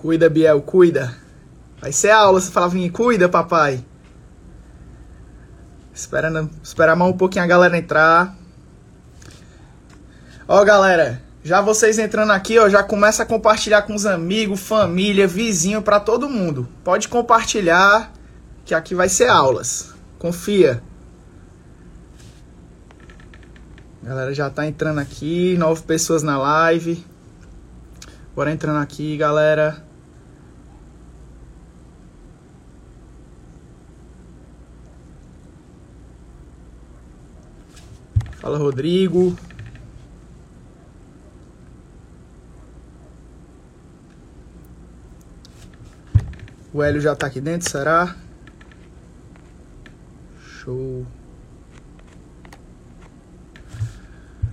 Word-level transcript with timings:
Cuida, 0.00 0.30
Biel, 0.30 0.62
cuida. 0.62 1.14
Vai 1.78 1.92
ser 1.92 2.08
aula, 2.08 2.40
você 2.40 2.50
falava 2.50 2.78
em 2.78 2.88
cuida, 2.88 3.28
papai. 3.28 3.84
Esperando, 5.92 6.48
esperar 6.62 6.96
mais 6.96 7.12
um 7.12 7.16
pouquinho 7.18 7.44
a 7.44 7.46
galera 7.46 7.76
entrar. 7.76 8.34
Ó, 10.48 10.64
galera, 10.64 11.20
já 11.44 11.60
vocês 11.60 11.98
entrando 11.98 12.32
aqui, 12.32 12.58
ó, 12.58 12.66
já 12.70 12.82
começa 12.82 13.24
a 13.24 13.26
compartilhar 13.26 13.82
com 13.82 13.94
os 13.94 14.06
amigos, 14.06 14.60
família, 14.60 15.28
vizinho, 15.28 15.82
para 15.82 16.00
todo 16.00 16.30
mundo. 16.30 16.66
Pode 16.82 17.06
compartilhar, 17.06 18.10
que 18.64 18.74
aqui 18.74 18.94
vai 18.94 19.10
ser 19.10 19.28
aulas. 19.28 19.92
Confia. 20.18 20.82
Galera 24.02 24.32
já 24.32 24.48
tá 24.48 24.66
entrando 24.66 24.98
aqui, 24.98 25.58
nove 25.58 25.82
pessoas 25.82 26.22
na 26.22 26.38
live. 26.38 27.04
Bora 28.34 28.50
entrando 28.50 28.78
aqui, 28.78 29.14
galera. 29.18 29.89
Fala, 38.40 38.56
Rodrigo. 38.56 39.36
O 46.72 46.82
Hélio 46.82 47.00
já 47.00 47.14
tá 47.14 47.26
aqui 47.26 47.40
dentro, 47.40 47.68
será? 47.68 48.16
Show. 50.40 51.06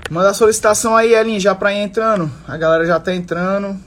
Manda 0.09 0.31
a 0.31 0.33
solicitação 0.33 0.95
aí, 0.95 1.13
Elin, 1.13 1.39
já 1.39 1.55
pra 1.55 1.73
ir 1.73 1.77
entrando. 1.77 2.29
A 2.47 2.57
galera 2.57 2.85
já 2.85 2.99
tá 2.99 3.13
entrando. 3.15 3.79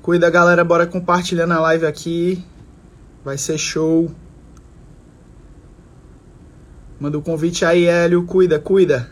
Cuida, 0.00 0.28
galera, 0.28 0.64
bora 0.64 0.86
compartilhando 0.86 1.52
a 1.52 1.60
live 1.60 1.86
aqui. 1.86 2.44
Vai 3.24 3.38
ser 3.38 3.58
show. 3.58 4.10
Manda 7.02 7.18
o 7.18 7.20
um 7.20 7.24
convite 7.24 7.64
aí, 7.64 7.84
Hélio. 7.84 8.24
Cuida, 8.24 8.60
cuida. 8.60 9.10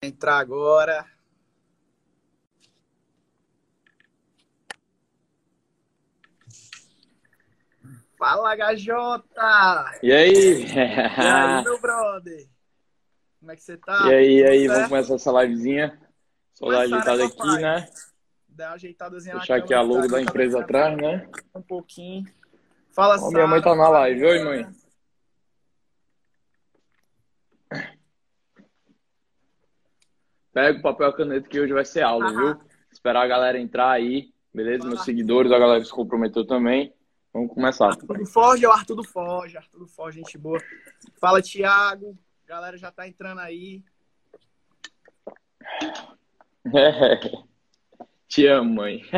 Entrar 0.00 0.38
agora. 0.38 1.04
Fala, 8.16 8.54
Gajota! 8.54 9.98
E 10.04 10.12
aí? 10.12 10.66
E 10.66 10.78
aí, 10.78 11.64
meu 11.64 11.80
brother? 11.82 12.46
Como 13.40 13.50
é 13.50 13.56
que 13.56 13.62
você 13.64 13.76
tá? 13.76 14.08
E 14.08 14.14
aí, 14.14 14.38
e 14.38 14.44
aí, 14.44 14.68
vamos 14.68 14.88
começar 14.88 15.14
essa 15.16 15.32
livezinha. 15.42 16.00
Ajeitada 16.62 17.16
né, 17.16 17.24
aqui, 17.24 17.36
papai? 17.36 17.62
né? 17.62 17.88
Dá 18.50 18.68
uma 18.68 18.74
ajeitadazinha 18.74 19.36
Deixar 19.36 19.58
na 19.58 19.64
aqui 19.64 19.74
a 19.74 19.80
logo 19.80 20.08
da 20.08 20.20
empresa 20.20 20.60
atrás, 20.60 20.96
né? 20.96 21.28
Um 21.54 21.62
pouquinho. 21.62 22.26
Fala, 22.90 23.16
Ó, 23.20 23.30
minha 23.30 23.46
mãe 23.46 23.62
tá 23.62 23.74
na 23.74 23.88
live. 23.88 24.24
Oi, 24.24 24.44
mãe. 24.44 24.66
Pega 30.52 30.78
o 30.78 30.82
papel 30.82 31.06
e 31.06 31.10
a 31.10 31.16
caneta 31.16 31.48
que 31.48 31.60
hoje 31.60 31.72
vai 31.72 31.84
ser 31.84 32.02
aula, 32.02 32.30
viu? 32.30 32.60
Esperar 32.90 33.22
a 33.22 33.28
galera 33.28 33.58
entrar 33.58 33.90
aí, 33.90 34.34
beleza? 34.52 34.86
Meus 34.86 35.04
seguidores, 35.04 35.52
a 35.52 35.58
galera 35.58 35.84
se 35.84 35.92
comprometeu 35.92 36.44
também. 36.44 36.92
Vamos 37.32 37.54
começar. 37.54 37.86
Arthur 37.86 38.26
Forge 38.26 38.64
é 38.64 38.68
o 38.68 38.72
Arthur 38.72 38.96
do 38.96 39.04
Forge. 39.04 39.56
Arthur 39.56 39.78
do 39.78 39.86
Forge, 39.86 40.18
gente 40.18 40.36
boa. 40.36 40.60
Fala, 41.20 41.40
Thiago. 41.40 42.18
Galera 42.44 42.76
já 42.76 42.90
tá 42.90 43.06
entrando 43.06 43.38
aí. 43.38 43.84
Te 48.30 48.46
amo, 48.46 48.74
mãe. 48.74 49.02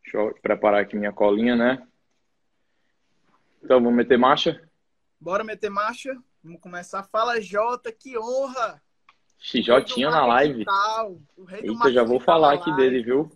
Deixa 0.00 0.16
eu 0.16 0.32
preparar 0.40 0.82
aqui 0.82 0.96
minha 0.96 1.12
colinha, 1.12 1.56
né? 1.56 1.84
Então, 3.64 3.82
vamos 3.82 3.96
meter 3.96 4.16
marcha? 4.16 4.62
Bora 5.20 5.42
meter 5.42 5.68
marcha? 5.68 6.16
Vamos 6.40 6.60
começar. 6.60 7.02
Fala, 7.02 7.40
Jota, 7.40 7.90
que 7.90 8.16
honra! 8.16 8.80
Jotinha 9.40 10.08
na 10.08 10.24
live. 10.24 10.52
Digital, 10.64 11.20
o 11.36 11.42
rei 11.42 11.62
do 11.62 11.72
Eita, 11.72 11.92
já 11.92 12.04
vou 12.04 12.20
falar 12.20 12.54
na 12.54 12.60
aqui 12.60 12.70
live. 12.70 12.84
dele, 12.84 13.02
viu? 13.02 13.28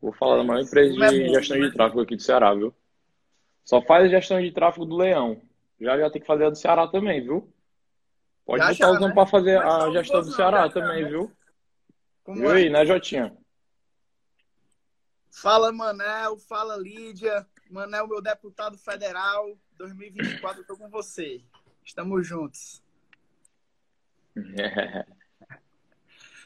Vou 0.00 0.12
falar 0.12 0.36
da 0.36 0.44
maior 0.44 0.62
empresa 0.62 0.94
é 1.04 1.08
de 1.08 1.24
bom, 1.26 1.34
gestão 1.34 1.58
né? 1.58 1.66
de 1.66 1.74
tráfego 1.74 2.02
aqui 2.02 2.14
do 2.14 2.22
Ceará, 2.22 2.54
viu? 2.54 2.72
Só 3.64 3.82
faz 3.82 4.04
a 4.04 4.08
gestão 4.08 4.40
de 4.40 4.52
tráfego 4.52 4.86
do 4.86 4.96
Leão. 4.96 5.42
Já 5.80 5.98
já 5.98 6.08
tem 6.08 6.22
que 6.22 6.26
fazer 6.28 6.44
a 6.44 6.50
do 6.50 6.56
Ceará 6.56 6.86
também, 6.86 7.20
viu? 7.20 7.52
Pode 8.44 8.58
Já, 8.62 8.68
botar 8.68 8.74
já, 8.74 8.86
nomes 8.92 9.08
né? 9.08 9.14
pra 9.14 9.26
fazer 9.26 9.58
Mas 9.58 9.84
a 9.84 9.90
gestão 9.90 10.20
do 10.20 10.32
Ceará 10.32 10.66
já, 10.66 10.72
também, 10.74 11.08
viu? 11.08 11.32
Como 12.22 12.40
Viu 12.40 12.50
é? 12.50 12.56
aí, 12.56 12.70
né, 12.70 12.84
Jotinha? 12.84 13.36
Fala, 15.30 15.72
Manel. 15.72 16.38
Fala, 16.38 16.76
Lídia. 16.76 17.46
Manel, 17.70 18.06
meu 18.06 18.20
deputado 18.20 18.76
federal. 18.78 19.58
2024, 19.76 20.60
eu 20.60 20.66
tô 20.66 20.76
com 20.76 20.88
você. 20.88 21.42
Estamos 21.84 22.26
juntos. 22.26 22.82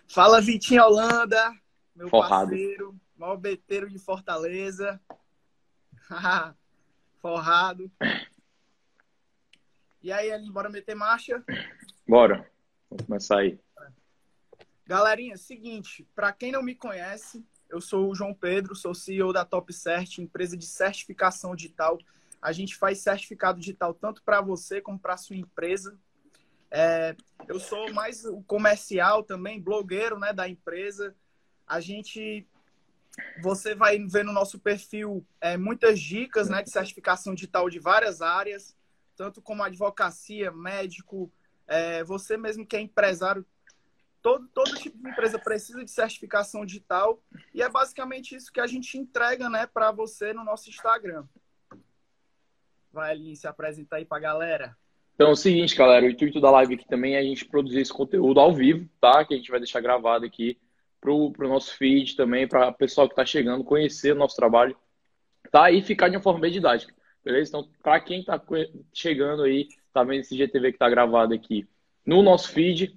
Fala, 0.09 0.41
Vitinho 0.41 0.85
Holanda. 0.85 1.53
Meu 1.95 2.09
Forrado. 2.09 2.51
parceiro. 2.51 2.99
Maior 3.17 3.37
beteiro 3.37 3.91
de 3.91 3.99
Fortaleza. 3.99 5.01
Forrado. 7.21 7.91
E 10.01 10.13
aí, 10.13 10.31
Aline, 10.31 10.53
bora 10.53 10.69
meter 10.69 10.95
marcha? 10.95 11.43
Bora. 12.07 12.49
Vamos 12.89 13.05
começar 13.07 13.39
aí. 13.39 13.59
Galerinha, 14.87 15.37
seguinte, 15.37 16.09
para 16.15 16.33
quem 16.33 16.53
não 16.53 16.63
me 16.63 16.75
conhece, 16.75 17.45
eu 17.69 17.81
sou 17.81 18.11
o 18.11 18.15
João 18.15 18.33
Pedro, 18.33 18.75
sou 18.75 18.95
CEO 18.95 19.33
da 19.33 19.45
Top 19.45 19.73
Cert, 19.73 20.19
empresa 20.19 20.57
de 20.57 20.67
certificação 20.67 21.55
digital. 21.55 21.99
A 22.41 22.53
gente 22.53 22.77
faz 22.77 23.01
certificado 23.01 23.59
digital 23.59 23.93
tanto 23.93 24.23
para 24.23 24.41
você 24.41 24.81
como 24.81 24.99
para 24.99 25.17
sua 25.17 25.37
empresa. 25.37 25.99
É, 26.71 27.17
eu 27.49 27.59
sou 27.59 27.93
mais 27.93 28.25
o 28.25 28.41
comercial 28.43 29.23
também, 29.23 29.61
blogueiro 29.61 30.19
né, 30.19 30.33
da 30.33 30.49
empresa. 30.49 31.15
A 31.67 31.81
gente, 31.81 32.47
você 33.43 33.75
vai 33.75 33.99
ver 33.99 34.25
no 34.25 34.33
nosso 34.33 34.59
perfil 34.61 35.27
é, 35.41 35.57
muitas 35.57 36.01
dicas 36.01 36.49
né, 36.49 36.63
de 36.63 36.71
certificação 36.71 37.35
digital 37.35 37.69
de 37.69 37.81
várias 37.81 38.23
áreas, 38.23 38.78
tanto 39.19 39.43
como 39.43 39.65
advocacia, 39.65 40.53
médico, 40.53 41.31
é, 41.67 42.05
você 42.05 42.37
mesmo 42.37 42.65
que 42.65 42.77
é 42.77 42.81
empresário 42.81 43.45
todo, 44.23 44.47
todo 44.55 44.77
tipo 44.77 44.97
de 44.97 45.11
empresa 45.11 45.41
precisa 45.41 45.85
de 45.85 45.91
certificação 45.91 46.65
digital 46.65 47.21
e 47.53 47.61
é 47.61 47.69
basicamente 47.69 48.37
isso 48.37 48.53
que 48.53 48.61
a 48.61 48.67
gente 48.67 48.97
entrega 48.97 49.51
né, 49.51 49.67
para 49.67 49.91
você 49.91 50.33
no 50.33 50.45
nosso 50.45 50.71
Instagram. 50.71 51.25
Vai, 52.93 53.11
Aline, 53.11 53.35
se 53.35 53.49
apresentar 53.49 53.97
aí 53.97 54.05
para 54.05 54.19
a 54.19 54.21
galera. 54.21 54.77
Então 55.15 55.29
é 55.29 55.33
o 55.33 55.37
seguinte, 55.37 55.75
galera, 55.75 56.07
o 56.07 56.09
intuito 56.09 56.41
da 56.41 56.51
live 56.53 56.75
aqui 56.75 56.87
também 56.87 57.17
é 57.17 57.19
a 57.19 57.23
gente 57.23 57.45
produzir 57.45 57.81
esse 57.81 57.93
conteúdo 57.93 58.39
ao 58.39 58.55
vivo, 58.55 58.89
tá? 59.01 59.25
Que 59.25 59.35
a 59.35 59.37
gente 59.37 59.51
vai 59.51 59.59
deixar 59.59 59.81
gravado 59.81 60.25
aqui 60.25 60.57
pro, 61.01 61.33
pro 61.33 61.49
nosso 61.49 61.77
feed 61.77 62.15
também, 62.15 62.47
para 62.47 62.69
o 62.69 62.75
pessoal 62.75 63.09
que 63.09 63.15
está 63.15 63.27
chegando 63.27 63.65
conhecer 63.65 64.13
o 64.13 64.19
nosso 64.19 64.37
trabalho, 64.37 64.77
tá? 65.51 65.73
E 65.73 65.83
ficar 65.83 66.09
de 66.09 66.17
uma 66.17 66.23
forma 66.23 66.41
bem 66.41 66.53
didática, 66.53 66.95
beleza? 67.25 67.51
Então, 67.51 67.69
para 67.83 68.01
quem 68.01 68.21
está 68.21 68.41
chegando 68.93 69.43
aí, 69.43 69.69
tá 69.93 70.03
vendo 70.03 70.21
esse 70.21 70.37
GTV 70.37 70.71
que 70.71 70.77
está 70.77 70.89
gravado 70.89 71.35
aqui 71.35 71.67
no 72.05 72.23
nosso 72.23 72.51
feed, 72.51 72.97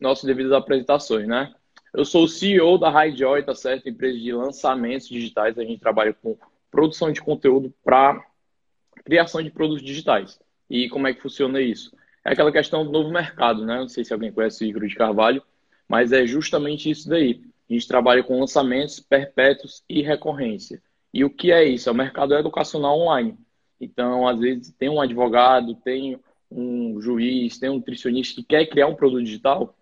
nossas 0.00 0.24
devidas 0.24 0.52
apresentações, 0.52 1.26
né? 1.26 1.54
Eu 1.92 2.04
sou 2.04 2.24
o 2.24 2.28
CEO 2.28 2.78
da 2.78 2.88
Highjoy, 2.88 3.42
tá 3.42 3.54
certo? 3.54 3.88
Empresa 3.88 4.18
de 4.18 4.32
lançamentos 4.32 5.08
digitais. 5.08 5.58
A 5.58 5.64
gente 5.64 5.80
trabalha 5.80 6.12
com 6.14 6.36
produção 6.70 7.10
de 7.10 7.20
conteúdo 7.20 7.74
para 7.82 8.24
criação 9.04 9.42
de 9.42 9.50
produtos 9.50 9.82
digitais. 9.82 10.38
E 10.68 10.88
como 10.88 11.08
é 11.08 11.14
que 11.14 11.20
funciona 11.20 11.60
isso? 11.60 11.92
É 12.24 12.32
aquela 12.32 12.52
questão 12.52 12.84
do 12.84 12.92
novo 12.92 13.10
mercado, 13.10 13.64
né? 13.64 13.78
Não 13.78 13.88
sei 13.88 14.04
se 14.04 14.12
alguém 14.12 14.30
conhece 14.30 14.64
o 14.64 14.66
Igor 14.68 14.86
de 14.86 14.94
Carvalho, 14.94 15.42
mas 15.88 16.12
é 16.12 16.24
justamente 16.26 16.88
isso 16.88 17.08
daí. 17.08 17.42
A 17.68 17.72
gente 17.72 17.88
trabalha 17.88 18.22
com 18.22 18.38
lançamentos 18.38 19.00
perpétuos 19.00 19.82
e 19.88 20.02
recorrência. 20.02 20.80
E 21.12 21.24
o 21.24 21.30
que 21.30 21.50
é 21.50 21.64
isso? 21.64 21.88
É 21.88 21.92
o 21.92 21.94
mercado 21.94 22.34
educacional 22.34 22.98
online. 22.98 23.36
Então, 23.80 24.28
às 24.28 24.38
vezes, 24.38 24.72
tem 24.78 24.88
um 24.88 25.00
advogado, 25.00 25.74
tem 25.74 26.20
um 26.50 27.00
juiz, 27.00 27.58
tem 27.58 27.70
um 27.70 27.76
nutricionista 27.76 28.34
que 28.34 28.46
quer 28.46 28.66
criar 28.66 28.88
um 28.88 28.94
produto 28.94 29.24
digital, 29.24 29.74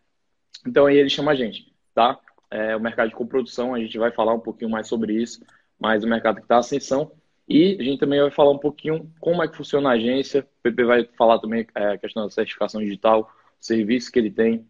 então 0.66 0.86
aí 0.86 0.96
ele 0.96 1.08
chama 1.08 1.32
a 1.32 1.34
gente, 1.34 1.72
tá? 1.94 2.18
É, 2.50 2.76
o 2.76 2.80
mercado 2.80 3.08
de 3.08 3.14
coprodução, 3.14 3.74
a 3.74 3.78
gente 3.78 3.98
vai 3.98 4.10
falar 4.10 4.34
um 4.34 4.40
pouquinho 4.40 4.70
mais 4.70 4.86
sobre 4.86 5.14
isso, 5.14 5.40
mas 5.78 6.04
o 6.04 6.08
mercado 6.08 6.36
que 6.36 6.42
está 6.42 6.58
ascensão. 6.58 7.12
E 7.48 7.76
a 7.80 7.82
gente 7.82 7.98
também 7.98 8.20
vai 8.20 8.30
falar 8.30 8.50
um 8.50 8.58
pouquinho 8.58 9.10
como 9.20 9.42
é 9.42 9.48
que 9.48 9.56
funciona 9.56 9.88
a 9.88 9.92
agência. 9.92 10.46
O 10.58 10.62
PP 10.62 10.84
vai 10.84 11.04
falar 11.16 11.38
também 11.38 11.66
é, 11.74 11.92
a 11.92 11.98
questão 11.98 12.24
da 12.24 12.30
certificação 12.30 12.80
digital, 12.80 13.22
o 13.22 13.64
serviço 13.64 14.12
que 14.12 14.18
ele 14.18 14.30
tem 14.30 14.66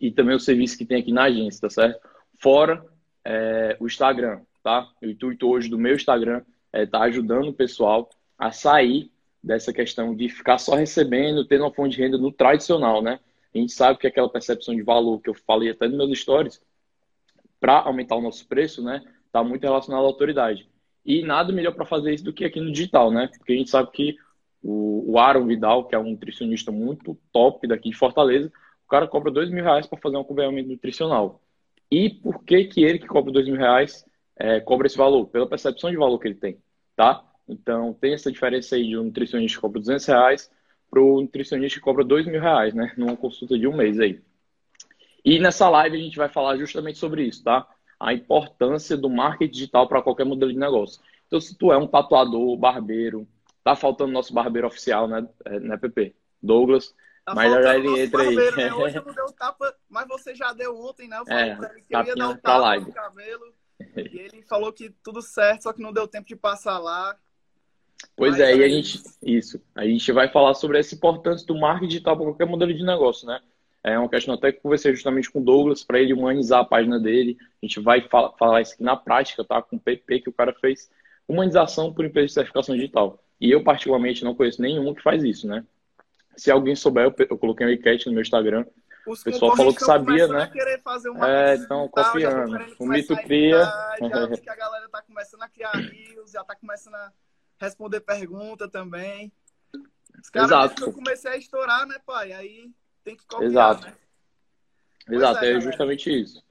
e 0.00 0.10
também 0.10 0.34
o 0.34 0.40
serviço 0.40 0.76
que 0.76 0.84
tem 0.84 1.00
aqui 1.00 1.12
na 1.12 1.24
agência, 1.24 1.60
tá 1.60 1.70
certo? 1.70 2.00
Fora 2.40 2.84
é, 3.24 3.76
o 3.80 3.86
Instagram, 3.86 4.40
tá? 4.62 4.88
O 5.00 5.06
intuito 5.06 5.48
hoje 5.48 5.68
do 5.68 5.78
meu 5.78 5.94
Instagram 5.94 6.42
é, 6.72 6.86
tá 6.86 7.02
ajudando 7.02 7.48
o 7.48 7.54
pessoal 7.54 8.08
a 8.42 8.50
sair 8.50 9.08
dessa 9.40 9.72
questão 9.72 10.16
de 10.16 10.28
ficar 10.28 10.58
só 10.58 10.74
recebendo, 10.74 11.44
tendo 11.44 11.62
uma 11.62 11.72
fonte 11.72 11.94
de 11.94 12.02
renda 12.02 12.18
no 12.18 12.32
tradicional, 12.32 13.00
né? 13.00 13.20
A 13.54 13.58
gente 13.58 13.72
sabe 13.72 14.00
que 14.00 14.06
aquela 14.06 14.28
percepção 14.28 14.74
de 14.74 14.82
valor 14.82 15.20
que 15.20 15.30
eu 15.30 15.34
falei 15.34 15.70
até 15.70 15.86
nos 15.86 15.96
meus 15.96 16.18
stories, 16.18 16.60
para 17.60 17.78
aumentar 17.82 18.16
o 18.16 18.20
nosso 18.20 18.48
preço, 18.48 18.82
né, 18.82 19.00
está 19.26 19.44
muito 19.44 19.62
relacionado 19.62 20.02
à 20.02 20.06
autoridade. 20.06 20.68
E 21.06 21.22
nada 21.22 21.52
melhor 21.52 21.72
para 21.72 21.86
fazer 21.86 22.12
isso 22.12 22.24
do 22.24 22.32
que 22.32 22.44
aqui 22.44 22.58
no 22.60 22.72
digital, 22.72 23.12
né? 23.12 23.28
Porque 23.38 23.52
a 23.52 23.56
gente 23.56 23.70
sabe 23.70 23.92
que 23.92 24.16
o, 24.60 25.12
o 25.12 25.18
Aaron 25.20 25.46
Vidal, 25.46 25.86
que 25.86 25.94
é 25.94 25.98
um 25.98 26.10
nutricionista 26.10 26.72
muito 26.72 27.16
top 27.32 27.68
daqui 27.68 27.90
de 27.90 27.96
Fortaleza, 27.96 28.50
o 28.84 28.88
cara 28.88 29.06
cobra 29.06 29.30
dois 29.30 29.50
mil 29.50 29.62
reais 29.62 29.86
para 29.86 30.00
fazer 30.00 30.16
um 30.16 30.22
acompanhamento 30.22 30.68
nutricional. 30.68 31.40
E 31.88 32.10
por 32.10 32.42
que 32.42 32.64
que 32.64 32.82
ele 32.82 32.98
que 32.98 33.06
cobra 33.06 33.32
dois 33.32 33.46
mil 33.46 33.56
reais 33.56 34.04
é, 34.36 34.58
cobra 34.58 34.88
esse 34.88 34.98
valor? 34.98 35.28
Pela 35.28 35.48
percepção 35.48 35.90
de 35.92 35.96
valor 35.96 36.18
que 36.18 36.26
ele 36.26 36.34
tem, 36.34 36.58
tá? 36.96 37.24
Então 37.48 37.92
tem 37.94 38.14
essa 38.14 38.30
diferença 38.30 38.76
aí 38.76 38.88
de 38.88 38.98
um 38.98 39.04
nutricionista 39.04 39.56
que 39.56 39.60
cobra 39.60 39.80
200 39.80 40.06
reais 40.06 40.50
para 40.90 41.00
o 41.00 41.22
nutricionista 41.22 41.78
que 41.78 41.84
cobra 41.84 42.04
dois 42.04 42.26
mil 42.26 42.40
reais, 42.40 42.74
né? 42.74 42.92
Numa 42.96 43.16
consulta 43.16 43.58
de 43.58 43.66
um 43.66 43.76
mês 43.76 43.98
aí. 43.98 44.22
E 45.24 45.38
nessa 45.38 45.68
live 45.68 45.96
a 45.96 46.00
gente 46.00 46.16
vai 46.16 46.28
falar 46.28 46.56
justamente 46.56 46.98
sobre 46.98 47.24
isso, 47.24 47.42
tá? 47.42 47.66
A 47.98 48.12
importância 48.12 48.96
do 48.96 49.08
marketing 49.08 49.52
digital 49.52 49.88
para 49.88 50.02
qualquer 50.02 50.24
modelo 50.24 50.52
de 50.52 50.58
negócio. 50.58 51.00
Então, 51.26 51.40
se 51.40 51.56
tu 51.56 51.72
é 51.72 51.78
um 51.78 51.86
tatuador, 51.86 52.56
barbeiro, 52.58 53.26
tá 53.64 53.74
faltando 53.74 54.12
nosso 54.12 54.34
barbeiro 54.34 54.66
oficial, 54.66 55.08
né, 55.08 55.26
é, 55.46 55.60
né 55.60 55.76
Pepe? 55.78 56.14
Douglas. 56.42 56.94
Tá 57.24 57.34
mas 57.34 57.52
já 57.52 57.76
ele 57.76 58.00
entra 58.00 58.22
aí. 58.22 58.34
Né? 58.34 58.74
Hoje 58.74 58.96
eu 58.98 59.04
não 59.04 59.14
deu 59.14 59.32
tapa, 59.32 59.74
mas 59.88 60.06
você 60.08 60.34
já 60.34 60.52
deu 60.52 60.76
ontem, 60.76 61.08
né? 61.08 61.18
Eu 61.18 61.24
falei 61.24 61.50
é, 61.50 61.56
pra 61.56 61.70
ele 61.70 61.82
que 61.82 61.94
eu 61.94 62.04
ia 62.04 62.16
dar 62.16 62.28
um 62.28 62.36
tapa 62.36 62.58
live. 62.58 62.86
no 62.86 62.92
cabelo. 62.92 63.54
E 63.96 64.18
ele 64.18 64.42
falou 64.42 64.72
que 64.72 64.90
tudo 65.02 65.22
certo, 65.22 65.62
só 65.62 65.72
que 65.72 65.80
não 65.80 65.92
deu 65.92 66.06
tempo 66.08 66.26
de 66.26 66.36
passar 66.36 66.78
lá. 66.78 67.16
Pois 68.16 68.38
é, 68.38 68.54
e 68.56 68.64
a 68.64 68.68
gente. 68.68 69.02
Isso. 69.22 69.60
A 69.74 69.84
gente 69.84 70.10
vai 70.12 70.28
falar 70.28 70.54
sobre 70.54 70.78
essa 70.78 70.94
importância 70.94 71.46
do 71.46 71.58
marketing 71.58 71.88
digital 71.88 72.16
para 72.16 72.26
qualquer 72.26 72.46
modelo 72.46 72.72
de 72.72 72.84
negócio, 72.84 73.26
né? 73.26 73.40
É 73.84 73.98
uma 73.98 74.08
questão 74.08 74.34
até 74.34 74.52
que 74.52 74.58
eu 74.58 74.62
conversei 74.62 74.92
justamente 74.92 75.30
com 75.30 75.40
o 75.40 75.44
Douglas 75.44 75.82
para 75.82 75.98
ele 75.98 76.12
humanizar 76.12 76.60
a 76.60 76.64
página 76.64 77.00
dele. 77.00 77.36
A 77.60 77.66
gente 77.66 77.80
vai 77.80 78.00
falar, 78.08 78.32
falar 78.38 78.60
isso 78.60 78.74
aqui 78.74 78.82
na 78.84 78.96
prática, 78.96 79.44
tá? 79.44 79.60
Com 79.60 79.76
o 79.76 79.80
PP 79.80 80.20
que 80.20 80.28
o 80.28 80.32
cara 80.32 80.54
fez. 80.54 80.88
Humanização 81.26 81.92
por 81.92 82.04
empresa 82.04 82.26
de 82.26 82.32
certificação 82.32 82.76
digital. 82.76 83.22
E 83.40 83.50
eu, 83.50 83.64
particularmente, 83.64 84.22
não 84.22 84.36
conheço 84.36 84.62
nenhum 84.62 84.94
que 84.94 85.02
faz 85.02 85.24
isso, 85.24 85.48
né? 85.48 85.64
Se 86.36 86.50
alguém 86.50 86.76
souber, 86.76 87.04
eu, 87.04 87.26
eu 87.28 87.36
coloquei 87.36 87.66
uma 87.66 87.72
enquete 87.72 88.06
no 88.06 88.12
meu 88.12 88.22
Instagram. 88.22 88.64
Os 89.04 89.20
o 89.20 89.24
pessoal 89.24 89.56
falou 89.56 89.74
que 89.74 89.84
sabia, 89.84 90.28
né? 90.28 90.48
é, 91.26 91.54
estão 91.56 91.88
copiando. 91.88 92.56
O 92.78 92.86
mito 92.86 93.16
cria. 93.16 93.64
Já 93.98 94.28
que 94.38 94.48
a 94.48 94.54
galera 94.54 94.88
tá 94.88 95.02
começando 95.02 95.42
a 95.42 95.48
criar 95.48 95.72
rios, 95.72 96.30
já 96.30 96.44
tá 96.44 96.54
começando 96.54 96.94
a 96.94 97.12
responder 97.62 98.00
pergunta 98.00 98.68
também. 98.68 99.32
Os 100.20 100.28
caras 100.30 100.50
Exato. 100.50 100.84
eu 100.84 100.92
comecei 100.92 101.30
a 101.30 101.36
estourar, 101.36 101.86
né, 101.86 101.98
pai? 102.04 102.32
Aí 102.32 102.70
tem 103.02 103.16
que 103.16 103.24
copiar, 103.26 103.50
Exato. 103.50 103.86
né? 103.86 103.96
Exato, 105.08 105.44
é, 105.44 105.52
é, 105.52 105.60
justamente 105.60 106.10
isso. 106.10 106.44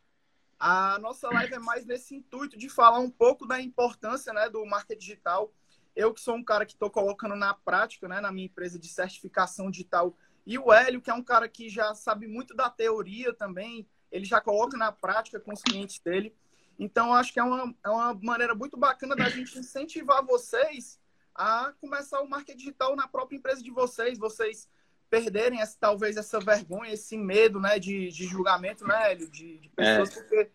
A 0.59 0.99
nossa 0.99 1.29
live 1.29 1.53
é 1.53 1.59
mais 1.59 1.85
nesse 1.85 2.15
intuito 2.15 2.57
de 2.57 2.69
falar 2.69 2.99
um 2.99 3.09
pouco 3.09 3.47
da 3.47 3.59
importância 3.59 4.33
né, 4.33 4.49
do 4.49 4.65
marketing 4.65 4.99
digital. 4.99 5.53
Eu 5.95 6.13
que 6.13 6.21
sou 6.21 6.35
um 6.35 6.43
cara 6.43 6.65
que 6.65 6.73
estou 6.73 6.89
colocando 6.89 7.35
na 7.35 7.53
prática, 7.53 8.07
né, 8.07 8.21
na 8.21 8.31
minha 8.31 8.45
empresa 8.45 8.77
de 8.77 8.87
certificação 8.87 9.71
digital, 9.71 10.15
e 10.45 10.57
o 10.57 10.71
Hélio, 10.71 11.01
que 11.01 11.09
é 11.09 11.13
um 11.13 11.23
cara 11.23 11.47
que 11.47 11.69
já 11.69 11.93
sabe 11.93 12.27
muito 12.27 12.55
da 12.55 12.69
teoria 12.69 13.33
também, 13.33 13.87
ele 14.11 14.25
já 14.25 14.41
coloca 14.41 14.77
na 14.77 14.91
prática 14.91 15.39
com 15.39 15.53
os 15.53 15.61
clientes 15.61 15.99
dele. 15.99 16.35
Então, 16.77 17.13
acho 17.13 17.31
que 17.31 17.39
é 17.39 17.43
uma, 17.43 17.75
é 17.83 17.89
uma 17.89 18.13
maneira 18.13 18.55
muito 18.55 18.77
bacana 18.77 19.15
da 19.15 19.29
gente 19.29 19.57
incentivar 19.57 20.25
vocês 20.25 20.99
a 21.35 21.73
começar 21.79 22.21
o 22.21 22.29
marketing 22.29 22.57
digital 22.57 22.95
na 22.95 23.07
própria 23.07 23.37
empresa 23.37 23.61
de 23.61 23.71
vocês. 23.71 24.17
Vocês 24.17 24.67
perderem 25.09 25.59
essa, 25.59 25.77
talvez 25.79 26.15
essa 26.15 26.39
vergonha, 26.39 26.93
esse 26.93 27.17
medo, 27.17 27.59
né, 27.59 27.77
de, 27.77 28.07
de 28.09 28.25
julgamento, 28.25 28.87
né, 28.87 29.11
Hélio, 29.11 29.29
de, 29.29 29.57
de 29.57 29.69
pessoas, 29.69 30.09
é. 30.09 30.13
porque 30.13 30.51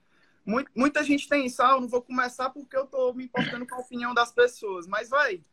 muito, 0.47 0.71
muita 0.75 1.05
gente 1.05 1.29
tem 1.29 1.45
isso, 1.45 1.63
ah, 1.63 1.73
eu 1.73 1.81
não 1.83 1.89
vou 1.89 2.01
começar 2.01 2.49
porque 2.49 2.75
eu 2.75 2.87
tô 2.87 3.13
me 3.13 3.25
importando 3.25 3.67
com 3.67 3.75
a 3.75 3.81
opinião 3.81 4.15
das 4.15 4.33
pessoas, 4.33 4.87
mas 4.87 5.11
vai. 5.11 5.45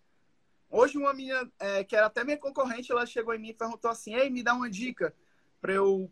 Hoje 0.70 0.98
uma 0.98 1.14
menina, 1.14 1.52
é, 1.60 1.84
que 1.84 1.96
era 1.96 2.06
até 2.06 2.24
minha 2.24 2.38
concorrente, 2.38 2.92
ela 2.92 3.06
chegou 3.06 3.34
em 3.34 3.40
mim 3.40 3.50
e 3.50 3.54
perguntou 3.54 3.92
assim, 3.92 4.16
ei, 4.16 4.30
me 4.30 4.42
dá 4.42 4.54
uma 4.54 4.70
dica 4.70 5.14
para 5.60 5.74
eu 5.74 6.10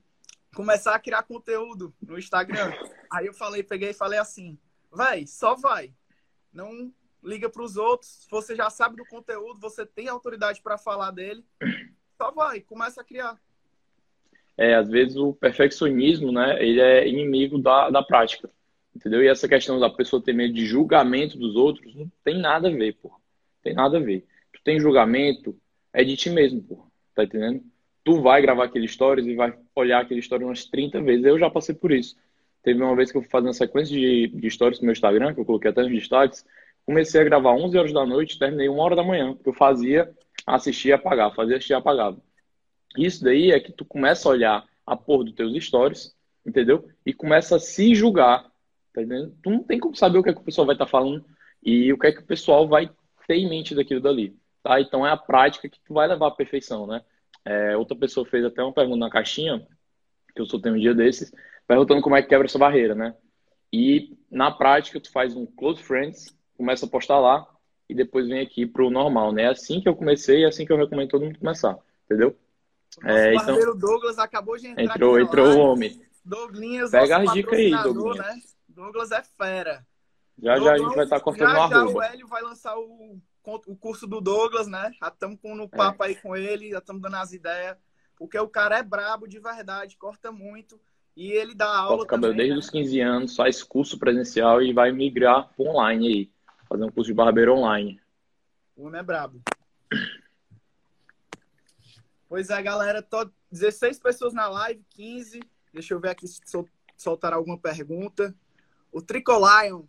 começar 0.54 0.94
a 0.94 1.00
criar 1.00 1.24
conteúdo 1.24 1.96
no 2.02 2.19
Instagram. 2.19 2.74
Aí 3.10 3.25
eu 3.25 3.34
falei, 3.34 3.64
peguei 3.64 3.92
e 3.92 3.94
falei 3.94 4.19
assim, 4.19 4.60
vai, 4.92 5.25
só 5.25 5.56
vai. 5.56 5.94
Não 6.52 6.94
liga 7.23 7.50
para 7.50 7.63
os 7.63 7.77
outros, 7.77 8.27
você 8.29 8.56
já 8.56 8.69
sabe 8.69 8.95
do 8.95 9.06
conteúdo, 9.06 9.59
você 9.59 9.85
tem 9.85 10.07
autoridade 10.07 10.62
para 10.62 10.77
falar 10.77 11.12
dele 11.12 11.44
só 12.21 12.29
vai, 12.29 12.62
começa 12.62 13.01
a 13.01 13.03
criar. 13.03 13.35
É, 14.56 14.75
às 14.75 14.88
vezes 14.88 15.15
o 15.15 15.33
perfeccionismo, 15.33 16.31
né, 16.31 16.63
ele 16.63 16.79
é 16.79 17.07
inimigo 17.07 17.57
da, 17.57 17.89
da 17.89 18.03
prática, 18.03 18.47
entendeu? 18.95 19.23
E 19.23 19.27
essa 19.27 19.47
questão 19.47 19.79
da 19.79 19.89
pessoa 19.89 20.21
ter 20.21 20.33
medo 20.33 20.53
de 20.53 20.68
julgamento 20.68 21.35
dos 21.35 21.56
outros 21.56 21.95
não 21.95 22.12
tem 22.23 22.39
nada 22.39 22.68
a 22.68 22.71
ver, 22.71 22.94
pô. 23.01 23.12
Tem 23.63 23.73
nada 23.73 23.97
a 23.97 24.00
ver. 24.00 24.23
Tu 24.53 24.62
tem 24.63 24.79
julgamento, 24.79 25.57
é 25.91 26.03
de 26.03 26.15
ti 26.15 26.29
mesmo, 26.29 26.62
pô. 26.62 26.85
Tá 27.15 27.23
entendendo? 27.23 27.63
Tu 28.03 28.21
vai 28.21 28.39
gravar 28.39 28.65
aquele 28.65 28.88
stories 28.88 29.25
e 29.25 29.33
vai 29.33 29.57
olhar 29.75 30.01
aquele 30.01 30.19
story 30.19 30.44
umas 30.44 30.65
30 30.65 31.01
vezes. 31.01 31.25
Eu 31.25 31.39
já 31.39 31.50
passei 31.50 31.73
por 31.73 31.91
isso. 31.91 32.15
Teve 32.62 32.83
uma 32.83 32.95
vez 32.95 33.12
que 33.12 33.18
eu 33.18 33.21
fui 33.23 33.31
fazer 33.31 33.47
uma 33.47 33.53
sequência 33.53 33.97
de, 33.97 34.27
de 34.27 34.51
stories 34.51 34.79
no 34.79 34.85
meu 34.85 34.94
Instagram, 34.94 35.33
que 35.33 35.39
eu 35.39 35.45
coloquei 35.45 35.71
até 35.71 35.81
nos 35.81 35.91
destaques. 35.91 36.45
Comecei 36.86 37.22
a 37.22 37.24
gravar 37.24 37.54
11 37.54 37.78
horas 37.78 37.94
da 37.94 38.06
noite, 38.06 38.39
terminei 38.39 38.68
uma 38.68 38.83
hora 38.83 38.95
da 38.95 39.04
manhã, 39.04 39.33
porque 39.33 39.50
eu 39.50 39.54
fazia 39.54 40.13
assistir 40.45 40.92
apagar, 40.92 41.33
fazer 41.33 41.56
assistir 41.56 41.74
e 41.74 41.75
apagar. 41.75 42.16
Isso 42.98 43.24
daí 43.24 43.51
é 43.51 43.60
que 43.60 43.72
tu 43.72 43.86
começa 43.86 44.28
a 44.28 44.31
olhar 44.31 44.66
a 44.86 44.95
porra 44.95 45.25
dos 45.25 45.33
teus 45.33 45.63
stories, 45.63 46.16
entendeu? 46.45 46.88
E 47.06 47.13
começa 47.13 47.56
a 47.56 47.60
se 47.60 47.95
julgar, 47.95 48.44
tá 48.94 49.01
entendendo? 49.01 49.36
Tu 49.42 49.50
não 49.50 49.63
tem 49.63 49.80
como 49.80 49.95
saber 49.95 50.18
o 50.18 50.24
que, 50.24 50.30
é 50.30 50.33
que 50.33 50.42
o 50.42 50.44
pessoal 50.44 50.66
vai 50.66 50.75
estar 50.75 50.86
tá 50.86 50.92
falando 50.92 51.24
e 51.63 51.94
o 51.94 51.98
que 51.98 52.07
é 52.07 52.12
que 52.12 52.22
o 52.22 52.25
pessoal 52.25 52.68
vai 52.68 52.89
ter 53.28 53.36
em 53.36 53.50
mente 53.50 53.75
daquilo 53.75 54.01
dali, 54.01 54.36
tá? 54.63 54.81
Então 54.81 55.06
é 55.06 55.12
a 55.12 55.18
prática 55.18 55.69
que 55.69 55.80
tu 55.80 55.94
vai 55.94 56.07
levar 56.07 56.28
à 56.28 56.31
perfeição, 56.31 56.86
né? 56.88 57.01
É, 57.45 57.78
outra 57.78 57.95
pessoa 57.95 58.25
fez 58.25 58.44
até 58.44 58.62
uma 58.62 58.74
pergunta 58.74 58.98
na 58.98 59.10
caixinha, 59.10 59.66
que 60.36 60.42
eu 60.42 60.62
tenho 60.62 60.75
um 60.75 60.80
dia 60.80 60.94
desses, 60.94 61.31
perguntando 61.68 62.01
como 62.01 62.16
é 62.16 62.22
que 62.22 62.30
quebra 62.30 62.45
essa 62.45 62.60
barreira, 62.60 62.95
né? 62.95 63.16
E 63.72 64.18
na 64.30 64.51
prática 64.51 65.00
tu 65.00 65.12
faz 65.12 65.36
um 65.36 65.45
close 65.45 65.81
friends, 65.81 66.38
começa 66.62 66.86
a 66.86 66.90
postar 66.90 67.19
lá, 67.19 67.48
e 67.90 67.96
depois 67.96 68.28
vem 68.28 68.40
aqui 68.40 68.66
pro 68.66 68.92
normal, 68.92 69.33
né? 69.33 69.44
É 69.44 69.47
assim 69.47 69.81
que 69.81 69.90
eu 69.90 69.95
comecei, 69.95 70.45
é 70.45 70.47
assim 70.47 70.66
que 70.66 70.71
eu 70.71 70.78
recomendo 70.78 71.09
todo 71.09 71.26
mundo 71.26 71.40
começar, 71.40 71.78
entendeu? 72.06 72.38
O 73.04 73.07
é, 73.07 73.33
então, 73.33 73.78
Douglas 73.78 74.19
acabou 74.19 74.57
de 74.57 74.68
entrar 74.68 74.83
Entrou, 74.83 75.19
entrou 75.19 75.47
o 75.47 75.59
homem. 75.59 76.00
Douglinhas, 76.24 76.92
Pega 76.92 77.18
as 77.18 77.33
dicas 77.33 77.57
aí, 77.57 77.71
Douglas. 77.71 78.18
Né? 78.18 78.42
Douglas 78.69 79.12
é 79.12 79.24
fera. 79.24 79.85
Já 80.38 80.56
Douglas, 80.56 80.64
já 80.64 80.74
a 80.74 80.78
gente 80.78 80.95
vai 80.95 81.04
estar 81.06 81.18
tá 81.18 81.24
cortando 81.24 81.50
já, 81.50 81.68
já 81.68 81.78
arroba. 81.78 81.97
o 81.97 82.02
Hélio 82.02 82.28
vai 82.28 82.42
lançar 82.44 82.78
o, 82.78 83.19
o 83.45 83.76
curso 83.76 84.06
do 84.06 84.21
Douglas, 84.21 84.68
né? 84.68 84.92
Já 85.02 85.07
estamos 85.07 85.40
no 85.44 85.68
papo 85.68 86.04
é. 86.04 86.07
aí 86.07 86.16
com 86.16 86.35
ele, 86.35 86.69
já 86.69 86.78
estamos 86.78 87.02
dando 87.02 87.16
as 87.16 87.33
ideias. 87.33 87.76
Porque 88.16 88.38
o 88.38 88.47
cara 88.47 88.78
é 88.78 88.83
brabo 88.83 89.28
de 89.28 89.40
verdade, 89.40 89.97
corta 89.97 90.31
muito. 90.31 90.80
E 91.18 91.31
ele 91.31 91.56
dá 91.56 91.68
aula 91.68 91.97
Corta 91.97 92.12
cabelo 92.12 92.35
desde 92.35 92.54
né? 92.54 92.59
os 92.59 92.69
15 92.69 93.00
anos, 93.02 93.35
faz 93.35 93.64
curso 93.64 93.97
presencial 93.97 94.62
e 94.62 94.71
vai 94.71 94.92
migrar 94.92 95.50
para 95.56 95.66
online 95.66 96.07
aí 96.07 96.31
fazer 96.71 96.85
um 96.85 96.90
curso 96.90 97.09
de 97.09 97.13
barbeiro 97.13 97.54
online. 97.54 97.99
O 98.78 98.87
homem 98.87 99.01
é 99.01 99.04
brabo. 99.04 99.42
Pois 102.30 102.49
é, 102.49 102.61
galera. 102.61 103.01
Tô 103.01 103.30
16 103.51 103.99
pessoas 103.99 104.33
na 104.33 104.47
live, 104.47 104.81
15. 104.92 105.42
Deixa 105.73 105.94
eu 105.94 105.99
ver 105.99 106.11
aqui 106.11 106.25
se 106.25 106.40
sol, 106.45 106.66
soltar 106.95 107.33
alguma 107.33 107.57
pergunta. 107.57 108.33
O 108.90 109.01
Tricolion 109.01 109.83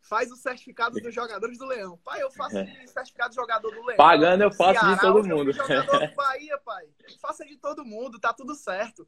faz 0.00 0.32
os 0.32 0.40
certificados 0.40 1.02
dos 1.02 1.14
jogadores 1.14 1.58
do 1.58 1.66
Leão. 1.66 1.98
Pai, 2.02 2.22
eu 2.22 2.30
faço 2.30 2.56
é. 2.56 2.86
certificado 2.86 3.30
de 3.30 3.36
jogador 3.36 3.70
do 3.70 3.84
Leão. 3.84 3.98
Pagando, 3.98 4.42
eu 4.42 4.50
faço 4.50 4.80
Ceará, 4.80 4.94
de 4.94 5.00
todo 5.00 5.28
mundo. 5.28 5.52
Jogador 5.52 6.08
do 6.08 6.14
Bahia, 6.14 6.58
pai. 6.64 6.88
Faça 7.20 7.44
de 7.44 7.58
todo 7.58 7.84
mundo, 7.84 8.18
tá 8.18 8.32
tudo 8.32 8.54
certo. 8.54 9.06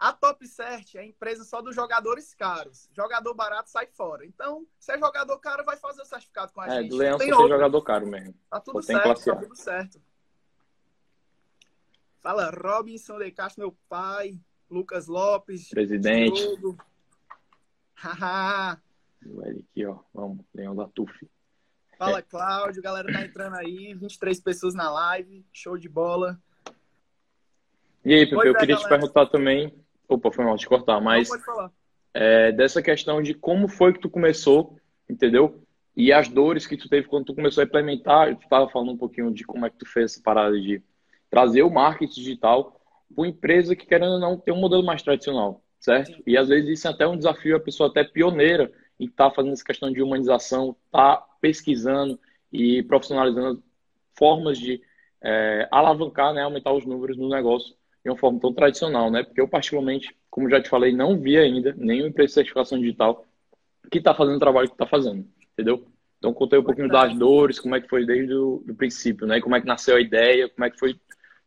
A 0.00 0.14
Top 0.14 0.48
Cert 0.48 0.94
é 0.94 1.00
a 1.00 1.04
empresa 1.04 1.44
só 1.44 1.60
dos 1.60 1.76
jogadores 1.76 2.32
caros. 2.32 2.88
Jogador 2.96 3.34
barato 3.34 3.68
sai 3.68 3.86
fora. 3.86 4.24
Então, 4.24 4.66
se 4.78 4.92
é 4.92 4.98
jogador 4.98 5.38
caro, 5.40 5.62
vai 5.62 5.76
fazer 5.76 6.00
o 6.00 6.06
certificado 6.06 6.50
com 6.54 6.62
a 6.62 6.68
é, 6.68 6.70
gente. 6.70 6.86
É, 6.86 6.88
do 6.88 6.96
Leão 6.96 7.18
tem 7.18 7.28
jogador 7.28 7.82
caro 7.82 8.06
mesmo. 8.06 8.34
Tá 8.48 8.60
tudo 8.60 8.80
certo, 8.80 9.22
tá 9.22 9.36
tudo 9.36 9.54
certo. 9.54 10.00
Fala, 12.22 12.48
Robinson 12.48 13.18
de 13.18 13.30
Castro, 13.30 13.60
meu 13.60 13.76
pai. 13.90 14.40
Lucas 14.70 15.06
Lopes. 15.06 15.68
Presidente. 15.68 16.40
Haha. 17.92 18.80
aqui, 19.60 19.84
ó. 19.84 19.98
Vamos, 20.14 20.46
Leão 20.54 20.74
da 20.74 20.88
TUF. 20.88 21.28
Fala, 21.98 22.22
Cláudio. 22.22 22.80
Galera 22.80 23.12
tá 23.12 23.20
entrando 23.20 23.56
aí. 23.56 23.92
23 23.92 24.40
pessoas 24.40 24.74
na 24.74 24.90
live. 24.90 25.44
Show 25.52 25.76
de 25.76 25.90
bola. 25.90 26.40
E 28.02 28.14
aí, 28.14 28.24
Pepe, 28.24 28.48
eu 28.48 28.54
queria 28.54 28.76
galera. 28.76 28.78
te 28.78 28.88
perguntar 28.88 29.26
também 29.26 29.79
Opa, 30.10 30.32
foi 30.32 30.44
mal 30.44 30.56
te 30.56 30.66
cortar, 30.66 31.00
mas 31.00 31.28
Não, 31.28 31.36
pode 31.36 31.46
falar. 31.46 31.72
É, 32.12 32.52
dessa 32.52 32.82
questão 32.82 33.22
de 33.22 33.34
como 33.34 33.68
foi 33.68 33.92
que 33.92 34.00
tu 34.00 34.10
começou, 34.10 34.76
entendeu? 35.08 35.62
e 35.96 36.12
as 36.12 36.28
dores 36.28 36.66
que 36.66 36.76
tu 36.76 36.88
teve 36.88 37.06
quando 37.06 37.26
tu 37.26 37.34
começou 37.34 37.62
a 37.62 37.66
implementar, 37.66 38.34
tu 38.36 38.44
estava 38.44 38.68
falando 38.68 38.92
um 38.92 38.96
pouquinho 38.96 39.32
de 39.32 39.44
como 39.44 39.66
é 39.66 39.70
que 39.70 39.76
tu 39.76 39.86
fez 39.86 40.12
essa 40.12 40.22
parada 40.22 40.58
de 40.58 40.82
trazer 41.28 41.62
o 41.62 41.70
marketing 41.70 42.14
digital 42.14 42.64
para 42.64 43.22
uma 43.22 43.28
empresa 43.28 43.76
que, 43.76 43.86
querendo 43.86 44.12
ou 44.12 44.18
não, 44.18 44.38
tem 44.38 44.54
um 44.54 44.60
modelo 44.60 44.84
mais 44.84 45.02
tradicional, 45.02 45.62
certo? 45.78 46.12
Sim. 46.12 46.22
E 46.26 46.36
às 46.36 46.48
vezes 46.48 46.70
isso 46.70 46.88
é 46.88 46.90
até 46.90 47.06
um 47.06 47.16
desafio, 47.16 47.56
a 47.56 47.60
pessoa 47.60 47.88
até 47.88 48.04
pioneira 48.04 48.72
em 48.98 49.06
estar 49.06 49.30
tá 49.30 49.34
fazendo 49.34 49.52
essa 49.52 49.64
questão 49.64 49.92
de 49.92 50.02
humanização, 50.02 50.76
tá 50.90 51.16
pesquisando 51.40 52.18
e 52.52 52.82
profissionalizando 52.84 53.62
formas 54.16 54.58
de 54.58 54.80
é, 55.22 55.68
alavancar, 55.70 56.32
né, 56.32 56.42
aumentar 56.42 56.72
os 56.72 56.86
números 56.86 57.16
no 57.16 57.28
negócio 57.28 57.74
de 58.04 58.10
uma 58.10 58.16
forma 58.16 58.40
tão 58.40 58.52
tradicional, 58.52 59.10
né? 59.10 59.22
Porque 59.22 59.40
eu, 59.40 59.48
particularmente, 59.48 60.16
como 60.30 60.48
já 60.48 60.60
te 60.60 60.68
falei, 60.68 60.94
não 60.94 61.18
vi 61.18 61.36
ainda 61.36 61.74
nenhuma 61.76 62.08
empresa 62.08 62.28
de 62.28 62.34
certificação 62.34 62.78
digital 62.78 63.26
que 63.90 63.98
está 63.98 64.14
fazendo 64.14 64.36
o 64.36 64.40
trabalho 64.40 64.68
que 64.68 64.74
está 64.74 64.86
fazendo, 64.86 65.26
entendeu? 65.52 65.86
Então, 66.18 66.34
contei 66.34 66.58
um 66.58 66.64
pouquinho 66.64 66.88
das 66.88 67.16
dores, 67.16 67.58
como 67.58 67.74
é 67.74 67.80
que 67.80 67.88
foi 67.88 68.04
desde 68.04 68.34
o 68.34 68.62
princípio, 68.76 69.26
né? 69.26 69.40
Como 69.40 69.56
é 69.56 69.60
que 69.60 69.66
nasceu 69.66 69.96
a 69.96 70.00
ideia, 70.00 70.48
como 70.48 70.64
é 70.64 70.70
que 70.70 70.78
foi 70.78 70.98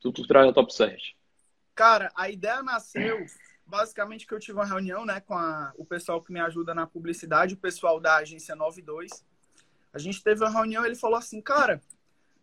tudo 0.04 0.22
por 0.22 0.28
trás 0.28 0.46
da 0.46 0.54
Top 0.54 0.74
Search. 0.74 1.16
Cara, 1.74 2.12
a 2.16 2.30
ideia 2.30 2.62
nasceu 2.62 3.26
basicamente 3.66 4.28
que 4.28 4.34
eu 4.34 4.40
tive 4.40 4.58
uma 4.58 4.66
reunião, 4.66 5.06
né, 5.06 5.22
com 5.22 5.34
a, 5.34 5.74
o 5.78 5.86
pessoal 5.86 6.22
que 6.22 6.34
me 6.34 6.40
ajuda 6.40 6.76
na 6.76 6.86
publicidade, 6.86 7.54
o 7.54 7.58
pessoal 7.58 8.00
da 8.00 8.18
agência 8.18 8.56
92. 8.56 9.26
A 9.94 9.98
gente 9.98 10.22
teve 10.22 10.44
uma 10.44 10.52
reunião, 10.52 10.86
ele 10.86 10.96
falou 10.96 11.18
assim, 11.18 11.42
cara, 11.42 11.82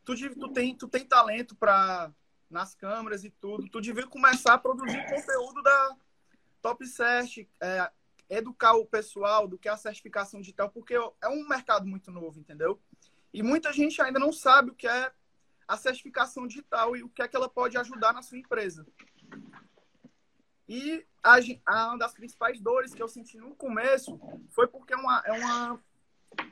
tu, 0.05 0.15
tu 0.35 0.49
tem, 0.49 0.75
tu 0.75 0.89
tem 0.89 1.05
talento 1.05 1.55
para 1.55 2.11
nas 2.51 2.75
câmeras 2.75 3.25
e 3.25 3.31
tudo, 3.31 3.69
tu 3.69 3.81
devia 3.81 4.07
começar 4.07 4.55
a 4.55 4.59
produzir 4.59 5.09
conteúdo 5.09 5.63
da 5.63 5.97
Top 6.61 6.85
Search, 6.85 7.49
é, 7.61 7.91
educar 8.29 8.75
o 8.75 8.85
pessoal 8.85 9.47
do 9.47 9.59
que 9.59 9.69
é 9.69 9.73
a 9.73 9.77
certificação 9.77 10.41
digital, 10.41 10.69
porque 10.69 10.95
é 10.95 11.29
um 11.29 11.49
mercado 11.49 11.87
muito 11.87 12.11
novo, 12.11 12.39
entendeu? 12.41 12.81
E 13.33 13.43
muita 13.43 13.73
gente 13.73 14.03
ainda 14.03 14.19
não 14.19 14.33
sabe 14.33 14.71
o 14.71 14.75
que 14.75 14.89
é 14.89 15.13
a 15.67 15.77
certificação 15.77 16.47
digital 16.47 16.97
e 16.97 17.03
o 17.03 17.09
que 17.09 17.23
é 17.23 17.29
que 17.29 17.37
ela 17.37 17.49
pode 17.49 17.79
ajudar 17.79 18.13
na 18.13 18.23
sua 18.23 18.39
empresa. 18.39 18.85
E 20.69 21.05
a, 21.23 21.37
a, 21.67 21.89
uma 21.89 21.99
das 21.99 22.13
principais 22.13 22.61
dores 22.61 22.93
que 22.93 23.03
eu 23.03 23.09
senti 23.09 23.37
no 23.39 23.55
começo 23.55 24.21
foi 24.51 24.67
porque 24.67 24.95
é, 24.95 24.97
uma, 24.97 25.23
é, 25.25 25.33
uma, 25.33 25.85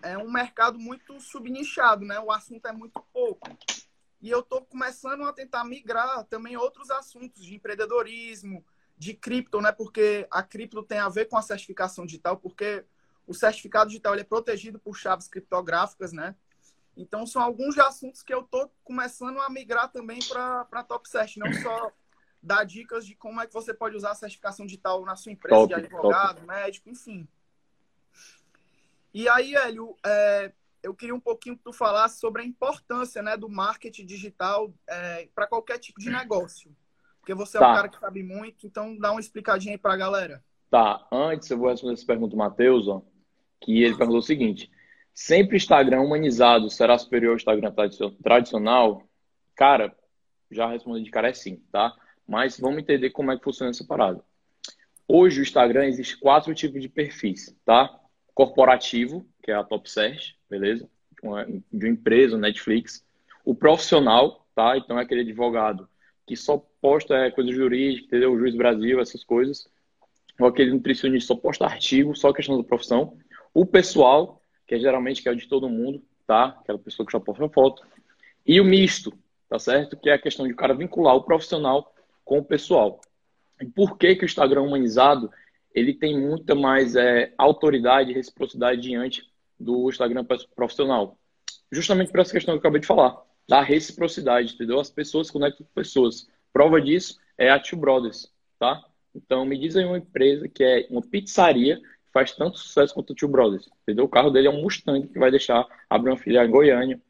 é 0.02 0.18
um 0.18 0.30
mercado 0.30 0.78
muito 0.78 1.20
subnichado, 1.20 2.04
né? 2.04 2.18
O 2.20 2.30
assunto 2.30 2.66
é 2.66 2.72
muito 2.72 3.00
pouco. 3.12 3.48
E 4.20 4.30
eu 4.30 4.40
estou 4.40 4.64
começando 4.64 5.22
a 5.24 5.32
tentar 5.32 5.64
migrar 5.64 6.24
também 6.24 6.56
outros 6.56 6.90
assuntos 6.90 7.44
de 7.44 7.54
empreendedorismo, 7.54 8.64
de 8.96 9.14
cripto, 9.14 9.60
né? 9.60 9.70
Porque 9.70 10.26
a 10.30 10.42
cripto 10.42 10.82
tem 10.82 10.98
a 10.98 11.08
ver 11.08 11.26
com 11.26 11.36
a 11.36 11.42
certificação 11.42 12.04
digital, 12.04 12.36
porque 12.36 12.84
o 13.26 13.34
certificado 13.34 13.90
digital 13.90 14.14
é 14.14 14.24
protegido 14.24 14.78
por 14.78 14.96
chaves 14.96 15.28
criptográficas, 15.28 16.12
né? 16.12 16.34
Então 16.96 17.24
são 17.24 17.40
alguns 17.40 17.78
assuntos 17.78 18.22
que 18.22 18.34
eu 18.34 18.40
estou 18.40 18.72
começando 18.82 19.40
a 19.40 19.48
migrar 19.48 19.88
também 19.92 20.18
para 20.28 20.66
a 20.72 20.82
Top 20.82 21.08
Search, 21.08 21.38
não 21.38 21.52
só 21.52 21.92
dar 22.42 22.64
dicas 22.64 23.06
de 23.06 23.14
como 23.14 23.40
é 23.40 23.46
que 23.46 23.52
você 23.52 23.72
pode 23.72 23.96
usar 23.96 24.10
a 24.10 24.16
certificação 24.16 24.66
digital 24.66 25.04
na 25.04 25.14
sua 25.14 25.30
empresa 25.30 25.56
top, 25.56 25.68
de 25.68 25.74
advogado, 25.74 26.36
top. 26.36 26.46
médico, 26.46 26.90
enfim. 26.90 27.28
E 29.14 29.28
aí, 29.28 29.54
Hélio, 29.54 29.96
é, 30.04 30.52
eu 30.88 30.94
queria 30.94 31.14
um 31.14 31.20
pouquinho 31.20 31.56
que 31.56 31.62
tu 31.62 31.72
falasse 31.72 32.18
sobre 32.18 32.42
a 32.42 32.44
importância 32.44 33.22
né, 33.22 33.36
do 33.36 33.48
marketing 33.48 34.06
digital 34.06 34.72
é, 34.88 35.28
para 35.34 35.46
qualquer 35.46 35.78
tipo 35.78 36.00
de 36.00 36.10
negócio. 36.10 36.74
Porque 37.20 37.34
você 37.34 37.58
tá. 37.58 37.66
é 37.66 37.70
um 37.70 37.74
cara 37.74 37.88
que 37.88 38.00
sabe 38.00 38.22
muito, 38.22 38.66
então 38.66 38.96
dá 38.98 39.10
uma 39.10 39.20
explicadinha 39.20 39.74
aí 39.74 39.78
para 39.78 39.92
a 39.92 39.98
galera. 39.98 40.42
Tá, 40.70 41.06
antes 41.12 41.50
eu 41.50 41.58
vou 41.58 41.70
responder 41.70 41.94
essa 41.94 42.06
pergunta 42.06 42.30
do 42.30 42.36
Matheus, 42.36 42.88
ó, 42.88 43.02
que 43.60 43.82
ele 43.82 43.96
perguntou 43.96 44.20
o 44.20 44.22
seguinte: 44.22 44.70
sempre 45.12 45.56
Instagram 45.56 46.00
humanizado 46.00 46.70
será 46.70 46.96
superior 46.96 47.30
ao 47.30 47.36
Instagram 47.36 47.72
tradicional? 48.22 49.02
Cara, 49.54 49.94
já 50.50 50.66
respondi 50.66 51.04
de 51.04 51.10
cara 51.10 51.28
é 51.28 51.34
sim, 51.34 51.56
tá? 51.70 51.94
Mas 52.26 52.58
vamos 52.58 52.78
entender 52.78 53.10
como 53.10 53.30
é 53.30 53.36
que 53.36 53.44
funciona 53.44 53.70
essa 53.70 53.84
parada. 53.84 54.22
Hoje, 55.06 55.40
o 55.40 55.42
Instagram, 55.42 55.86
existe 55.86 56.18
quatro 56.18 56.54
tipos 56.54 56.80
de 56.80 56.88
perfis, 56.88 57.54
tá? 57.64 57.98
Corporativo, 58.34 59.26
que 59.48 59.52
é 59.52 59.54
a 59.54 59.64
Top 59.64 59.90
Search, 59.90 60.36
beleza? 60.50 60.86
De 61.10 61.26
uma, 61.26 61.46
empresa, 61.88 62.36
Netflix. 62.36 63.02
O 63.46 63.54
profissional, 63.54 64.46
tá? 64.54 64.76
Então, 64.76 64.98
é 64.98 65.02
aquele 65.02 65.22
advogado 65.22 65.88
que 66.26 66.36
só 66.36 66.62
posta 66.82 67.14
é, 67.14 67.30
coisa 67.30 67.50
jurídica, 67.50 68.08
entendeu? 68.08 68.34
O 68.34 68.38
Juiz 68.38 68.54
Brasil, 68.54 69.00
essas 69.00 69.24
coisas. 69.24 69.66
Ou 70.38 70.48
aquele 70.48 70.70
nutricionista 70.70 71.28
só 71.28 71.40
posta 71.40 71.64
artigo, 71.64 72.14
só 72.14 72.30
questão 72.30 72.58
da 72.58 72.62
profissão. 72.62 73.16
O 73.54 73.64
pessoal, 73.64 74.42
que 74.66 74.74
é 74.74 74.78
geralmente 74.78 75.22
que 75.22 75.30
é 75.30 75.32
o 75.32 75.36
de 75.36 75.48
todo 75.48 75.66
mundo, 75.66 76.02
tá? 76.26 76.48
Aquela 76.60 76.78
pessoa 76.78 77.06
que 77.06 77.12
só 77.12 77.18
posta 77.18 77.48
foto. 77.48 77.82
E 78.44 78.60
o 78.60 78.64
misto, 78.66 79.14
tá 79.48 79.58
certo? 79.58 79.96
Que 79.96 80.10
é 80.10 80.12
a 80.12 80.18
questão 80.20 80.46
de 80.46 80.52
o 80.52 80.56
cara 80.56 80.74
vincular 80.74 81.16
o 81.16 81.22
profissional 81.22 81.94
com 82.22 82.36
o 82.36 82.44
pessoal. 82.44 83.00
E 83.62 83.64
por 83.64 83.96
que, 83.96 84.14
que 84.14 84.24
o 84.24 84.26
Instagram 84.26 84.60
humanizado 84.60 85.30
ele 85.74 85.94
tem 85.94 86.20
muita 86.20 86.54
mais 86.54 86.96
é, 86.96 87.32
autoridade 87.38 88.10
e 88.10 88.14
reciprocidade 88.14 88.82
diante 88.82 89.27
do 89.58 89.88
Instagram 89.88 90.24
profissional? 90.54 91.18
Justamente 91.70 92.10
por 92.10 92.20
essa 92.20 92.32
questão 92.32 92.54
que 92.54 92.56
eu 92.56 92.60
acabei 92.60 92.80
de 92.80 92.86
falar, 92.86 93.22
da 93.48 93.62
reciprocidade, 93.62 94.54
entendeu? 94.54 94.78
As 94.78 94.90
pessoas 94.90 95.30
conectam 95.30 95.66
com 95.66 95.72
pessoas. 95.72 96.28
Prova 96.52 96.80
disso 96.80 97.18
é 97.36 97.50
a 97.50 97.58
Two 97.58 97.78
Brothers, 97.78 98.32
tá? 98.58 98.82
Então, 99.14 99.44
me 99.44 99.58
diz 99.58 99.76
aí 99.76 99.84
uma 99.84 99.98
empresa 99.98 100.48
que 100.48 100.62
é 100.62 100.86
uma 100.90 101.02
pizzaria 101.02 101.76
que 101.78 102.12
faz 102.12 102.32
tanto 102.32 102.58
sucesso 102.58 102.94
quanto 102.94 103.12
a 103.12 103.16
Two 103.16 103.28
Brothers, 103.28 103.68
entendeu? 103.82 104.04
O 104.04 104.08
carro 104.08 104.30
dele 104.30 104.48
é 104.48 104.50
um 104.50 104.62
Mustang 104.62 105.06
que 105.06 105.18
vai 105.18 105.30
deixar 105.30 105.66
abrir 105.88 106.10
uma 106.10 106.18
filial 106.18 106.44
em 106.44 106.50
Goiânia. 106.50 107.00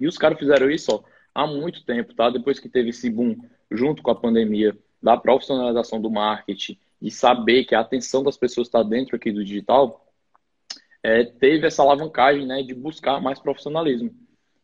E 0.00 0.06
os 0.06 0.18
caras 0.18 0.38
fizeram 0.38 0.70
isso 0.70 0.92
ó, 0.92 1.04
há 1.34 1.46
muito 1.46 1.84
tempo, 1.84 2.14
tá? 2.14 2.30
Depois 2.30 2.58
que 2.58 2.68
teve 2.68 2.90
esse 2.90 3.08
boom 3.10 3.36
junto 3.70 4.02
com 4.02 4.10
a 4.10 4.14
pandemia, 4.14 4.76
da 5.04 5.18
profissionalização 5.18 6.00
do 6.00 6.10
marketing 6.10 6.78
e 7.00 7.10
saber 7.10 7.64
que 7.64 7.74
a 7.74 7.80
atenção 7.80 8.22
das 8.22 8.38
pessoas 8.38 8.68
está 8.68 8.82
dentro 8.82 9.14
aqui 9.14 9.30
do 9.30 9.44
digital, 9.44 10.03
é, 11.04 11.22
teve 11.22 11.66
essa 11.66 11.82
alavancagem 11.82 12.46
né, 12.46 12.62
de 12.62 12.72
buscar 12.74 13.20
mais 13.20 13.38
profissionalismo. 13.38 14.10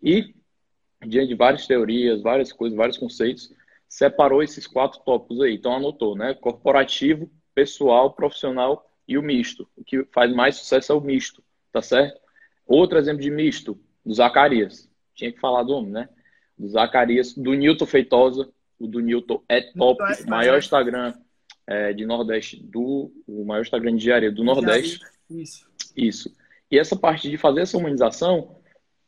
E, 0.02 0.34
diante 1.06 1.28
de 1.28 1.34
várias 1.34 1.66
teorias, 1.66 2.22
várias 2.22 2.50
coisas, 2.50 2.74
vários 2.74 2.96
conceitos, 2.96 3.54
separou 3.86 4.42
esses 4.42 4.66
quatro 4.66 5.00
tópicos 5.00 5.42
aí. 5.42 5.54
Então, 5.54 5.76
anotou, 5.76 6.16
né? 6.16 6.32
Corporativo, 6.32 7.30
pessoal, 7.54 8.14
profissional 8.14 8.90
e 9.06 9.18
o 9.18 9.22
misto. 9.22 9.68
O 9.76 9.84
que 9.84 10.02
faz 10.06 10.32
mais 10.32 10.56
sucesso 10.56 10.92
é 10.92 10.94
o 10.94 11.00
misto, 11.00 11.44
tá 11.70 11.82
certo? 11.82 12.18
Outro 12.66 12.98
exemplo 12.98 13.20
de 13.20 13.30
misto, 13.30 13.78
do 14.04 14.14
Zacarias. 14.14 14.90
Tinha 15.14 15.30
que 15.30 15.40
falar 15.40 15.62
do 15.64 15.74
homem, 15.74 15.90
né? 15.90 16.08
Do 16.56 16.68
Zacarias, 16.68 17.34
do 17.34 17.52
Newton 17.52 17.84
Feitosa, 17.84 18.50
o 18.78 18.86
do 18.86 19.00
Newton 19.00 19.42
é 19.46 19.60
top, 19.60 20.02
é 20.02 20.22
o 20.24 20.30
maior 20.30 20.58
Instagram 20.58 21.12
é, 21.66 21.92
de 21.92 22.06
Nordeste 22.06 22.56
do 22.56 23.12
o 23.26 23.44
maior 23.44 23.60
Instagram 23.60 23.90
de 23.90 23.96
engenharia 23.98 24.32
do 24.32 24.42
Nordeste. 24.42 25.00
Isso. 25.28 25.69
Isso. 25.96 26.34
E 26.70 26.78
essa 26.78 26.96
parte 26.96 27.28
de 27.28 27.36
fazer 27.36 27.62
essa 27.62 27.76
humanização, 27.76 28.56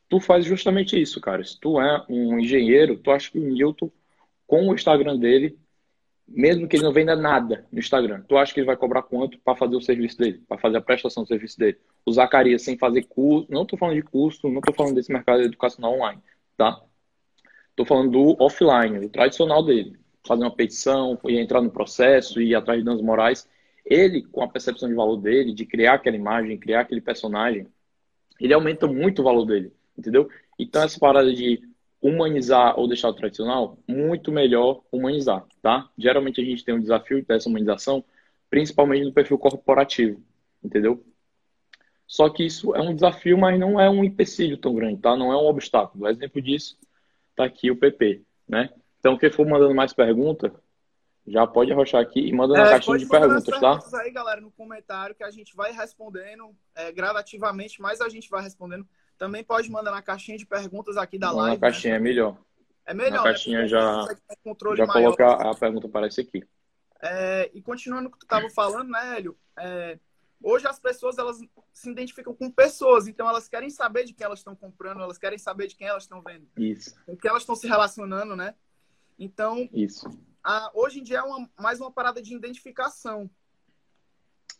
tu 0.09 0.19
faz 0.19 0.45
justamente 0.45 0.99
isso, 1.01 1.21
cara. 1.21 1.43
Se 1.43 1.59
tu 1.59 1.79
é 1.79 2.05
um 2.09 2.39
engenheiro, 2.39 2.97
tu 2.97 3.11
acha 3.11 3.31
que 3.31 3.39
o 3.39 3.43
Newton, 3.43 3.89
com 4.45 4.67
o 4.67 4.73
Instagram 4.73 5.17
dele, 5.17 5.57
mesmo 6.27 6.67
que 6.67 6.75
ele 6.75 6.83
não 6.83 6.93
venda 6.93 7.15
nada 7.15 7.65
no 7.71 7.79
Instagram, 7.79 8.21
tu 8.27 8.37
acha 8.37 8.53
que 8.53 8.59
ele 8.59 8.67
vai 8.67 8.77
cobrar 8.77 9.03
quanto 9.03 9.37
para 9.39 9.55
fazer 9.55 9.75
o 9.75 9.81
serviço 9.81 10.17
dele, 10.17 10.41
para 10.47 10.57
fazer 10.57 10.77
a 10.77 10.81
prestação 10.81 11.23
do 11.23 11.27
serviço 11.27 11.57
dele? 11.57 11.77
O 12.05 12.11
Zacarias 12.11 12.61
sem 12.61 12.77
fazer 12.77 13.03
curso, 13.03 13.47
não 13.49 13.65
tô 13.65 13.77
falando 13.77 13.95
de 13.95 14.03
curso, 14.03 14.49
não 14.49 14.61
tô 14.61 14.73
falando 14.73 14.95
desse 14.95 15.11
mercado 15.11 15.41
educacional 15.41 15.93
online, 15.93 16.21
tá? 16.57 16.81
Estou 17.69 17.85
falando 17.85 18.11
do 18.11 18.35
offline, 18.39 18.99
do 18.99 19.09
tradicional 19.09 19.63
dele. 19.63 19.97
Fazer 20.25 20.43
uma 20.43 20.55
petição, 20.55 21.19
ir 21.25 21.39
entrar 21.39 21.61
no 21.61 21.71
processo, 21.71 22.39
ir 22.39 22.55
atrás 22.55 22.79
de 22.79 22.85
danos 22.85 23.01
morais. 23.01 23.47
Ele, 23.85 24.23
com 24.23 24.41
a 24.41 24.47
percepção 24.47 24.87
de 24.87 24.95
valor 24.95 25.17
dele, 25.17 25.53
de 25.53 25.65
criar 25.65 25.95
aquela 25.95 26.15
imagem, 26.15 26.57
criar 26.57 26.81
aquele 26.81 27.01
personagem, 27.01 27.67
ele 28.39 28.53
aumenta 28.53 28.87
muito 28.87 29.19
o 29.19 29.23
valor 29.23 29.45
dele, 29.45 29.73
entendeu? 29.97 30.29
Então, 30.57 30.83
essa 30.83 30.99
parada 30.99 31.33
de 31.33 31.61
humanizar 32.01 32.77
ou 32.77 32.87
deixar 32.87 33.09
o 33.09 33.13
tradicional, 33.13 33.77
muito 33.87 34.31
melhor 34.31 34.83
humanizar, 34.91 35.45
tá? 35.61 35.89
Geralmente 35.97 36.41
a 36.41 36.43
gente 36.43 36.63
tem 36.63 36.75
um 36.75 36.81
desafio 36.81 37.25
dessa 37.25 37.47
humanização, 37.47 38.03
principalmente 38.49 39.05
no 39.05 39.13
perfil 39.13 39.37
corporativo, 39.37 40.21
entendeu? 40.61 41.03
Só 42.05 42.29
que 42.29 42.45
isso 42.45 42.75
é 42.75 42.81
um 42.81 42.93
desafio, 42.93 43.37
mas 43.37 43.57
não 43.59 43.79
é 43.79 43.89
um 43.89 44.03
empecilho 44.03 44.57
tão 44.57 44.75
grande, 44.75 44.99
tá? 44.99 45.15
Não 45.15 45.31
é 45.31 45.37
um 45.37 45.47
obstáculo. 45.47 46.07
Exemplo 46.07 46.41
disso 46.41 46.77
tá 47.35 47.45
aqui 47.45 47.71
o 47.71 47.75
PP, 47.75 48.21
né? 48.47 48.69
Então, 48.99 49.17
quem 49.17 49.31
for 49.31 49.47
mandando 49.47 49.73
mais 49.73 49.93
pergunta, 49.93 50.53
já 51.25 51.47
pode 51.47 51.71
arrochar 51.71 52.01
aqui 52.01 52.19
e 52.19 52.33
manda 52.33 52.53
na 52.53 52.67
é, 52.67 52.69
caixinha 52.71 52.97
de 52.97 53.07
perguntas, 53.07 53.43
tá? 53.45 53.59
perguntas 53.59 53.93
aí, 53.93 54.11
galera, 54.11 54.41
no 54.41 54.51
comentário 54.51 55.15
que 55.15 55.23
a 55.23 55.31
gente 55.31 55.55
vai 55.55 55.71
respondendo 55.71 56.55
é, 56.75 56.91
gradativamente, 56.91 57.81
mas 57.81 58.01
a 58.01 58.09
gente 58.09 58.29
vai 58.29 58.43
respondendo. 58.43 58.87
Também 59.17 59.43
pode 59.43 59.69
mandar 59.71 59.91
na 59.91 60.01
caixinha 60.01 60.37
de 60.37 60.45
perguntas 60.45 60.97
aqui 60.97 61.17
da 61.17 61.31
live. 61.31 61.55
Na 61.55 61.61
caixinha 61.61 61.93
né? 61.93 61.99
é 61.99 62.01
melhor. 62.01 62.37
É 62.85 62.93
melhor. 62.93 63.17
Na 63.17 63.23
caixinha 63.23 63.61
né? 63.61 63.67
já, 63.67 64.05
já 64.75 64.87
coloca 64.87 65.31
a 65.31 65.55
pergunta 65.55 65.87
aparece 65.87 66.21
aqui. 66.21 66.43
É, 67.01 67.49
e 67.53 67.61
continuando 67.61 68.09
o 68.09 68.11
que 68.11 68.19
tu 68.19 68.23
estava 68.23 68.49
falando, 68.49 68.89
né, 68.89 69.17
Hélio? 69.17 69.37
É, 69.57 69.97
Hoje 70.43 70.67
as 70.67 70.77
pessoas 70.77 71.17
elas 71.17 71.39
se 71.71 71.89
identificam 71.89 72.35
com 72.35 72.51
pessoas, 72.51 73.07
então 73.07 73.29
elas 73.29 73.47
querem 73.47 73.69
saber 73.69 74.03
de 74.03 74.11
quem 74.11 74.25
elas 74.25 74.39
estão 74.39 74.53
comprando, 74.53 75.01
elas 75.01 75.17
querem 75.17 75.37
saber 75.37 75.67
de 75.67 75.75
quem 75.75 75.87
elas 75.87 76.03
estão 76.03 76.21
vendo. 76.21 76.45
Isso. 76.57 76.93
Com 77.05 77.15
quem 77.15 77.29
elas 77.29 77.43
estão 77.43 77.55
se 77.55 77.65
relacionando, 77.65 78.35
né? 78.35 78.53
Então, 79.17 79.69
Isso. 79.71 80.05
A, 80.43 80.71
hoje 80.73 80.99
em 80.99 81.03
dia 81.03 81.19
é 81.19 81.21
uma, 81.21 81.49
mais 81.57 81.79
uma 81.79 81.91
parada 81.91 82.21
de 82.21 82.35
identificação. 82.35 83.29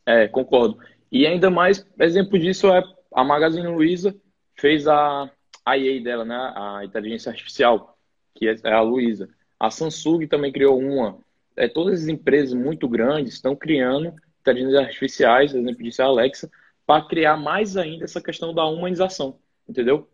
É, 0.05 0.27
concordo. 0.27 0.79
E 1.11 1.27
ainda 1.27 1.49
mais, 1.49 1.85
exemplo 1.99 2.39
disso 2.39 2.67
é 2.67 2.83
a 3.13 3.23
Magazine 3.23 3.67
Luiza 3.67 4.15
fez 4.55 4.87
a, 4.87 5.29
a 5.65 5.77
IA 5.77 6.01
dela, 6.01 6.25
né? 6.25 6.35
A 6.55 6.85
inteligência 6.85 7.29
artificial, 7.29 7.97
que 8.33 8.47
é, 8.47 8.55
é 8.63 8.73
a 8.73 8.81
Luiza. 8.81 9.29
A 9.59 9.69
Samsung 9.69 10.27
também 10.27 10.51
criou 10.51 10.79
uma. 10.79 11.19
É, 11.55 11.67
todas 11.67 12.03
as 12.03 12.07
empresas 12.07 12.53
muito 12.53 12.87
grandes 12.87 13.33
estão 13.33 13.55
criando 13.55 14.13
inteligências 14.41 14.75
artificiais, 14.75 15.53
exemplo 15.53 15.83
disso 15.83 16.01
é 16.01 16.05
a 16.05 16.07
Alexa, 16.07 16.51
para 16.85 17.05
criar 17.05 17.37
mais 17.37 17.77
ainda 17.77 18.03
essa 18.03 18.21
questão 18.21 18.53
da 18.53 18.65
humanização, 18.65 19.39
entendeu? 19.67 20.09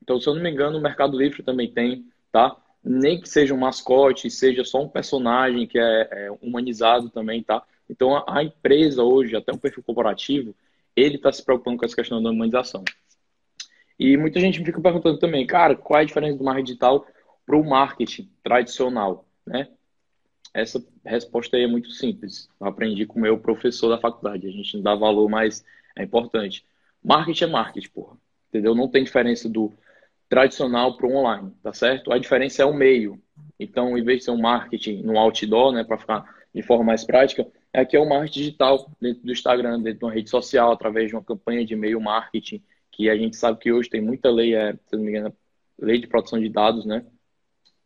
Então, 0.00 0.20
se 0.20 0.28
eu 0.28 0.34
não 0.34 0.42
me 0.42 0.50
engano, 0.50 0.78
o 0.78 0.82
Mercado 0.82 1.18
Livre 1.18 1.42
também 1.42 1.72
tem, 1.72 2.06
tá? 2.30 2.56
Nem 2.84 3.20
que 3.20 3.28
seja 3.28 3.54
um 3.54 3.58
mascote, 3.58 4.30
seja 4.30 4.62
só 4.64 4.82
um 4.82 4.88
personagem 4.88 5.66
que 5.66 5.78
é, 5.78 6.08
é 6.10 6.30
humanizado 6.42 7.08
também, 7.08 7.42
tá? 7.42 7.62
Então, 7.88 8.16
a, 8.16 8.24
a, 8.26 8.44
empresa 8.44 9.02
hoje, 9.02 9.34
até 9.34 9.52
um 9.52 9.58
perfil 9.58 9.82
corporativo, 9.82 10.54
ele 10.94 11.16
está 11.16 11.32
se 11.32 11.42
preocupando 11.42 11.78
com 11.78 11.84
essa 11.84 11.96
questão 11.96 12.22
da 12.22 12.30
humanização. 12.30 12.84
E 13.98 14.16
muita 14.16 14.40
gente 14.40 14.58
me 14.58 14.66
fica 14.66 14.80
perguntando 14.80 15.18
também, 15.18 15.46
cara, 15.46 15.74
qual 15.74 15.98
é 15.98 16.02
a 16.02 16.06
diferença 16.06 16.36
do 16.36 16.44
marketing 16.44 16.66
digital 16.66 17.06
para 17.46 17.56
o 17.56 17.64
marketing 17.64 18.28
tradicional, 18.42 19.26
né? 19.46 19.68
Essa 20.52 20.84
resposta 21.04 21.56
aí 21.56 21.64
é 21.64 21.66
muito 21.66 21.90
simples. 21.90 22.48
Eu 22.60 22.68
aprendi 22.68 23.06
com 23.06 23.18
o 23.18 23.22
meu 23.22 23.38
professor 23.38 23.88
da 23.88 23.98
faculdade. 23.98 24.46
A 24.46 24.50
gente 24.50 24.76
não 24.76 24.82
dá 24.82 24.94
valor, 24.94 25.28
mas 25.28 25.64
é 25.96 26.04
importante. 26.04 26.64
Marketing 27.02 27.44
é 27.44 27.46
marketing, 27.48 27.88
porra. 27.88 28.16
Entendeu? 28.48 28.72
Não 28.72 28.88
tem 28.88 29.02
diferença 29.02 29.48
do 29.48 29.72
tradicional 30.28 30.96
para 30.96 31.06
o 31.06 31.14
online, 31.14 31.52
tá 31.62 31.72
certo? 31.72 32.12
A 32.12 32.18
diferença 32.18 32.62
é 32.62 32.66
o 32.66 32.74
meio. 32.74 33.20
Então, 33.58 33.96
em 33.96 34.02
vez 34.02 34.18
de 34.18 34.24
ser 34.24 34.30
um 34.30 34.40
marketing 34.40 35.02
no 35.02 35.18
outdoor, 35.18 35.72
né, 35.72 35.84
para 35.84 35.98
ficar 35.98 36.24
de 36.54 36.62
forma 36.62 36.84
mais 36.84 37.04
prática, 37.04 37.46
é 37.72 37.84
que 37.84 37.96
é 37.96 38.00
o 38.00 38.08
marketing 38.08 38.38
digital 38.40 38.90
dentro 39.00 39.22
do 39.24 39.32
Instagram, 39.32 39.80
dentro 39.80 40.00
de 40.00 40.04
uma 40.04 40.12
rede 40.12 40.30
social, 40.30 40.72
através 40.72 41.08
de 41.08 41.14
uma 41.14 41.22
campanha 41.22 41.64
de 41.64 41.74
e-mail 41.74 42.00
marketing, 42.00 42.62
que 42.90 43.10
a 43.10 43.16
gente 43.16 43.36
sabe 43.36 43.58
que 43.58 43.72
hoje 43.72 43.90
tem 43.90 44.00
muita 44.00 44.30
lei, 44.30 44.54
é, 44.54 44.72
se 44.72 44.96
não 44.96 45.02
me 45.02 45.10
engano, 45.10 45.34
lei 45.78 45.98
de 45.98 46.06
proteção 46.06 46.38
de 46.38 46.48
dados, 46.48 46.86
né? 46.86 47.04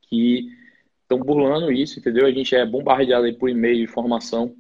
Que 0.03 0.49
estão 1.03 1.19
burlando 1.19 1.73
isso, 1.73 1.99
entendeu? 1.99 2.27
A 2.27 2.31
gente 2.31 2.55
é 2.55 2.67
bombardeado 2.67 3.33
por 3.35 3.49
e-mail, 3.49 3.83
informação. 3.83 4.55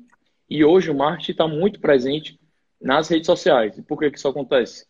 E 0.48 0.64
hoje 0.64 0.90
o 0.90 0.94
marketing 0.94 1.32
está 1.32 1.46
muito 1.46 1.78
presente 1.78 2.40
nas 2.80 3.08
redes 3.08 3.26
sociais. 3.26 3.76
E 3.76 3.82
por 3.82 3.98
que, 3.98 4.10
que 4.10 4.16
isso 4.16 4.28
acontece? 4.28 4.86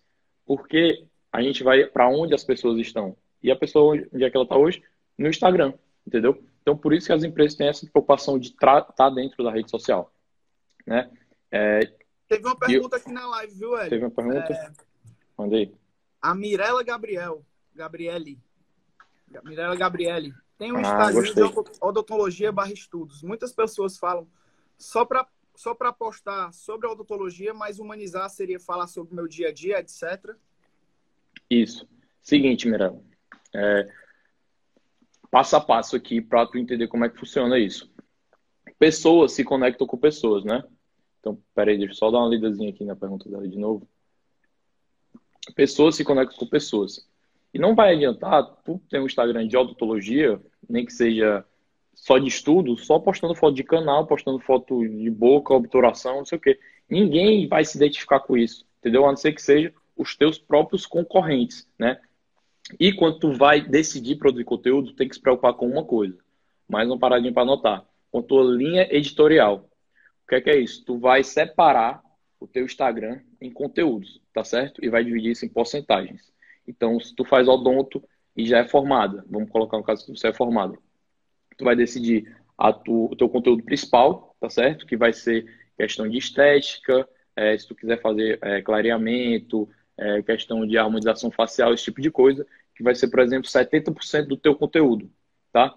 Porque 0.47 1.08
a 1.33 1.43
gente 1.43 1.63
vai 1.63 1.85
para 1.85 2.09
onde 2.09 2.35
as 2.35 2.45
pessoas 2.45 2.79
estão. 2.79 3.17
E 3.43 3.51
a 3.51 3.57
pessoa, 3.57 3.95
onde 3.95 4.25
é 4.25 4.31
que 4.31 4.37
ela 4.37 4.45
está 4.45 4.57
hoje? 4.57 4.83
No 5.17 5.29
Instagram, 5.29 5.75
entendeu? 6.07 6.43
Então, 6.63 6.77
por 6.77 6.93
isso 6.93 7.07
que 7.07 7.13
as 7.13 7.25
empresas 7.25 7.57
têm 7.57 7.69
essa 7.69 7.87
preocupação 7.87 8.39
de 8.39 8.49
estar 8.49 8.83
tá 8.83 9.09
dentro 9.11 9.43
da 9.45 9.51
rede 9.51 9.71
social. 9.71 10.13
Né? 10.87 11.11
É, 11.51 11.81
Teve 12.29 12.47
uma 12.47 12.57
pergunta 12.57 12.97
eu... 12.97 13.01
aqui 13.01 13.11
na 13.11 13.27
live, 13.27 13.55
viu, 13.55 13.77
Hélio? 13.77 13.91
Teve 13.91 14.05
uma 14.05 14.11
pergunta? 14.11 14.53
É... 14.53 14.73
Mandei. 15.37 15.75
A 16.21 16.35
Mirella 16.35 16.83
Gabriel. 16.83 17.45
Gabriele. 17.75 18.39
Mirella 19.45 19.77
Gabriele. 19.77 20.35
Tem 20.59 20.73
um 20.73 20.77
ah, 20.77 20.81
Instagram 20.81 21.13
gostei. 21.15 21.49
de 21.49 21.79
odontologia 21.81 22.53
barra 22.53 22.73
estudos. 22.73 23.23
Muitas 23.23 23.53
pessoas 23.53 23.97
falam 23.97 24.29
só 24.77 25.05
para 25.05 25.27
só 25.55 25.75
para 25.75 25.93
postar 25.93 26.53
sobre 26.53 26.87
a 26.87 26.93
odontologia, 26.93 27.53
mas 27.53 27.81
humanizar 27.81 28.31
seria 28.31 28.61
falar 28.61 28.87
sobre 28.87 29.13
o 29.13 29.17
meu 29.17 29.27
dia 29.27 29.49
a 29.49 29.53
dia, 29.53 29.81
etc. 29.81 30.37
Isso. 31.51 31.89
Seguinte, 32.23 32.69
Mirella. 32.69 33.01
É, 33.55 33.87
passo 35.31 35.57
a 35.57 35.61
passo 35.61 35.97
aqui 35.97 36.21
para 36.21 36.47
tu 36.47 36.59
entender 36.59 36.89
como 36.89 37.05
é 37.05 37.09
que 37.09 37.19
funciona 37.19 37.59
isso. 37.59 37.91
Pessoas 38.79 39.33
se 39.33 39.45
conectam 39.45 39.87
com 39.87 39.97
pessoas, 39.97 40.45
né? 40.45 40.63
Então, 41.21 41.39
peraí, 41.55 41.77
deixa 41.77 41.93
eu 41.93 41.97
só 41.97 42.11
dar 42.11 42.19
uma 42.19 42.29
lidazinha 42.29 42.71
aqui 42.71 42.85
na 42.85 42.95
pergunta 42.95 43.29
dela 43.29 43.47
de 43.47 43.59
novo. 43.59 43.89
Pessoas 45.55 45.97
se 45.97 46.05
conectam 46.05 46.39
com 46.39 46.47
pessoas. 46.47 47.09
E 47.53 47.59
não 47.59 47.75
vai 47.75 47.95
adiantar 47.95 48.45
tu 48.65 48.81
ter 48.89 49.01
um 49.01 49.07
Instagram 49.07 49.49
de 49.49 49.57
odontologia, 49.57 50.41
nem 50.69 50.85
que 50.85 50.93
seja 50.93 51.45
só 51.95 52.19
de 52.19 52.29
estudo, 52.29 52.77
só 52.77 52.99
postando 52.99 53.35
foto 53.35 53.55
de 53.55 53.65
canal, 53.65 54.07
postando 54.07 54.39
foto 54.39 54.87
de 54.87 55.11
boca, 55.11 55.55
obturação, 55.55 56.19
não 56.19 56.25
sei 56.25 56.39
o 56.39 56.41
quê. 56.41 56.59
Ninguém 56.89 57.49
vai 57.49 57.65
se 57.65 57.77
identificar 57.77 58.21
com 58.21 58.37
isso, 58.37 58.65
entendeu? 58.79 59.05
A 59.05 59.09
não 59.09 59.17
ser 59.17 59.33
que 59.33 59.43
seja 59.43 59.75
os 59.99 60.17
teus 60.17 60.39
próprios 60.39 60.87
concorrentes, 60.87 61.69
né? 61.79 62.01
E 62.79 62.93
quando 62.93 63.19
tu 63.19 63.33
vai 63.33 63.61
decidir 63.61 64.17
produzir 64.17 64.45
conteúdo, 64.45 64.93
tem 64.93 65.09
que 65.09 65.15
se 65.15 65.21
preocupar 65.21 65.55
com 65.55 65.67
uma 65.67 65.85
coisa. 65.85 66.17
Mais 66.69 66.87
uma 66.87 66.99
paradinha 66.99 67.33
para 67.33 67.43
anotar. 67.43 67.85
Com 68.11 68.23
tua 68.23 68.45
linha 68.45 68.87
editorial. 68.91 69.69
O 70.25 70.29
que 70.29 70.37
é, 70.37 70.41
que 70.41 70.51
é 70.51 70.59
isso? 70.59 70.85
Tu 70.85 70.99
vai 70.99 71.25
separar 71.25 72.03
o 72.39 72.47
teu 72.47 72.65
Instagram 72.65 73.21
em 73.41 73.51
conteúdos, 73.51 74.21
tá 74.33 74.45
certo? 74.45 74.85
E 74.85 74.89
vai 74.89 75.03
dividir 75.03 75.33
isso 75.33 75.45
em 75.45 75.49
porcentagens. 75.49 76.33
Então, 76.67 77.01
se 77.01 77.15
tu 77.15 77.25
faz 77.25 77.49
odonto 77.49 78.03
e 78.37 78.47
já 78.47 78.59
é 78.59 78.69
formada, 78.69 79.25
vamos 79.29 79.51
colocar 79.51 79.79
no 79.79 79.83
caso 79.83 80.05
que 80.05 80.17
você 80.17 80.29
é 80.29 80.33
formada, 80.33 80.79
tu 81.57 81.65
vai 81.65 81.75
decidir 81.75 82.37
a 82.57 82.73
tu, 82.73 83.07
o 83.11 83.17
teu 83.17 83.29
conteúdo 83.29 83.65
principal, 83.65 84.37
tá 84.39 84.51
certo? 84.51 84.87
Que 84.87 84.97
vai 84.97 85.13
ser 85.13 85.47
questão 85.77 86.09
de 86.09 86.19
estética, 86.19 87.09
é, 87.35 87.57
se 87.57 87.67
tu 87.67 87.75
quiser 87.75 88.01
fazer 88.01 88.39
é, 88.43 88.61
clareamento, 88.61 89.69
é, 89.99 90.23
questão 90.23 90.67
de 90.67 90.79
harmonização 90.79 91.31
facial, 91.31 91.75
esse 91.75 91.85
tipo 91.85 92.01
de 92.01 92.11
coisa, 92.11 92.47
que 92.75 92.83
vai 92.83 92.95
ser, 92.95 93.09
por 93.09 93.21
exemplo, 93.21 93.51
70% 93.51 94.27
do 94.27 94.37
teu 94.37 94.55
conteúdo, 94.55 95.11
tá? 95.53 95.75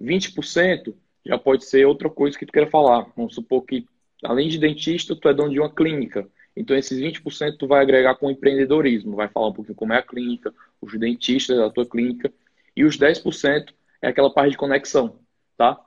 20% 0.00 0.94
já 1.26 1.36
pode 1.36 1.64
ser 1.64 1.86
outra 1.86 2.08
coisa 2.08 2.38
que 2.38 2.46
tu 2.46 2.52
queira 2.52 2.70
falar. 2.70 3.06
Vamos 3.16 3.34
supor 3.34 3.62
que, 3.62 3.86
além 4.22 4.48
de 4.48 4.58
dentista, 4.58 5.16
tu 5.16 5.28
é 5.28 5.34
dono 5.34 5.52
de 5.52 5.58
uma 5.58 5.72
clínica. 5.72 6.28
Então, 6.56 6.76
esses 6.76 6.98
20% 6.98 7.56
tu 7.58 7.66
vai 7.66 7.82
agregar 7.82 8.14
com 8.14 8.30
empreendedorismo, 8.30 9.16
vai 9.16 9.28
falar 9.28 9.48
um 9.48 9.52
pouquinho 9.52 9.74
como 9.74 9.92
é 9.92 9.98
a 9.98 10.02
clínica, 10.02 10.54
os 10.80 10.96
dentistas 10.98 11.56
da 11.56 11.70
tua 11.70 11.84
clínica, 11.84 12.32
e 12.76 12.84
os 12.84 12.96
10% 12.96 13.72
é 14.02 14.08
aquela 14.08 14.32
parte 14.32 14.52
de 14.52 14.56
conexão, 14.56 15.18
tá? 15.56 15.80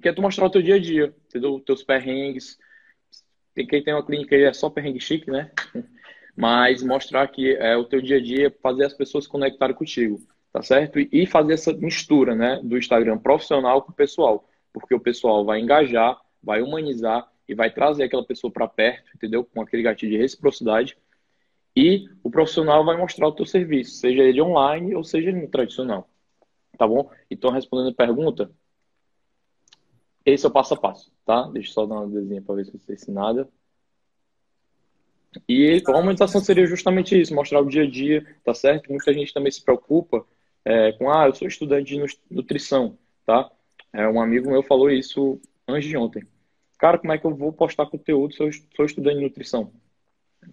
Que 0.00 0.08
é 0.08 0.12
tu 0.12 0.22
mostrar 0.22 0.46
o 0.46 0.50
teu 0.50 0.62
dia 0.62 0.76
a 0.76 0.80
dia, 0.80 1.14
entendeu? 1.28 1.60
Teus 1.60 1.82
perrengues. 1.82 2.58
Tem 3.54 3.66
quem 3.66 3.82
tem 3.82 3.94
uma 3.94 4.04
clínica 4.04 4.34
aí 4.34 4.44
é 4.44 4.52
só 4.52 4.70
perrengue 4.70 5.00
chique, 5.00 5.30
né? 5.30 5.50
Mas 6.40 6.82
mostrar 6.82 7.28
que 7.28 7.54
é 7.54 7.76
o 7.76 7.84
teu 7.84 8.00
dia 8.00 8.16
a 8.16 8.22
dia, 8.22 8.56
fazer 8.62 8.86
as 8.86 8.94
pessoas 8.94 9.24
se 9.24 9.30
conectarem 9.30 9.76
contigo, 9.76 10.18
tá 10.50 10.62
certo? 10.62 10.98
E 10.98 11.26
fazer 11.26 11.52
essa 11.52 11.70
mistura, 11.74 12.34
né, 12.34 12.58
do 12.64 12.78
Instagram 12.78 13.18
profissional 13.18 13.82
com 13.82 13.92
o 13.92 13.94
pessoal, 13.94 14.48
porque 14.72 14.94
o 14.94 15.00
pessoal 15.00 15.44
vai 15.44 15.60
engajar, 15.60 16.18
vai 16.42 16.62
humanizar 16.62 17.30
e 17.46 17.54
vai 17.54 17.70
trazer 17.70 18.04
aquela 18.04 18.24
pessoa 18.24 18.50
para 18.50 18.66
perto, 18.66 19.10
entendeu? 19.14 19.44
Com 19.44 19.60
aquele 19.60 19.82
gatilho 19.82 20.12
de 20.12 20.16
reciprocidade. 20.16 20.96
E 21.76 22.08
o 22.22 22.30
profissional 22.30 22.86
vai 22.86 22.96
mostrar 22.96 23.28
o 23.28 23.32
teu 23.32 23.44
serviço, 23.44 23.96
seja 23.96 24.22
ele 24.22 24.40
online 24.40 24.94
ou 24.94 25.04
seja 25.04 25.28
ele 25.28 25.46
tradicional. 25.46 26.08
Tá 26.78 26.88
bom? 26.88 27.10
Então, 27.30 27.50
respondendo 27.50 27.92
a 27.92 27.94
pergunta, 27.94 28.50
esse 30.24 30.46
é 30.46 30.48
o 30.48 30.52
passo 30.52 30.72
a 30.72 30.76
passo, 30.78 31.12
tá? 31.26 31.42
Deixa 31.52 31.68
eu 31.68 31.74
só 31.74 31.84
dar 31.84 31.96
uma 31.96 32.08
desenha 32.08 32.40
para 32.40 32.54
ver 32.54 32.64
se 32.64 32.78
você 32.78 32.96
sei 32.96 33.12
nada. 33.12 33.46
E 35.48 35.82
a 35.86 35.96
humanização 35.96 36.40
seria 36.40 36.66
justamente 36.66 37.18
isso, 37.18 37.34
mostrar 37.34 37.60
o 37.60 37.68
dia 37.68 37.82
a 37.82 37.90
dia, 37.90 38.26
tá 38.44 38.52
certo? 38.52 38.90
Muita 38.90 39.12
gente 39.12 39.32
também 39.32 39.50
se 39.50 39.62
preocupa 39.62 40.26
é, 40.64 40.92
com, 40.92 41.10
ah, 41.10 41.26
eu 41.26 41.34
sou 41.34 41.46
estudante 41.46 41.94
de 41.94 42.04
nutrição, 42.30 42.98
tá? 43.24 43.50
É, 43.92 44.06
um 44.08 44.20
amigo 44.20 44.50
meu 44.50 44.62
falou 44.62 44.90
isso 44.90 45.40
antes 45.66 45.88
de 45.88 45.96
ontem. 45.96 46.26
Cara, 46.78 46.98
como 46.98 47.12
é 47.12 47.18
que 47.18 47.26
eu 47.26 47.34
vou 47.34 47.52
postar 47.52 47.86
conteúdo 47.86 48.34
se 48.34 48.42
eu 48.42 48.50
sou 48.74 48.84
estudante 48.84 49.18
de 49.18 49.22
nutrição? 49.22 49.72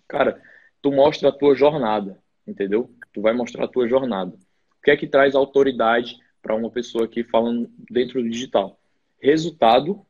Cara, 0.08 0.42
tu 0.82 0.92
mostra 0.92 1.30
a 1.30 1.32
tua 1.32 1.56
jornada, 1.56 2.20
entendeu? 2.46 2.90
Tu 3.14 3.22
vai 3.22 3.34
mostrar 3.34 3.66
a 3.66 3.68
tua 3.68 3.88
jornada. 3.88 4.38
O 4.80 4.82
que 4.84 4.92
é 4.92 4.98
que 4.98 5.08
traz 5.08 5.36
autoridade 5.36 6.18
para 6.42 6.56
uma 6.56 6.70
pessoa 6.70 7.06
aqui 7.06 7.24
falando 7.24 7.70
dentro 7.90 8.22
do 8.22 8.30
digital? 8.30 8.80
Resultado, 9.20 10.06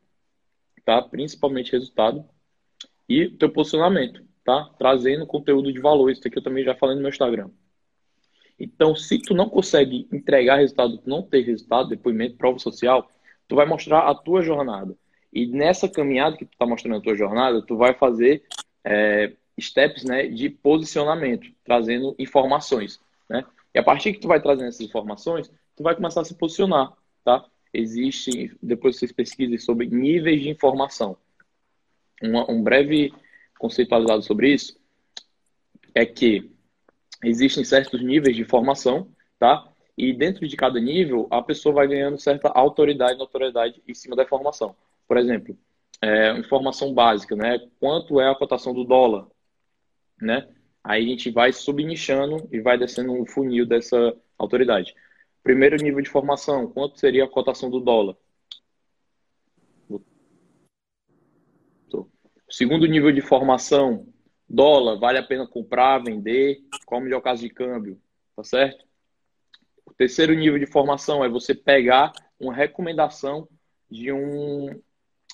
tá? 0.84 1.00
Principalmente 1.02 1.72
resultado 1.72 2.24
e 3.08 3.30
teu 3.30 3.50
posicionamento, 3.50 4.22
tá? 4.48 4.70
Trazendo 4.78 5.26
conteúdo 5.26 5.70
de 5.70 5.78
valor. 5.78 6.10
Isso 6.10 6.26
aqui 6.26 6.38
eu 6.38 6.42
também 6.42 6.64
já 6.64 6.74
falei 6.74 6.96
no 6.96 7.02
meu 7.02 7.10
Instagram. 7.10 7.50
Então, 8.58 8.96
se 8.96 9.18
tu 9.18 9.34
não 9.34 9.46
consegue 9.46 10.08
entregar 10.10 10.56
resultado, 10.56 10.96
tu 10.96 11.06
não 11.06 11.20
ter 11.20 11.42
resultado, 11.42 11.90
depoimento, 11.90 12.38
prova 12.38 12.58
social, 12.58 13.10
tu 13.46 13.54
vai 13.54 13.66
mostrar 13.66 14.08
a 14.08 14.14
tua 14.14 14.40
jornada. 14.40 14.96
E 15.30 15.46
nessa 15.46 15.86
caminhada 15.86 16.38
que 16.38 16.46
tu 16.46 16.52
está 16.54 16.64
mostrando 16.64 16.96
a 16.96 17.00
tua 17.02 17.14
jornada, 17.14 17.60
tu 17.60 17.76
vai 17.76 17.92
fazer 17.92 18.42
é, 18.82 19.34
steps 19.60 20.02
né, 20.04 20.26
de 20.28 20.48
posicionamento, 20.48 21.52
trazendo 21.62 22.16
informações. 22.18 22.98
Né? 23.28 23.44
E 23.74 23.78
a 23.78 23.82
partir 23.82 24.14
que 24.14 24.20
tu 24.20 24.28
vai 24.28 24.40
trazendo 24.40 24.68
essas 24.68 24.80
informações, 24.80 25.52
tu 25.76 25.82
vai 25.82 25.94
começar 25.94 26.22
a 26.22 26.24
se 26.24 26.34
posicionar. 26.34 26.94
Tá? 27.22 27.44
Existe, 27.70 28.56
depois 28.62 28.96
vocês 28.96 29.12
pesquisem 29.12 29.58
sobre 29.58 29.88
níveis 29.88 30.40
de 30.40 30.48
informação. 30.48 31.18
Uma, 32.22 32.50
um 32.50 32.62
breve 32.62 33.12
conceitualizado 33.58 34.22
sobre 34.22 34.52
isso 34.52 34.78
é 35.94 36.06
que 36.06 36.50
existem 37.24 37.64
certos 37.64 38.02
níveis 38.02 38.36
de 38.36 38.44
formação, 38.44 39.08
tá? 39.38 39.66
E 39.96 40.12
dentro 40.12 40.46
de 40.46 40.56
cada 40.56 40.78
nível, 40.78 41.26
a 41.30 41.42
pessoa 41.42 41.74
vai 41.74 41.88
ganhando 41.88 42.18
certa 42.18 42.48
autoridade 42.48 43.18
notoriedade 43.18 43.82
em 43.86 43.94
cima 43.94 44.14
da 44.14 44.22
informação. 44.22 44.76
Por 45.08 45.16
exemplo, 45.16 45.58
é, 46.00 46.32
informação 46.38 46.94
básica, 46.94 47.34
né? 47.34 47.58
Quanto 47.80 48.20
é 48.20 48.30
a 48.30 48.34
cotação 48.34 48.72
do 48.72 48.84
dólar, 48.84 49.26
né? 50.20 50.48
Aí 50.84 51.04
a 51.04 51.08
gente 51.08 51.30
vai 51.30 51.52
subnichando 51.52 52.48
e 52.52 52.60
vai 52.60 52.78
descendo 52.78 53.12
um 53.12 53.26
funil 53.26 53.66
dessa 53.66 54.14
autoridade. 54.38 54.94
Primeiro 55.42 55.76
nível 55.76 56.00
de 56.00 56.08
formação, 56.08 56.68
quanto 56.68 56.98
seria 56.98 57.24
a 57.24 57.28
cotação 57.28 57.68
do 57.68 57.80
dólar? 57.80 58.16
Segundo 62.50 62.86
nível 62.86 63.12
de 63.12 63.20
formação, 63.20 64.06
dólar, 64.48 64.98
vale 64.98 65.18
a 65.18 65.22
pena 65.22 65.46
comprar, 65.46 66.02
vender, 66.02 66.60
qual 66.86 67.00
o 67.00 67.04
melhor 67.04 67.20
caso 67.20 67.42
de 67.42 67.50
câmbio, 67.50 68.00
tá 68.34 68.42
certo? 68.42 68.86
O 69.84 69.92
terceiro 69.92 70.32
nível 70.34 70.58
de 70.58 70.66
formação 70.66 71.22
é 71.22 71.28
você 71.28 71.54
pegar 71.54 72.12
uma 72.40 72.54
recomendação 72.54 73.46
de 73.90 74.12
um 74.12 74.80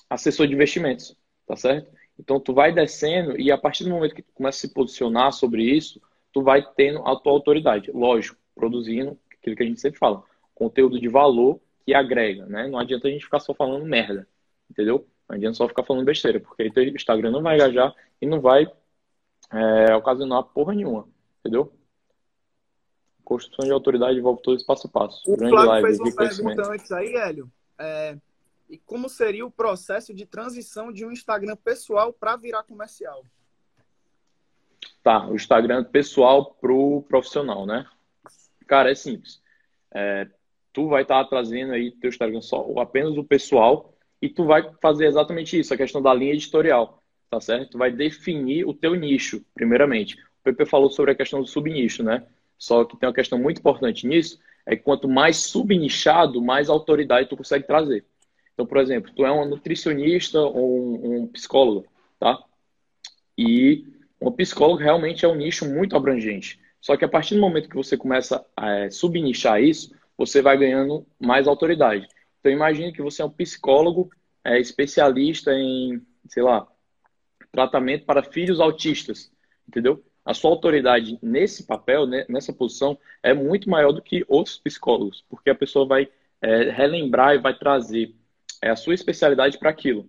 assessor 0.09 0.47
de 0.47 0.53
investimentos, 0.53 1.15
tá 1.47 1.55
certo? 1.55 1.89
Então 2.19 2.39
tu 2.39 2.53
vai 2.53 2.73
descendo 2.73 3.39
e 3.39 3.51
a 3.51 3.57
partir 3.57 3.85
do 3.85 3.89
momento 3.89 4.15
que 4.15 4.21
tu 4.21 4.33
começa 4.33 4.57
a 4.57 4.61
se 4.67 4.73
posicionar 4.73 5.31
sobre 5.31 5.63
isso, 5.63 6.01
tu 6.33 6.41
vai 6.41 6.65
tendo 6.75 7.05
a 7.07 7.15
tua 7.15 7.31
autoridade, 7.31 7.91
lógico, 7.91 8.37
produzindo 8.53 9.17
aquilo 9.31 9.55
que 9.55 9.63
a 9.63 9.65
gente 9.65 9.79
sempre 9.79 9.99
fala, 9.99 10.23
conteúdo 10.53 10.99
de 10.99 11.07
valor 11.07 11.61
que 11.85 11.93
agrega, 11.93 12.45
né? 12.45 12.67
Não 12.67 12.79
adianta 12.79 13.07
a 13.07 13.11
gente 13.11 13.23
ficar 13.23 13.39
só 13.39 13.53
falando 13.53 13.85
merda, 13.85 14.27
entendeu? 14.69 15.07
Não 15.27 15.35
adianta 15.35 15.57
só 15.57 15.67
ficar 15.67 15.83
falando 15.83 16.05
besteira, 16.05 16.39
porque 16.39 16.63
aí 16.63 16.89
o 16.89 16.95
Instagram 16.95 17.31
não 17.31 17.41
vai 17.41 17.55
engajar 17.55 17.93
e 18.21 18.25
não 18.25 18.39
vai 18.39 18.67
é, 19.51 19.95
ocasionar 19.95 20.43
porra 20.43 20.73
nenhuma, 20.73 21.07
entendeu? 21.39 21.73
Construção 23.23 23.65
de 23.65 23.71
autoridade 23.71 24.19
envolve 24.19 24.41
todo 24.43 24.55
esse 24.55 24.65
passo 24.65 24.87
a 24.87 24.89
passo. 24.89 25.21
O 25.25 25.35
Grande 25.35 25.51
Flávio 25.51 25.71
live, 25.71 25.87
fez 25.87 25.99
uma 25.99 26.15
pergunta 26.15 26.71
antes 26.71 26.91
aí, 26.91 27.15
Hélio. 27.15 27.51
É, 27.77 28.17
e 28.69 28.77
como 28.77 29.09
seria 29.09 29.45
o 29.45 29.51
processo 29.51 30.13
de 30.13 30.25
transição 30.25 30.91
de 30.91 31.05
um 31.05 31.11
Instagram 31.11 31.55
pessoal 31.55 32.13
para 32.13 32.35
virar 32.35 32.63
comercial? 32.63 33.23
Tá, 35.03 35.27
o 35.27 35.35
Instagram 35.35 35.83
pessoal 35.83 36.53
pro 36.55 37.03
profissional, 37.07 37.65
né? 37.65 37.87
Cara, 38.67 38.91
é 38.91 38.95
simples. 38.95 39.41
É, 39.91 40.27
tu 40.73 40.87
vai 40.87 41.03
estar 41.03 41.23
tá 41.23 41.29
trazendo 41.29 41.73
aí 41.73 41.91
teu 41.91 42.09
Instagram 42.09 42.41
só 42.41 42.67
apenas 42.79 43.17
o 43.17 43.23
pessoal 43.23 43.94
e 44.25 44.29
tu 44.29 44.43
vai 44.43 44.67
fazer 44.81 45.05
exatamente 45.05 45.59
isso, 45.59 45.71
a 45.73 45.77
questão 45.77 46.01
da 46.01 46.13
linha 46.13 46.33
editorial, 46.33 47.03
tá 47.29 47.39
certo? 47.39 47.71
Tu 47.71 47.77
vai 47.77 47.91
definir 47.91 48.65
o 48.65 48.73
teu 48.73 48.95
nicho, 48.95 49.45
primeiramente. 49.53 50.15
O 50.15 50.43
Pepe 50.43 50.65
falou 50.65 50.89
sobre 50.89 51.11
a 51.11 51.15
questão 51.15 51.41
do 51.41 51.47
subnicho, 51.47 52.01
né? 52.01 52.25
Só 52.57 52.83
que 52.83 52.97
tem 52.97 53.07
uma 53.07 53.13
questão 53.13 53.37
muito 53.37 53.59
importante 53.59 54.07
nisso, 54.07 54.39
é 54.65 54.75
que 54.75 54.81
quanto 54.81 55.07
mais 55.07 55.37
subnichado, 55.37 56.41
mais 56.41 56.69
autoridade 56.69 57.29
tu 57.29 57.37
consegue 57.37 57.67
trazer. 57.67 58.03
Então, 58.53 58.65
por 58.65 58.77
exemplo, 58.77 59.11
tu 59.15 59.23
é 59.23 59.31
um 59.31 59.47
nutricionista 59.47 60.41
ou 60.41 60.79
um, 60.79 61.21
um 61.21 61.27
psicólogo, 61.27 61.85
tá? 62.19 62.41
E 63.37 63.85
um 64.19 64.31
psicólogo 64.31 64.81
realmente 64.81 65.23
é 65.23 65.27
um 65.27 65.35
nicho 65.35 65.71
muito 65.71 65.95
abrangente. 65.95 66.59
Só 66.81 66.97
que 66.97 67.05
a 67.05 67.09
partir 67.09 67.35
do 67.35 67.41
momento 67.41 67.69
que 67.69 67.75
você 67.75 67.95
começa 67.95 68.43
a 68.57 68.71
é, 68.71 68.89
subnichar 68.89 69.61
isso, 69.61 69.93
você 70.17 70.41
vai 70.41 70.57
ganhando 70.57 71.05
mais 71.19 71.47
autoridade. 71.47 72.07
Então 72.45 72.53
imagine 72.53 72.93
que 72.93 73.01
você 73.01 73.23
é 73.23 73.25
um 73.25 73.29
psicólogo 73.31 74.11
é, 74.43 74.59
especialista 74.59 75.51
em, 75.51 75.99
sei 76.27 76.43
lá, 76.43 76.67
tratamento 77.51 78.05
para 78.05 78.21
filhos 78.21 78.59
autistas, 78.59 79.31
entendeu? 79.67 80.05
A 80.23 80.31
sua 80.31 80.51
autoridade 80.51 81.17
nesse 81.23 81.65
papel, 81.65 82.05
né, 82.05 82.23
nessa 82.29 82.53
posição, 82.53 82.99
é 83.23 83.33
muito 83.33 83.67
maior 83.67 83.91
do 83.91 83.99
que 83.99 84.23
outros 84.27 84.59
psicólogos, 84.59 85.25
porque 85.27 85.49
a 85.49 85.55
pessoa 85.55 85.87
vai 85.87 86.07
é, 86.39 86.69
relembrar 86.69 87.33
e 87.33 87.39
vai 87.39 87.57
trazer 87.57 88.13
é, 88.61 88.69
a 88.69 88.75
sua 88.75 88.93
especialidade 88.93 89.57
para 89.57 89.71
aquilo. 89.71 90.07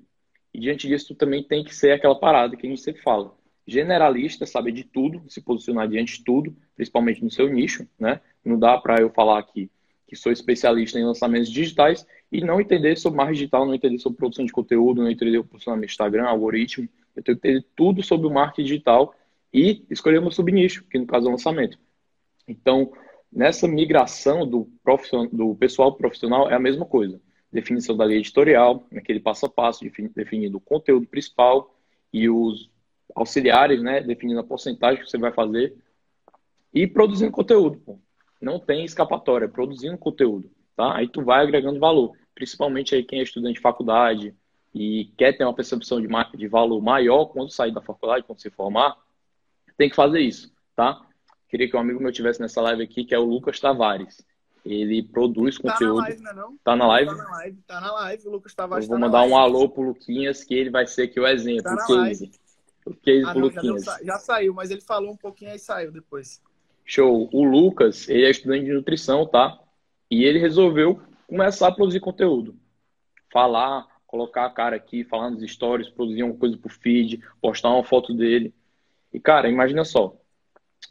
E 0.53 0.61
diante 0.61 0.87
disso, 0.87 1.09
tu 1.09 1.15
também 1.15 1.43
tem 1.43 1.65
que 1.65 1.75
ser 1.75 1.93
aquela 1.93 2.21
parada 2.21 2.55
que 2.55 2.67
a 2.67 2.69
gente 2.69 2.83
sempre 2.83 3.01
fala. 3.01 3.35
Generalista, 3.67 4.45
saber 4.45 4.73
de 4.73 4.85
tudo, 4.85 5.25
se 5.27 5.41
posicionar 5.41 5.89
diante 5.89 6.19
de 6.19 6.25
tudo, 6.25 6.55
principalmente 6.75 7.25
no 7.25 7.31
seu 7.31 7.49
nicho, 7.49 7.89
né? 7.99 8.21
Não 8.45 8.59
dá 8.59 8.77
para 8.77 9.01
eu 9.01 9.09
falar 9.09 9.39
aqui 9.39 9.71
que 10.07 10.17
sou 10.17 10.31
especialista 10.31 10.99
em 10.99 11.05
lançamentos 11.05 11.51
digitais 11.51 12.07
e 12.31 12.41
não 12.41 12.61
entender 12.61 12.97
sobre 12.97 13.19
marketing 13.19 13.39
digital, 13.39 13.67
não 13.67 13.75
entender 13.75 13.99
sobre 13.99 14.19
produção 14.19 14.45
de 14.45 14.53
conteúdo, 14.53 15.03
não 15.03 15.11
entender 15.11 15.39
o 15.39 15.45
posicionamento 15.45 15.91
Instagram, 15.91 16.27
algoritmo. 16.27 16.89
Eu 17.15 17.23
tenho 17.23 17.39
que 17.39 17.49
entender 17.49 17.67
tudo 17.77 18.03
sobre 18.03 18.27
o 18.27 18.31
marketing 18.31 18.63
digital 18.63 19.15
e 19.53 19.85
escolher 19.91 20.19
o 20.19 20.23
meu 20.23 20.31
subnicho, 20.31 20.85
que 20.85 20.99
no 20.99 21.07
caso 21.07 21.27
é 21.27 21.29
o 21.29 21.33
lançamento. 21.33 21.79
Então, 22.49 22.93
nessa 23.33 23.67
migração 23.69 24.47
do, 24.47 24.69
do 25.33 25.55
pessoal 25.55 25.95
profissional 25.95 26.51
é 26.51 26.55
a 26.55 26.59
mesma 26.59 26.85
coisa. 26.85 27.21
Definição 27.53 27.97
da 27.97 28.05
linha 28.05 28.19
editorial, 28.19 28.87
naquele 28.91 29.21
passo 29.21 29.47
a 29.47 29.49
passo, 29.49 29.85
definindo 30.15 30.59
o 30.59 30.61
conteúdo 30.61 31.07
principal 31.07 31.75
e 32.13 32.29
os 32.29 32.71
auxiliares, 33.15 33.81
né, 33.83 34.01
definindo 34.01 34.41
a 34.41 34.45
porcentagem 34.45 35.03
que 35.03 35.09
você 35.09 35.17
vai 35.17 35.33
fazer 35.33 35.75
e 36.75 36.87
produzindo 36.87 37.31
conteúdo. 37.31 37.81
Não 38.43 38.59
tem 38.59 38.85
escapatória, 38.85 39.49
produzindo 39.49 39.97
conteúdo 39.97 40.51
tá? 40.77 40.97
Aí 40.97 41.09
tu 41.09 41.25
vai 41.25 41.43
agregando 41.43 41.81
valor, 41.81 42.17
principalmente 42.35 42.95
aí 42.95 43.03
quem 43.03 43.21
é 43.21 43.23
estudante 43.23 43.55
de 43.55 43.61
faculdade 43.61 44.35
e 44.75 45.11
quer 45.17 45.33
ter 45.33 45.45
uma 45.45 45.55
percepção 45.55 46.01
de, 46.01 46.09
de 46.37 46.49
valor 46.49 46.81
maior 46.83 47.27
quando 47.27 47.51
sair 47.51 47.73
da 47.73 47.81
faculdade, 47.81 48.25
quando 48.25 48.41
se 48.41 48.51
formar, 48.51 48.95
tem 49.77 49.89
que 49.89 49.97
fazer 49.97 50.21
isso, 50.21 50.53
tá? 50.75 51.01
Queria 51.49 51.69
que 51.69 51.77
um 51.77 51.81
amigo 51.81 52.03
meu 52.03 52.13
tivesse 52.13 52.41
nessa 52.41 52.61
live 52.61 52.83
aqui, 52.83 53.05
que 53.05 53.15
é 53.15 53.19
o 53.19 53.25
Lucas 53.25 53.59
Tavares. 53.59 54.25
Ele 54.65 55.03
produz 55.03 55.57
conteúdo. 55.57 56.03
Tá 56.03 56.05
na 56.05 56.09
live, 56.09 56.23
não 56.23 56.31
é 56.31 56.35
não? 56.35 56.57
Tá 56.59 56.77
na 56.77 56.87
live? 56.87 57.11
Tá 57.11 57.17
na 57.17 57.31
live, 57.31 57.59
tá 57.67 57.81
na 57.81 57.93
live. 57.93 58.29
O 58.29 58.31
Lucas 58.33 58.55
Tavares 58.55 58.85
Eu 58.85 58.89
vou 58.89 58.99
tá 58.99 59.07
mandar 59.07 59.23
um 59.23 59.39
alô 59.39 59.69
pro 59.69 59.83
Luquinhas, 59.83 60.43
que 60.43 60.55
ele 60.55 60.71
vai 60.71 60.87
ser 60.87 61.05
aqui 61.05 61.21
o 61.21 61.27
exemplo, 61.27 61.63
tá 61.63 61.75
o 61.75 61.87
case. 61.87 62.31
O 62.85 62.95
case 62.95 63.25
ah, 63.25 63.35
não, 63.35 63.41
Luquinhas. 63.43 63.85
Já, 63.85 63.97
deu, 63.97 64.07
já, 64.07 64.19
saiu, 64.19 64.53
mas 64.53 64.71
ele 64.71 64.81
falou 64.81 65.13
um 65.13 65.17
pouquinho 65.17 65.55
e 65.55 65.59
saiu 65.59 65.93
depois. 65.93 66.43
Show. 66.85 67.29
O 67.33 67.45
Lucas, 67.45 68.09
ele 68.09 68.25
é 68.25 68.31
estudante 68.31 68.65
de 68.65 68.73
nutrição, 68.73 69.25
tá? 69.25 69.59
E 70.11 70.25
ele 70.25 70.39
resolveu 70.39 71.01
começar 71.27 71.69
a 71.69 71.73
produzir 71.73 72.01
conteúdo. 72.01 72.57
Falar, 73.33 73.87
colocar 74.07 74.47
a 74.47 74.51
cara 74.51 74.77
aqui, 74.77 75.05
falar 75.05 75.31
nos 75.31 75.43
stories, 75.51 75.89
produzir 75.89 76.23
uma 76.23 76.37
coisa 76.37 76.57
pro 76.57 76.69
feed, 76.69 77.23
postar 77.41 77.71
uma 77.71 77.85
foto 77.85 78.15
dele. 78.15 78.55
E, 79.13 79.21
cara, 79.21 79.49
imagina 79.49 79.85
só. 79.85 80.17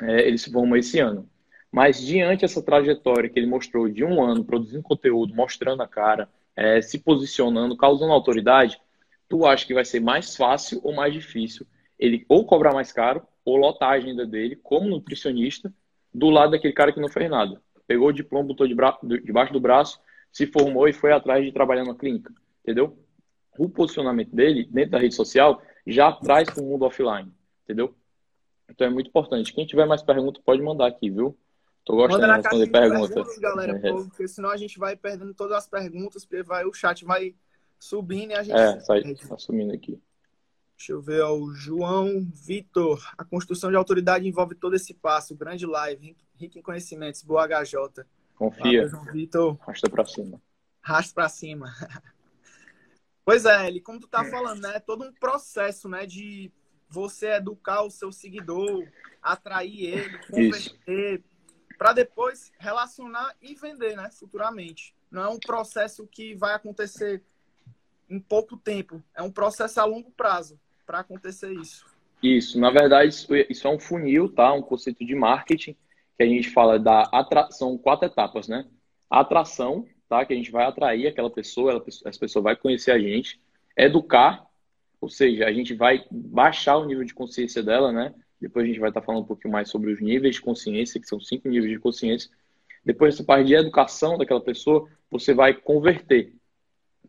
É, 0.01 0.28
ele 0.28 0.38
se 0.38 0.51
formou 0.51 0.78
esse 0.78 0.99
ano. 0.99 1.30
Mas 1.71 1.99
diante 1.99 2.41
dessa 2.41 2.63
trajetória 2.63 3.30
que 3.30 3.39
ele 3.39 3.47
mostrou 3.47 3.89
de 3.89 4.04
um 4.04 4.23
ano 4.23 4.43
produzindo 4.43 4.84
conteúdo, 4.84 5.34
mostrando 5.34 5.82
a 5.84 5.88
cara, 5.88 6.30
é, 6.56 6.82
se 6.82 6.99
posicionando, 6.99 7.75
causando 7.75 8.13
autoridade, 8.13 8.80
tu 9.28 9.45
acha 9.45 9.65
que 9.65 9.73
vai 9.73 9.84
ser 9.84 9.99
mais 9.99 10.36
fácil 10.36 10.80
ou 10.84 10.93
mais 10.93 11.13
difícil 11.13 11.65
ele 11.97 12.25
ou 12.28 12.45
cobrar 12.45 12.73
mais 12.73 12.91
caro 12.91 13.25
ou 13.43 13.58
lotar 13.58 13.89
a 13.89 13.93
agenda 13.93 14.25
dele 14.25 14.56
como 14.56 14.89
nutricionista 14.89 15.73
do 16.13 16.30
lado 16.30 16.51
daquele 16.51 16.73
cara 16.73 16.91
que 16.91 16.99
não 16.99 17.10
fez 17.10 17.30
nada? 17.30 17.62
Pegou 17.87 18.09
o 18.09 18.13
diploma, 18.13 18.47
botou 18.47 18.67
debaixo 18.67 19.53
do 19.53 19.59
braço, 19.59 19.99
se 20.31 20.45
formou 20.47 20.87
e 20.87 20.93
foi 20.93 21.11
atrás 21.11 21.43
de 21.45 21.51
trabalhar 21.51 21.85
na 21.85 21.95
clínica, 21.95 22.33
entendeu? 22.63 22.97
O 23.57 23.69
posicionamento 23.69 24.35
dele 24.35 24.67
dentro 24.69 24.91
da 24.91 24.99
rede 24.99 25.15
social 25.15 25.61
já 25.87 26.11
traz 26.11 26.49
para 26.49 26.61
o 26.61 26.65
mundo 26.65 26.85
offline, 26.85 27.31
entendeu? 27.63 27.95
Então 28.69 28.87
é 28.87 28.89
muito 28.89 29.07
importante. 29.07 29.53
Quem 29.53 29.65
tiver 29.65 29.85
mais 29.85 30.01
perguntas 30.01 30.41
pode 30.43 30.61
mandar 30.61 30.87
aqui, 30.87 31.09
viu? 31.09 31.37
Tô 31.85 31.95
gostando 31.95 32.25
de 32.25 32.31
responder 32.31 32.71
perguntas. 32.71 33.13
perguntas 33.13 33.37
galera, 33.37 33.77
é. 33.77 33.93
porque 33.93 34.27
senão 34.27 34.49
a 34.49 34.57
gente 34.57 34.79
vai 34.79 34.95
perdendo 34.95 35.33
todas 35.33 35.55
as 35.55 35.67
perguntas, 35.67 36.25
porque 36.25 36.41
vai, 36.41 36.65
o 36.65 36.73
chat 36.73 37.05
vai 37.05 37.35
subindo 37.79 38.31
e 38.31 38.33
a 38.33 38.41
gente. 38.41 38.57
É, 38.57 38.79
sai, 38.79 39.03
tá 39.13 39.37
sumindo 39.37 39.73
aqui. 39.73 40.01
Deixa 40.75 40.91
eu 40.91 41.01
ver, 41.01 41.21
ó, 41.21 41.33
o 41.33 41.53
João 41.53 42.27
Vitor. 42.33 42.99
A 43.17 43.23
construção 43.23 43.69
de 43.69 43.77
autoridade 43.77 44.27
envolve 44.27 44.55
todo 44.55 44.75
esse 44.75 44.93
passo. 44.93 45.35
Grande 45.35 45.65
live, 45.65 46.17
rico 46.35 46.57
em 46.57 46.61
conhecimentos. 46.61 47.23
Boa 47.23 47.47
HJ. 47.47 48.05
Confia. 48.35 48.87
João 48.87 49.03
Vitor. 49.05 49.57
Rasta 49.61 49.89
pra 49.89 50.05
cima. 50.05 50.41
Rasta 50.81 51.13
pra 51.13 51.29
cima. 51.29 51.73
pois 53.23 53.45
é, 53.45 53.67
Eli, 53.67 53.81
como 53.81 53.99
tu 53.99 54.07
tá 54.07 54.23
falando, 54.25 54.61
né? 54.61 54.73
É 54.75 54.79
todo 54.79 55.05
um 55.05 55.13
processo, 55.13 55.87
né? 55.89 56.05
De 56.05 56.51
você 56.89 57.31
educar 57.31 57.83
o 57.83 57.89
seu 57.89 58.11
seguidor, 58.11 58.87
atrair 59.21 59.85
ele, 59.85 60.17
converter, 60.29 61.23
para 61.77 61.93
depois 61.93 62.51
relacionar 62.59 63.35
e 63.41 63.55
vender, 63.55 63.95
né? 63.95 64.09
Futuramente. 64.11 64.95
Não 65.09 65.23
é 65.23 65.29
um 65.29 65.39
processo 65.39 66.07
que 66.07 66.35
vai 66.35 66.53
acontecer 66.53 67.23
em 68.09 68.19
pouco 68.19 68.57
tempo. 68.57 69.03
É 69.15 69.21
um 69.21 69.31
processo 69.31 69.79
a 69.79 69.85
longo 69.85 70.11
prazo 70.11 70.59
para 70.85 70.99
acontecer 70.99 71.51
isso. 71.53 71.85
Isso, 72.21 72.59
na 72.59 72.71
verdade, 72.71 73.09
isso, 73.49 73.67
é 73.67 73.69
um 73.69 73.79
funil, 73.79 74.29
tá? 74.29 74.53
Um 74.53 74.61
conceito 74.61 75.05
de 75.05 75.15
marketing 75.15 75.75
que 76.17 76.23
a 76.23 76.28
gente 76.28 76.49
fala 76.49 76.80
da 76.80 77.01
atração, 77.12 77.78
quatro 77.78 78.08
etapas, 78.08 78.47
né? 78.47 78.65
A 79.10 79.21
atração, 79.21 79.86
tá? 80.08 80.25
Que 80.25 80.34
a 80.34 80.36
gente 80.36 80.51
vai 80.51 80.65
atrair 80.65 81.08
aquela 81.08 81.30
pessoa, 81.30 81.71
ela, 81.71 81.84
essa 81.88 82.19
pessoa 82.19 82.43
vai 82.43 82.56
conhecer 82.56 82.91
a 82.91 82.99
gente. 82.99 83.39
Educar, 83.78 84.45
Ou 85.01 85.10
seja, 85.10 85.45
a 85.45 85.54
gente 85.54 85.73
vai 85.73 86.04
baixar 86.10 86.78
o 86.78 86.86
nível 86.86 87.04
de 87.04 87.13
consciência 87.13 87.62
dela, 87.62 87.91
né? 87.91 88.13
Depois 88.39 88.65
a 88.65 88.67
gente 88.67 88.80
vai 88.80 88.89
estar 88.89 89.01
falando 89.01 89.23
um 89.23 89.28
pouquinho 89.28 89.51
mais 89.51 89.69
sobre 89.69 89.91
os 89.91 90.01
níveis 90.01 90.36
de 90.36 90.41
consciência, 90.41 90.99
que 90.99 91.08
são 91.08 91.19
cinco 91.19 91.47
níveis 91.49 91.71
de 91.71 91.80
consciência. 91.80 92.30
Depois 92.84 93.13
dessa 93.13 93.23
parte 93.23 93.47
de 93.47 93.56
educação 93.56 94.17
daquela 94.17 94.41
pessoa, 94.41 94.88
você 95.10 95.34
vai 95.34 95.54
converter, 95.54 96.34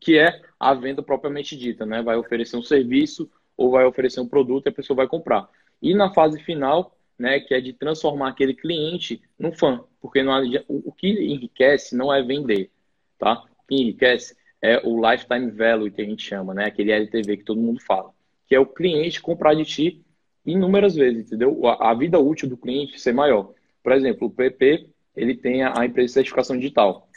que 0.01 0.19
é 0.19 0.42
a 0.59 0.75
venda 0.75 1.03
propriamente 1.03 1.57
dita, 1.57 1.85
né? 1.87 2.03
Vai 2.03 2.16
oferecer 2.16 2.57
um 2.57 2.62
serviço 2.62 3.31
ou 3.57 3.71
vai 3.71 3.85
oferecer 3.85 4.21
um 4.21 4.29
produto 4.29 4.66
e 4.66 4.69
a 4.69 4.73
pessoa 4.73 4.97
vai 4.97 5.07
comprar. 5.07 5.49
E 5.81 5.95
na 5.95 6.12
fase 6.12 6.42
final, 6.42 6.95
né, 7.18 7.40
que 7.40 7.55
é 7.55 7.61
de 7.61 7.72
transformar 7.72 8.29
aquele 8.29 8.55
cliente 8.55 9.20
num 9.38 9.52
fã, 9.52 9.83
porque 10.00 10.22
não, 10.22 10.42
o 10.68 10.92
que 10.92 11.09
enriquece 11.09 11.96
não 11.96 12.12
é 12.12 12.22
vender, 12.22 12.70
tá? 13.18 13.44
O 13.62 13.66
que 13.66 13.74
enriquece 13.74 14.37
é 14.62 14.81
o 14.85 15.00
lifetime 15.00 15.50
value 15.50 15.90
que 15.90 16.02
a 16.02 16.05
gente 16.05 16.22
chama, 16.22 16.55
né? 16.55 16.66
Aquele 16.66 16.92
LTV 16.92 17.38
que 17.38 17.44
todo 17.44 17.61
mundo 17.61 17.81
fala, 17.81 18.11
que 18.46 18.55
é 18.55 18.61
o 18.61 18.66
cliente 18.66 19.20
comprar 19.20 19.55
de 19.55 19.64
ti 19.64 20.05
inúmeras 20.44 20.94
vezes, 20.94 21.26
entendeu? 21.26 21.66
A, 21.66 21.92
vida 21.94 22.18
útil 22.18 22.48
do 22.48 22.57
cliente 22.57 23.00
ser 23.00 23.12
maior. 23.12 23.52
Por 23.83 23.92
exemplo, 23.92 24.29
o 24.29 24.31
PP, 24.31 24.88
ele 25.16 25.35
tem 25.35 25.62
a, 25.62 25.81
a 25.81 25.87
empresa 25.87 26.07
de 26.07 26.12
certificação 26.12 26.57
digital. 26.57 27.09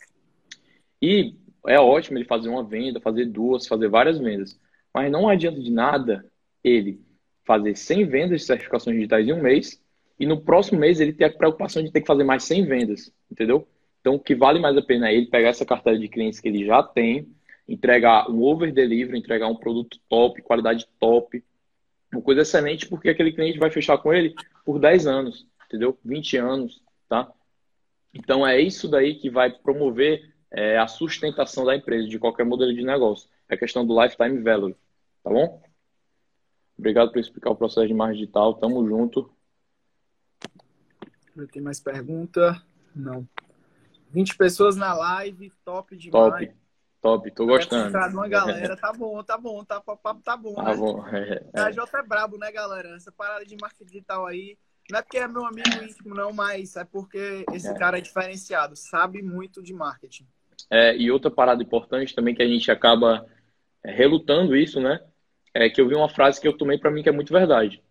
E 1.01 1.35
é 1.67 1.79
ótimo 1.79 2.17
ele 2.17 2.25
fazer 2.25 2.49
uma 2.49 2.63
venda, 2.63 2.99
fazer 2.99 3.25
duas, 3.25 3.67
fazer 3.67 3.87
várias 3.87 4.17
vendas. 4.17 4.59
Mas 4.93 5.11
não 5.11 5.29
adianta 5.29 5.61
de 5.61 5.71
nada 5.71 6.25
ele 6.63 6.99
fazer 7.45 7.75
100 7.75 8.05
vendas 8.05 8.41
de 8.41 8.47
certificações 8.47 8.95
digitais 8.95 9.27
em 9.27 9.33
um 9.33 9.41
mês 9.41 9.81
e 10.19 10.25
no 10.25 10.41
próximo 10.41 10.79
mês 10.79 10.99
ele 10.99 11.13
ter 11.13 11.25
a 11.25 11.31
preocupação 11.31 11.81
de 11.81 11.91
ter 11.91 12.01
que 12.01 12.07
fazer 12.07 12.23
mais 12.23 12.43
100 12.43 12.65
vendas, 12.65 13.13
entendeu? 13.31 13.67
Então, 14.01 14.15
o 14.15 14.19
que 14.19 14.35
vale 14.35 14.59
mais 14.59 14.75
a 14.77 14.81
pena 14.81 15.09
é 15.09 15.15
ele 15.15 15.27
pegar 15.27 15.49
essa 15.49 15.65
carteira 15.65 15.97
de 15.97 16.07
clientes 16.07 16.39
que 16.39 16.47
ele 16.47 16.65
já 16.65 16.83
tem, 16.83 17.27
entregar 17.67 18.29
um 18.29 18.41
over 18.41 18.71
delivery, 18.73 19.17
entregar 19.17 19.47
um 19.47 19.55
produto 19.55 19.97
top, 20.09 20.41
qualidade 20.41 20.87
top, 20.99 21.43
uma 22.11 22.21
coisa 22.21 22.41
excelente, 22.41 22.87
porque 22.87 23.09
aquele 23.09 23.31
cliente 23.31 23.59
vai 23.59 23.69
fechar 23.69 23.97
com 23.97 24.13
ele 24.13 24.33
por 24.65 24.79
10 24.79 25.07
anos, 25.07 25.47
entendeu? 25.67 25.97
20 26.03 26.37
anos, 26.37 26.81
tá? 27.07 27.31
Então, 28.13 28.45
é 28.45 28.59
isso 28.59 28.87
daí 28.87 29.15
que 29.15 29.29
vai 29.29 29.51
promover 29.51 30.33
é, 30.51 30.77
a 30.77 30.87
sustentação 30.87 31.63
da 31.63 31.75
empresa, 31.75 32.07
de 32.07 32.17
qualquer 32.17 32.45
modelo 32.45 32.73
de 32.73 32.83
negócio. 32.83 33.29
É 33.47 33.55
a 33.55 33.57
questão 33.57 33.85
do 33.85 34.01
lifetime 34.01 34.41
value, 34.41 34.75
tá 35.23 35.29
bom? 35.29 35.61
Obrigado 36.77 37.11
por 37.11 37.19
explicar 37.19 37.51
o 37.51 37.55
processo 37.55 37.87
de 37.87 37.93
marketing 37.93 38.21
digital. 38.21 38.53
Tamo 38.55 38.87
junto. 38.87 39.29
Tem 41.47 41.61
mais 41.61 41.79
pergunta? 41.79 42.61
Não. 42.95 43.27
20 44.11 44.35
pessoas 44.37 44.75
na 44.75 44.93
live, 44.93 45.51
top 45.63 45.95
demais. 45.95 46.47
Top, 46.47 46.53
top, 47.01 47.31
tô 47.31 47.45
gostando. 47.45 47.95
uma 48.13 48.27
galera, 48.27 48.75
tá 48.77 48.91
bom, 48.91 49.23
tá 49.23 49.37
bom, 49.37 49.63
tá, 49.63 49.79
papo 49.79 50.21
tá 50.23 50.35
bom. 50.35 50.55
Tá 50.55 50.63
né? 50.63 50.75
bom. 50.75 51.07
É, 51.07 51.43
é. 51.53 51.61
A 51.61 51.71
Jota 51.71 51.99
é 51.99 52.03
brabo, 52.03 52.37
né, 52.37 52.51
galera? 52.51 52.95
Essa 52.95 53.11
parada 53.11 53.45
de 53.45 53.55
marketing 53.59 53.85
digital 53.85 54.25
aí. 54.25 54.57
Não 54.89 54.97
é 54.97 55.01
porque 55.03 55.19
é 55.19 55.27
meu 55.27 55.45
amigo 55.45 55.69
íntimo, 55.83 56.15
não, 56.15 56.33
mas 56.33 56.75
é 56.75 56.83
porque 56.83 57.45
esse 57.53 57.69
é. 57.69 57.73
cara 57.75 57.99
é 57.99 58.01
diferenciado, 58.01 58.75
sabe 58.75 59.21
muito 59.21 59.61
de 59.61 59.71
marketing. 59.71 60.25
É, 60.69 60.97
e 60.97 61.11
outra 61.11 61.29
parada 61.29 61.61
importante 61.61 62.15
também 62.15 62.33
que 62.33 62.41
a 62.41 62.47
gente 62.47 62.71
acaba 62.71 63.23
é, 63.83 63.91
relutando 63.91 64.55
isso, 64.55 64.79
né? 64.79 64.99
É 65.53 65.69
que 65.69 65.79
eu 65.79 65.87
vi 65.87 65.95
uma 65.95 66.09
frase 66.09 66.41
que 66.41 66.47
eu 66.47 66.57
tomei 66.57 66.79
para 66.79 66.89
mim 66.89 67.03
que 67.03 67.09
é 67.09 67.11
muito 67.11 67.31
verdade, 67.31 67.83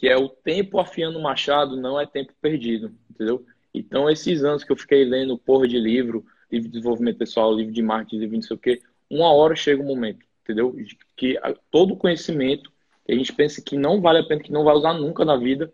que 0.00 0.08
é 0.08 0.16
o 0.16 0.30
tempo 0.30 0.80
afiando 0.80 1.18
o 1.18 1.22
machado 1.22 1.76
não 1.76 2.00
é 2.00 2.06
tempo 2.06 2.32
perdido, 2.40 2.90
entendeu? 3.10 3.44
Então 3.74 4.08
esses 4.08 4.42
anos 4.42 4.64
que 4.64 4.72
eu 4.72 4.76
fiquei 4.76 5.04
lendo 5.04 5.36
porra 5.36 5.68
de 5.68 5.78
livro, 5.78 6.24
livro 6.50 6.68
de 6.68 6.78
desenvolvimento 6.78 7.18
pessoal, 7.18 7.54
livro 7.54 7.70
de 7.70 7.82
marketing, 7.82 8.16
livro 8.16 8.30
de 8.30 8.36
não 8.36 8.42
sei 8.42 8.56
o 8.56 8.58
quê, 8.58 8.82
uma 9.10 9.30
hora 9.30 9.54
chega 9.54 9.82
um 9.82 9.86
momento, 9.86 10.24
entendeu? 10.42 10.74
Que 11.14 11.38
todo 11.70 11.98
conhecimento 11.98 12.72
que 13.04 13.12
a 13.12 13.14
gente 13.14 13.30
pensa 13.34 13.60
que 13.60 13.76
não 13.76 14.00
vale 14.00 14.20
a 14.20 14.24
pena, 14.24 14.40
que 14.40 14.50
não 14.50 14.64
vai 14.64 14.74
usar 14.74 14.94
nunca 14.94 15.22
na 15.22 15.36
vida, 15.36 15.70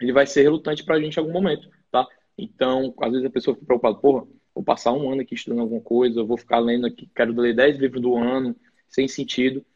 ele 0.00 0.12
vai 0.12 0.28
ser 0.28 0.42
relutante 0.42 0.84
para 0.84 0.94
a 0.94 1.00
gente 1.00 1.16
em 1.16 1.20
algum 1.20 1.32
momento, 1.32 1.68
tá? 1.90 2.06
Então, 2.38 2.94
às 3.00 3.10
vezes 3.10 3.26
a 3.26 3.30
pessoa 3.30 3.56
fica 3.56 3.66
preocupada, 3.66 3.96
porra, 3.96 4.28
vou 4.54 4.62
passar 4.62 4.92
um 4.92 5.10
ano 5.10 5.22
aqui 5.22 5.34
estudando 5.34 5.62
alguma 5.62 5.80
coisa, 5.80 6.22
vou 6.22 6.38
ficar 6.38 6.60
lendo 6.60 6.86
aqui, 6.86 7.10
quero 7.12 7.34
ler 7.34 7.52
10 7.52 7.78
livros 7.78 8.00
do 8.00 8.16
ano, 8.16 8.54
sem 8.88 9.08
sentido. 9.08 9.66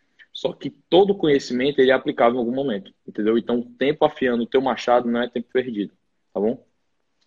Só 0.40 0.54
que 0.54 0.70
todo 0.70 1.14
conhecimento 1.14 1.80
ele 1.80 1.90
é 1.90 1.94
aplicável 1.94 2.36
em 2.36 2.38
algum 2.38 2.54
momento, 2.54 2.94
entendeu? 3.06 3.36
Então, 3.36 3.60
tempo 3.78 4.06
afiando 4.06 4.42
o 4.42 4.46
teu 4.46 4.62
machado 4.62 5.06
não 5.06 5.20
é 5.20 5.28
tempo 5.28 5.46
perdido, 5.52 5.92
tá 6.32 6.40
bom? 6.40 6.66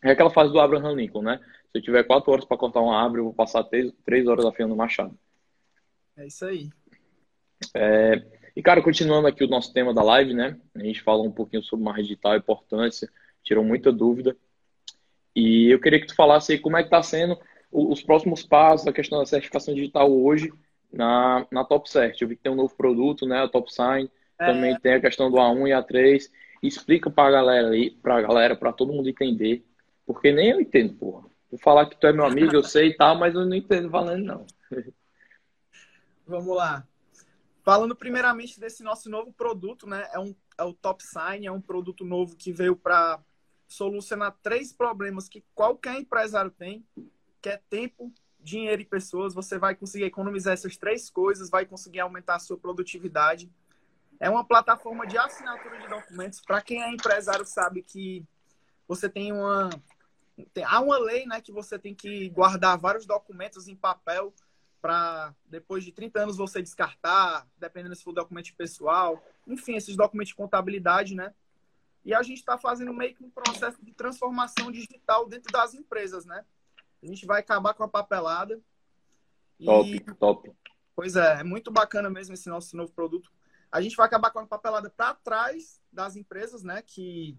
É 0.04 0.10
aquela 0.10 0.32
fase 0.32 0.52
do 0.52 0.60
Abraham 0.60 0.96
Lincoln, 0.96 1.22
né? 1.22 1.40
Se 1.72 1.78
eu 1.78 1.82
tiver 1.84 2.06
quatro 2.06 2.32
horas 2.32 2.44
para 2.44 2.58
cortar 2.58 2.82
uma 2.82 3.00
árvore, 3.00 3.20
eu 3.20 3.26
vou 3.26 3.34
passar 3.34 3.66
três, 3.66 3.94
três 4.04 4.26
horas 4.26 4.44
afiando 4.44 4.74
o 4.74 4.78
machado. 4.78 5.16
É 6.18 6.26
isso 6.26 6.44
aí. 6.44 6.72
É... 7.76 8.26
E, 8.56 8.64
cara, 8.64 8.82
continuando 8.82 9.28
aqui 9.28 9.44
o 9.44 9.48
nosso 9.48 9.72
tema 9.72 9.94
da 9.94 10.02
live, 10.02 10.34
né? 10.34 10.60
A 10.74 10.80
gente 10.80 11.04
falou 11.04 11.28
um 11.28 11.32
pouquinho 11.32 11.62
sobre 11.62 11.86
marketing 11.86 12.08
digital, 12.08 12.32
a 12.32 12.38
importância, 12.38 13.08
tirou 13.44 13.64
muita 13.64 13.92
dúvida. 13.92 14.36
E 15.36 15.70
eu 15.70 15.80
queria 15.80 16.02
que 16.02 16.08
tu 16.08 16.16
falasse 16.16 16.54
aí 16.54 16.58
como 16.58 16.78
é 16.78 16.82
que 16.82 16.88
está 16.88 17.04
sendo 17.04 17.40
os 17.72 18.02
próximos 18.02 18.42
passos, 18.42 18.88
a 18.88 18.92
questão 18.92 19.20
da 19.20 19.26
certificação 19.28 19.76
digital 19.76 20.12
hoje 20.12 20.52
na, 20.94 21.46
na 21.52 21.66
Top 21.66 21.90
Cert. 21.90 22.22
Eu 22.22 22.28
vi 22.28 22.36
que 22.36 22.44
tem 22.44 22.52
um 22.52 22.56
novo 22.56 22.76
produto, 22.76 23.26
né? 23.26 23.42
A 23.42 23.48
Top 23.48 23.74
Sign. 23.74 24.10
É. 24.40 24.46
Também 24.46 24.80
tem 24.80 24.94
a 24.94 25.02
questão 25.02 25.30
do 25.30 25.38
A1 25.38 25.68
e 25.68 25.72
A3. 25.72 26.30
Explica 26.62 27.10
pra 27.10 27.32
galera 27.32 27.70
aí, 27.70 27.92
pra 27.92 28.22
galera, 28.22 28.56
pra 28.56 28.72
todo 28.72 28.94
mundo 28.94 29.10
entender. 29.10 29.66
Porque 30.06 30.32
nem 30.32 30.52
eu 30.52 30.62
entendo, 30.62 30.94
porra. 30.94 31.26
Vou 31.50 31.60
falar 31.60 31.88
que 31.88 32.00
tu 32.00 32.08
é 32.08 32.14
meu 32.14 32.26
amigo, 32.26 32.56
eu 32.56 32.64
sei 32.64 32.90
e 32.90 32.98
tal, 32.98 33.18
mas 33.18 33.36
eu 33.36 33.46
não 33.46 33.56
entendo 33.56 33.90
valendo, 33.90 34.24
não. 34.24 34.46
Vamos 36.26 36.56
lá. 36.56 36.88
Falando 37.64 37.96
primeiramente 37.96 38.60
desse 38.60 38.84
nosso 38.84 39.10
novo 39.10 39.32
produto, 39.34 39.88
né? 39.88 40.08
É, 40.14 40.20
um, 40.20 40.36
é 40.58 40.64
o 40.64 40.74
Top 40.74 41.04
Sign, 41.04 41.46
é 41.46 41.52
um 41.52 41.62
produto 41.62 42.04
novo 42.04 42.36
que 42.36 42.52
veio 42.52 42.76
para 42.76 43.20
solucionar 43.68 44.38
três 44.42 44.72
problemas 44.72 45.28
que 45.28 45.44
qualquer 45.56 45.96
empresário 45.96 46.52
tem, 46.52 46.86
que 47.42 47.50
é 47.50 47.60
tempo, 47.70 48.12
dinheiro 48.44 48.82
e 48.82 48.86
pessoas. 48.86 49.34
Você 49.34 49.58
vai 49.58 49.76
conseguir 49.76 50.06
economizar 50.06 50.54
essas 50.54 50.78
três 50.78 51.10
coisas, 51.10 51.50
vai 51.50 51.66
conseguir 51.66 52.02
aumentar 52.02 52.36
a 52.36 52.40
sua 52.40 52.58
produtividade. 52.58 53.50
É 54.20 54.30
uma 54.30 54.44
plataforma 54.44 55.08
de 55.08 55.18
assinatura 55.18 55.80
de 55.80 55.88
documentos. 55.88 56.42
Para 56.42 56.62
quem 56.62 56.84
é 56.84 56.92
empresário 56.92 57.46
sabe 57.46 57.82
que 57.82 58.26
você 58.88 59.10
tem 59.10 59.32
uma 59.32 59.70
tem, 60.54 60.64
há 60.64 60.80
uma 60.80 60.98
lei, 60.98 61.26
né, 61.26 61.40
que 61.42 61.52
você 61.52 61.78
tem 61.78 61.94
que 61.94 62.30
guardar 62.30 62.78
vários 62.78 63.06
documentos 63.06 63.68
em 63.68 63.76
papel 63.76 64.34
para 64.82 65.34
depois 65.46 65.84
de 65.84 65.92
30 65.92 66.22
anos 66.22 66.38
você 66.38 66.62
descartar, 66.62 67.48
dependendo 67.58 67.96
se 67.96 68.04
for 68.04 68.12
documento 68.12 68.54
pessoal, 68.56 69.24
enfim, 69.48 69.76
esses 69.76 69.96
documentos 69.96 70.30
de 70.30 70.36
contabilidade, 70.36 71.16
né? 71.16 71.34
E 72.04 72.14
a 72.14 72.22
gente 72.22 72.40
está 72.40 72.58
fazendo 72.58 72.94
meio 72.94 73.16
que 73.16 73.24
um 73.24 73.30
processo 73.30 73.78
de 73.82 73.94
transformação 73.94 74.70
digital 74.72 75.26
dentro 75.26 75.52
das 75.54 75.74
empresas, 75.74 76.26
né? 76.26 76.44
A 77.04 77.06
gente 77.06 77.26
vai 77.26 77.42
acabar 77.42 77.74
com 77.74 77.84
a 77.84 77.88
papelada. 77.88 78.60
Top, 79.64 79.90
e... 79.90 80.00
top. 80.00 80.52
Pois 80.96 81.16
é, 81.16 81.42
é 81.42 81.44
muito 81.44 81.70
bacana 81.70 82.10
mesmo 82.10 82.34
esse 82.34 82.48
nosso 82.48 82.78
novo 82.78 82.94
produto. 82.94 83.30
A 83.72 83.82
gente 83.82 83.96
vai 83.96 84.06
acabar 84.06 84.32
com 84.32 84.40
a 84.40 84.48
papelada 84.48 84.90
para 84.90 85.14
trás 85.16 85.82
das 85.92 86.16
empresas, 86.16 86.64
né? 86.64 86.82
Que 86.86 87.38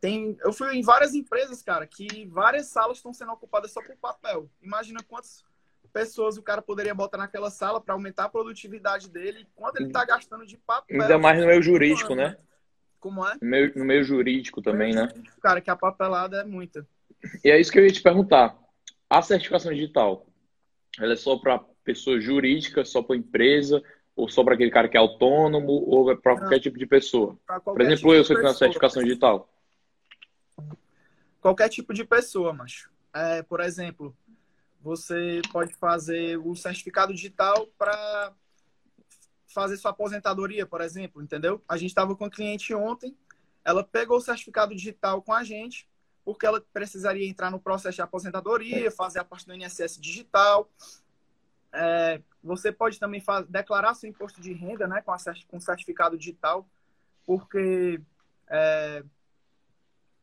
tem. 0.00 0.36
Eu 0.40 0.52
fui 0.52 0.74
em 0.74 0.82
várias 0.82 1.14
empresas, 1.14 1.62
cara, 1.62 1.86
que 1.86 2.26
várias 2.26 2.68
salas 2.68 2.96
estão 2.96 3.12
sendo 3.12 3.32
ocupadas 3.32 3.72
só 3.72 3.82
por 3.82 3.96
papel. 3.96 4.48
Imagina 4.62 5.02
quantas 5.02 5.44
pessoas 5.92 6.38
o 6.38 6.42
cara 6.42 6.62
poderia 6.62 6.94
botar 6.94 7.18
naquela 7.18 7.50
sala 7.50 7.80
para 7.80 7.92
aumentar 7.92 8.24
a 8.24 8.28
produtividade 8.28 9.10
dele, 9.10 9.46
quanto 9.54 9.76
ele 9.76 9.88
está 9.88 10.04
gastando 10.04 10.46
de 10.46 10.56
papel. 10.56 11.02
Ainda 11.02 11.18
mais 11.18 11.38
no 11.38 11.46
meio 11.46 11.62
jurídico, 11.62 12.14
né? 12.14 12.36
Como 12.98 13.26
é? 13.26 13.34
No 13.42 13.48
meio, 13.48 13.72
no 13.76 13.84
meio 13.84 14.04
jurídico 14.04 14.62
também, 14.62 14.94
né? 14.94 15.08
Cara, 15.42 15.60
que 15.60 15.68
a 15.68 15.76
papelada 15.76 16.38
é 16.38 16.44
muita. 16.44 16.86
E 17.44 17.50
é 17.50 17.60
isso 17.60 17.70
que 17.70 17.78
eu 17.78 17.84
ia 17.84 17.92
te 17.92 18.00
perguntar. 18.00 18.61
A 19.12 19.20
certificação 19.20 19.74
digital, 19.74 20.26
ela 20.98 21.12
é 21.12 21.16
só 21.16 21.36
para 21.36 21.58
pessoa 21.84 22.18
jurídica, 22.18 22.82
só 22.82 23.02
para 23.02 23.14
empresa, 23.14 23.82
ou 24.16 24.26
só 24.26 24.42
para 24.42 24.54
aquele 24.54 24.70
cara 24.70 24.88
que 24.88 24.96
é 24.96 25.00
autônomo, 25.00 25.70
ou 25.70 26.10
é 26.10 26.16
para 26.16 26.38
qualquer 26.38 26.60
tipo 26.60 26.78
de 26.78 26.86
pessoa? 26.86 27.38
Por 27.62 27.78
exemplo, 27.82 27.96
tipo 27.98 28.14
eu, 28.14 28.24
se 28.24 28.32
eu 28.32 28.40
tenho 28.40 28.54
certificação 28.54 29.02
digital. 29.02 29.52
Qualquer 31.42 31.68
tipo 31.68 31.92
de 31.92 32.06
pessoa, 32.06 32.54
macho. 32.54 32.90
É, 33.12 33.42
por 33.42 33.60
exemplo, 33.60 34.16
você 34.80 35.42
pode 35.52 35.74
fazer 35.74 36.38
o 36.38 36.56
certificado 36.56 37.12
digital 37.12 37.66
para 37.76 38.32
fazer 39.46 39.76
sua 39.76 39.90
aposentadoria, 39.90 40.64
por 40.64 40.80
exemplo, 40.80 41.22
entendeu? 41.22 41.62
A 41.68 41.76
gente 41.76 41.90
estava 41.90 42.16
com 42.16 42.24
a 42.24 42.30
cliente 42.30 42.74
ontem, 42.74 43.14
ela 43.62 43.84
pegou 43.84 44.16
o 44.16 44.22
certificado 44.22 44.74
digital 44.74 45.20
com 45.20 45.34
a 45.34 45.44
gente, 45.44 45.86
porque 46.24 46.46
ela 46.46 46.60
precisaria 46.72 47.28
entrar 47.28 47.50
no 47.50 47.60
processo 47.60 47.96
de 47.96 48.02
aposentadoria, 48.02 48.90
fazer 48.90 49.18
a 49.18 49.24
parte 49.24 49.46
do 49.46 49.54
INSS 49.54 50.00
digital. 50.00 50.70
É, 51.72 52.20
você 52.42 52.70
pode 52.70 52.98
também 52.98 53.20
fazer, 53.20 53.46
declarar 53.48 53.94
seu 53.94 54.08
imposto 54.08 54.40
de 54.40 54.52
renda 54.52 54.86
né, 54.86 55.00
com, 55.02 55.12
a, 55.12 55.16
com 55.48 55.60
certificado 55.60 56.18
digital, 56.18 56.66
porque 57.24 58.00
é, 58.48 59.04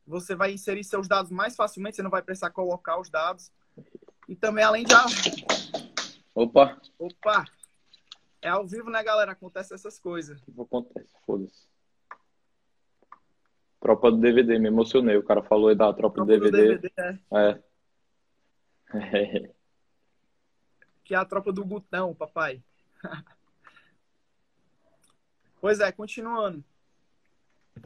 você 0.06 0.36
vai 0.36 0.54
inserir 0.54 0.84
seus 0.84 1.08
dados 1.08 1.32
mais 1.32 1.56
facilmente, 1.56 1.96
você 1.96 2.04
não 2.04 2.10
vai 2.10 2.22
precisar 2.22 2.50
colocar 2.50 3.00
os 3.00 3.10
dados. 3.10 3.52
E 4.28 4.36
também, 4.36 4.64
além 4.64 4.84
de. 4.84 4.94
Opa! 6.36 6.80
Opa! 6.98 7.46
É 8.42 8.50
ao 8.50 8.66
vivo, 8.66 8.90
né, 8.90 9.04
galera? 9.04 9.34
Acontece 9.34 9.74
essas 9.74 10.00
coisas. 10.00 10.42
Acontece, 10.58 11.14
foda-se. 11.26 11.69
Tropa 13.80 14.12
do 14.12 14.18
DVD, 14.18 14.60
me 14.60 14.68
emocionei. 14.68 15.16
O 15.16 15.24
cara 15.24 15.42
falou 15.42 15.70
aí 15.70 15.76
da 15.76 15.94
tropa, 15.94 16.16
tropa 16.16 16.32
do 16.32 16.40
DVD. 16.40 16.76
Do 16.76 16.82
DVD 16.82 17.20
é. 17.32 17.60
é. 18.94 19.52
que 21.04 21.16
é 21.16 21.18
a 21.18 21.26
tropa 21.26 21.52
do 21.52 21.66
Gutão, 21.66 22.14
papai. 22.14 22.62
pois 25.62 25.80
é, 25.80 25.92
continuando. 25.92 26.64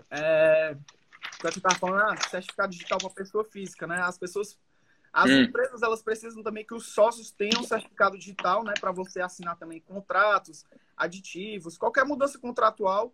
É, 0.10 0.76
o 0.76 1.52
que 1.52 1.58
eu 1.58 1.62
tava 1.62 1.76
falando, 1.76 2.02
ah, 2.02 2.18
certificado 2.30 2.72
digital 2.72 2.98
para 2.98 3.10
pessoa 3.12 3.44
física, 3.46 3.86
né? 3.86 4.02
As 4.02 4.18
pessoas, 4.18 4.58
as 5.12 5.30
hum. 5.30 5.44
empresas, 5.44 5.82
elas 5.82 6.02
precisam 6.02 6.42
também 6.42 6.66
que 6.66 6.74
os 6.74 6.88
sócios 6.88 7.32
tenham 7.32 7.64
certificado 7.64 8.18
digital, 8.18 8.64
né? 8.64 8.74
Para 8.80 8.92
você 8.92 9.22
assinar 9.22 9.58
também 9.58 9.80
contratos, 9.80 10.66
aditivos, 10.98 11.78
qualquer 11.78 12.06
mudança 12.06 12.40
contratual. 12.40 13.14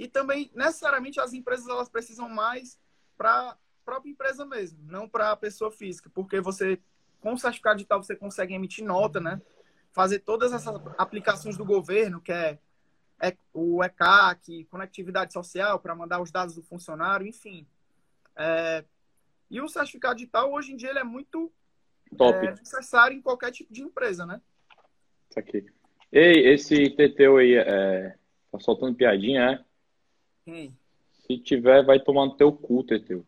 E 0.00 0.08
também, 0.08 0.50
necessariamente, 0.54 1.20
as 1.20 1.34
empresas, 1.34 1.68
elas 1.68 1.90
precisam 1.90 2.26
mais 2.26 2.80
para 3.18 3.50
a 3.50 3.56
própria 3.84 4.10
empresa 4.10 4.46
mesmo, 4.46 4.78
não 4.84 5.06
para 5.06 5.30
a 5.30 5.36
pessoa 5.36 5.70
física, 5.70 6.10
porque 6.14 6.40
você, 6.40 6.80
com 7.20 7.34
o 7.34 7.38
certificado 7.38 7.76
digital, 7.76 8.02
você 8.02 8.16
consegue 8.16 8.54
emitir 8.54 8.82
nota, 8.82 9.20
né? 9.20 9.42
Fazer 9.92 10.20
todas 10.20 10.54
essas 10.54 10.74
aplicações 10.96 11.54
do 11.54 11.66
governo, 11.66 12.18
que 12.18 12.32
é 12.32 12.58
é, 13.22 13.36
o 13.52 13.84
ECAC, 13.84 14.64
conectividade 14.70 15.34
social 15.34 15.78
para 15.78 15.94
mandar 15.94 16.22
os 16.22 16.30
dados 16.30 16.54
do 16.54 16.62
funcionário, 16.62 17.26
enfim. 17.26 17.66
É, 18.34 18.82
e 19.50 19.60
o 19.60 19.68
certificado 19.68 20.14
digital, 20.14 20.50
hoje 20.50 20.72
em 20.72 20.76
dia, 20.76 20.88
ele 20.88 21.00
é 21.00 21.04
muito 21.04 21.52
é, 22.18 22.50
necessário 22.52 23.14
em 23.14 23.20
qualquer 23.20 23.50
tipo 23.50 23.70
de 23.70 23.82
empresa, 23.82 24.24
né? 24.24 24.40
Isso 25.28 25.38
aqui. 25.38 25.66
Ei, 26.10 26.54
esse 26.54 26.88
Teteu 26.96 27.36
aí, 27.36 27.54
é, 27.54 28.16
tá 28.50 28.58
soltando 28.58 28.96
piadinha, 28.96 29.42
é? 29.42 29.69
Quem? 30.44 30.76
Se 31.26 31.38
tiver, 31.38 31.84
vai 31.84 32.00
tomar 32.00 32.26
no 32.26 32.36
teu 32.36 32.52
cu, 32.52 32.82
Teteu. 32.82 33.24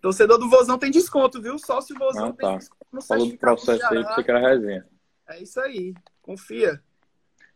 Torcedor 0.00 0.36
do 0.36 0.50
Vozão 0.50 0.78
tem 0.78 0.90
desconto, 0.90 1.40
viu? 1.40 1.56
Só 1.58 1.80
se 1.80 1.92
o 1.92 1.98
Vozão 1.98 2.28
ah, 2.28 2.32
tá. 2.32 2.48
tem 2.48 2.58
desconto 2.58 2.86
no 2.92 3.02
Falou 3.02 3.26
do 3.28 3.38
processo 3.38 3.86
aí, 3.86 4.02
você 4.02 4.24
quer 4.24 4.40
resenha. 4.40 4.86
É 5.28 5.40
isso 5.40 5.60
aí. 5.60 5.94
Confia. 6.20 6.82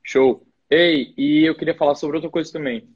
Show. 0.02 0.46
Ei, 0.70 1.12
e 1.16 1.44
eu 1.44 1.56
queria 1.56 1.76
falar 1.76 1.96
sobre 1.96 2.16
outra 2.16 2.30
coisa 2.30 2.52
também. 2.52 2.88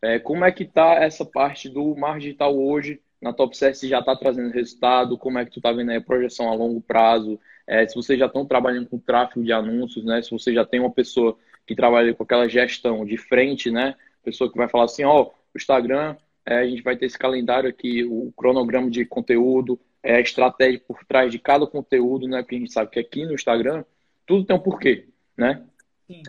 É, 0.00 0.18
como 0.18 0.44
é 0.44 0.52
que 0.52 0.64
tá 0.64 0.94
essa 0.94 1.24
parte 1.24 1.68
do 1.68 1.96
mar 1.96 2.18
digital 2.18 2.56
hoje 2.56 3.00
na 3.20 3.32
Top 3.32 3.56
CS? 3.56 3.78
Se 3.78 3.88
já 3.88 3.98
está 3.98 4.14
trazendo 4.14 4.52
resultado? 4.52 5.18
Como 5.18 5.38
é 5.38 5.44
que 5.44 5.50
tu 5.50 5.60
tá 5.60 5.72
vendo 5.72 5.90
aí 5.90 5.96
a 5.96 6.00
projeção 6.00 6.48
a 6.48 6.54
longo 6.54 6.80
prazo? 6.80 7.40
É, 7.66 7.86
se 7.86 7.94
vocês 7.94 8.18
já 8.18 8.26
estão 8.26 8.46
trabalhando 8.46 8.88
com 8.88 8.98
tráfego 8.98 9.44
de 9.44 9.52
anúncios, 9.52 10.04
né? 10.04 10.22
Se 10.22 10.30
você 10.30 10.52
já 10.52 10.64
tem 10.64 10.78
uma 10.78 10.90
pessoa 10.90 11.36
que 11.66 11.74
trabalha 11.74 12.14
com 12.14 12.22
aquela 12.22 12.48
gestão 12.48 13.04
de 13.04 13.16
frente, 13.16 13.70
né? 13.70 13.94
Pessoa 14.22 14.50
que 14.50 14.56
vai 14.56 14.68
falar 14.68 14.84
assim, 14.84 15.04
ó, 15.04 15.22
oh, 15.22 15.26
o 15.26 15.56
Instagram, 15.56 16.16
é, 16.46 16.58
a 16.58 16.66
gente 16.66 16.82
vai 16.82 16.96
ter 16.96 17.06
esse 17.06 17.18
calendário 17.18 17.68
aqui, 17.68 18.04
o 18.04 18.32
cronograma 18.36 18.90
de 18.90 19.04
conteúdo, 19.04 19.78
é, 20.02 20.16
a 20.16 20.20
estratégia 20.20 20.80
por 20.86 21.04
trás 21.04 21.30
de 21.32 21.38
cada 21.38 21.66
conteúdo, 21.66 22.28
né? 22.28 22.42
Porque 22.42 22.56
a 22.56 22.58
gente 22.58 22.72
sabe 22.72 22.90
que 22.90 23.00
aqui 23.00 23.24
no 23.24 23.34
Instagram 23.34 23.84
tudo 24.26 24.44
tem 24.44 24.56
um 24.56 24.60
porquê, 24.60 25.08
né? 25.36 25.64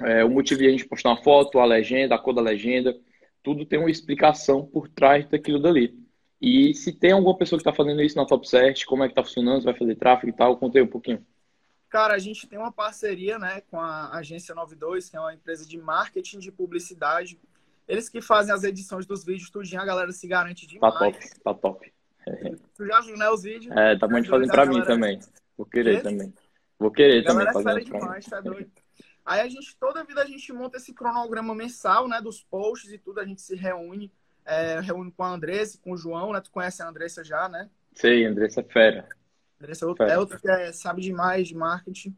É, 0.03 0.23
o 0.23 0.29
motivo 0.29 0.61
de 0.61 0.67
a 0.67 0.71
gente 0.71 0.87
postar 0.87 1.09
uma 1.09 1.21
foto, 1.21 1.59
a 1.59 1.65
legenda, 1.65 2.15
a 2.15 2.19
cor 2.19 2.33
da 2.33 2.41
legenda, 2.41 2.97
tudo 3.43 3.65
tem 3.65 3.77
uma 3.77 3.91
explicação 3.91 4.65
por 4.65 4.87
trás 4.87 5.27
daquilo 5.27 5.59
dali. 5.59 5.93
E 6.41 6.73
se 6.73 6.93
tem 6.93 7.11
alguma 7.11 7.37
pessoa 7.37 7.57
que 7.57 7.67
está 7.67 7.73
fazendo 7.73 8.01
isso 8.01 8.15
na 8.15 8.25
Top 8.25 8.47
7, 8.47 8.85
como 8.85 9.03
é 9.03 9.07
que 9.07 9.11
está 9.11 9.23
funcionando, 9.23 9.63
vai 9.63 9.73
fazer 9.73 9.95
tráfego 9.95 10.29
e 10.29 10.33
tal, 10.33 10.57
contei 10.57 10.81
um 10.81 10.87
pouquinho. 10.87 11.25
Cara, 11.89 12.13
a 12.13 12.19
gente 12.19 12.47
tem 12.47 12.57
uma 12.59 12.71
parceria 12.71 13.39
né, 13.39 13.61
com 13.69 13.79
a 13.79 14.15
Agência 14.17 14.53
92, 14.53 15.09
que 15.09 15.15
é 15.15 15.19
uma 15.19 15.33
empresa 15.33 15.65
de 15.65 15.77
marketing 15.77 16.39
de 16.39 16.51
publicidade. 16.51 17.39
Eles 17.87 18.09
que 18.09 18.21
fazem 18.21 18.53
as 18.53 18.63
edições 18.63 19.05
dos 19.05 19.23
vídeos, 19.23 19.49
tudinho, 19.49 19.81
a 19.81 19.85
galera 19.85 20.11
se 20.11 20.27
garante 20.27 20.65
demais. 20.65 20.93
Tá 20.93 20.99
top, 20.99 21.39
tá 21.43 21.53
top. 21.53 21.93
Tu 22.75 22.85
já 22.85 22.99
viu, 23.01 23.15
né, 23.15 23.29
os 23.29 23.43
vídeos? 23.43 23.75
É, 23.75 23.97
tá 23.97 24.07
muito 24.07 24.29
fazendo 24.29 24.51
pra 24.51 24.65
mim 24.65 24.83
também. 24.83 25.19
Vou 25.55 25.65
querer 25.65 26.01
também. 26.01 26.33
Vou 26.77 26.91
querer 26.91 27.23
também. 27.23 27.51
Fazer 27.53 27.81
é 27.81 27.83
demais, 27.83 28.25
tá 28.25 28.41
doido. 28.41 28.71
Aí 29.23 29.41
a 29.41 29.47
gente, 29.47 29.75
toda 29.77 30.03
vida 30.03 30.21
a 30.21 30.25
gente 30.25 30.51
monta 30.53 30.77
esse 30.77 30.93
cronograma 30.93 31.55
mensal, 31.55 32.07
né? 32.07 32.21
Dos 32.21 32.43
posts 32.43 32.91
e 32.91 32.97
tudo, 32.97 33.19
a 33.19 33.25
gente 33.25 33.41
se 33.41 33.55
reúne, 33.55 34.11
é, 34.45 34.79
reúne 34.79 35.11
com 35.11 35.23
a 35.23 35.29
Andressa, 35.29 35.79
com 35.79 35.93
o 35.93 35.97
João, 35.97 36.33
né? 36.33 36.41
Tu 36.41 36.51
conhece 36.51 36.83
a 36.83 36.87
Andressa 36.87 37.23
já, 37.23 37.47
né? 37.49 37.69
Sei, 37.93 38.25
Andressa 38.25 38.61
é 38.61 38.63
fera. 38.63 39.07
É 39.71 40.11
é 40.11 40.17
outra 40.17 40.39
que 40.39 40.49
é, 40.49 40.71
sabe 40.71 41.01
demais 41.01 41.47
de 41.47 41.55
marketing. 41.55 42.15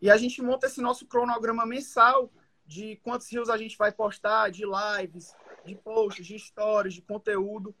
E 0.00 0.10
a 0.10 0.16
gente 0.16 0.40
monta 0.42 0.66
esse 0.66 0.80
nosso 0.80 1.06
cronograma 1.06 1.66
mensal 1.66 2.30
de 2.66 2.96
quantos 3.02 3.30
rios 3.30 3.50
a 3.50 3.56
gente 3.56 3.76
vai 3.76 3.92
postar, 3.92 4.50
de 4.50 4.64
lives, 4.64 5.34
de 5.64 5.74
posts, 5.74 6.26
de 6.26 6.38
stories, 6.38 6.94
de 6.94 7.02
conteúdo. 7.02 7.74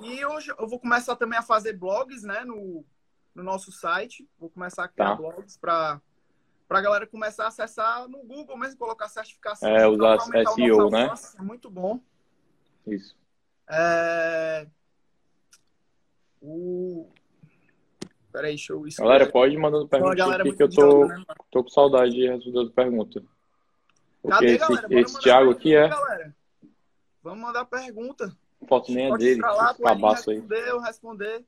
E 0.00 0.24
hoje 0.24 0.52
eu 0.58 0.68
vou 0.68 0.78
começar 0.78 1.16
também 1.16 1.38
a 1.38 1.42
fazer 1.42 1.72
blogs, 1.72 2.22
né, 2.22 2.44
no, 2.44 2.84
no 3.34 3.42
nosso 3.42 3.72
site. 3.72 4.28
Vou 4.38 4.50
começar 4.50 4.84
a 4.84 4.88
criar 4.88 5.10
tá. 5.10 5.14
blogs 5.16 5.56
para 5.56 6.00
para 6.70 6.78
a 6.78 6.82
galera 6.82 7.04
começar 7.04 7.46
a 7.46 7.48
acessar 7.48 8.06
no 8.06 8.22
Google 8.22 8.56
mesmo, 8.56 8.78
colocar 8.78 9.08
certificação. 9.08 9.68
É, 9.68 9.88
usar 9.88 10.20
SEO, 10.20 10.88
né? 10.88 11.12
é 11.36 11.42
muito 11.42 11.68
bom. 11.68 11.98
Isso. 12.86 13.16
É... 13.68 14.68
O... 16.40 17.10
Peraí, 18.32 18.50
deixa 18.52 18.72
eu... 18.72 18.84
Galera, 18.98 19.30
pode 19.30 19.54
ir 19.54 19.58
mandando 19.58 19.88
perguntas 19.88 20.20
aqui 20.20 20.52
que 20.52 20.62
eu 20.62 20.70
tô, 20.70 21.06
né, 21.06 21.24
tô 21.50 21.64
com 21.64 21.70
saudade 21.70 22.12
de 22.12 22.28
responder 22.28 22.62
as 22.62 22.70
perguntas. 22.70 23.22
Porque 24.22 24.34
Cadê, 24.34 24.54
esse, 24.54 24.68
galera? 24.68 25.00
esse 25.00 25.20
Thiago 25.20 25.50
aqui 25.50 25.74
é... 25.74 25.88
Galera. 25.88 26.36
Vamos 27.22 27.40
mandar 27.40 27.64
pergunta. 27.64 28.36
Foto 28.68 28.92
nem 28.92 29.12
é 29.12 29.16
dele, 29.16 29.40
lá, 29.40 29.74
cabaço 29.74 30.30
aí. 30.30 30.42
Eu 30.48 30.80
responder. 30.80 31.44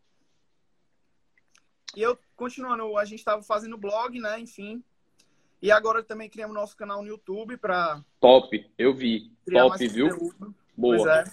E 1.95 2.03
eu, 2.03 2.19
continuando, 2.35 2.97
a 2.97 3.05
gente 3.05 3.19
estava 3.19 3.43
fazendo 3.43 3.77
blog, 3.77 4.19
né, 4.19 4.41
enfim. 4.41 4.83
E 5.61 5.71
agora 5.71 6.03
também 6.03 6.29
criamos 6.29 6.55
nosso 6.55 6.77
canal 6.77 7.03
no 7.03 7.09
YouTube 7.09 7.57
para. 7.57 8.03
Top, 8.19 8.73
eu 8.77 8.95
vi. 8.95 9.31
Top, 9.51 9.89
viu? 9.89 10.35
Boa. 10.77 11.21
É. 11.21 11.25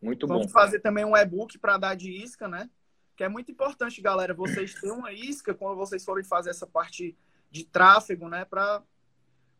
Muito 0.00 0.26
Vamos 0.26 0.46
bom. 0.46 0.48
Vamos 0.48 0.52
fazer 0.52 0.80
também 0.80 1.04
um 1.04 1.16
e-book 1.16 1.58
para 1.58 1.76
dar 1.76 1.94
de 1.94 2.10
isca, 2.10 2.48
né? 2.48 2.70
Que 3.18 3.24
é 3.24 3.28
muito 3.28 3.50
importante, 3.50 4.00
galera, 4.00 4.32
vocês 4.32 4.74
terem 4.74 4.94
uma 4.96 5.12
isca 5.12 5.52
quando 5.52 5.76
vocês 5.76 6.04
forem 6.04 6.22
fazer 6.22 6.50
essa 6.50 6.68
parte 6.68 7.18
de 7.50 7.64
tráfego, 7.64 8.28
né? 8.28 8.44
Para 8.44 8.80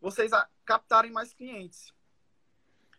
vocês 0.00 0.30
captarem 0.64 1.10
mais 1.10 1.34
clientes. 1.34 1.92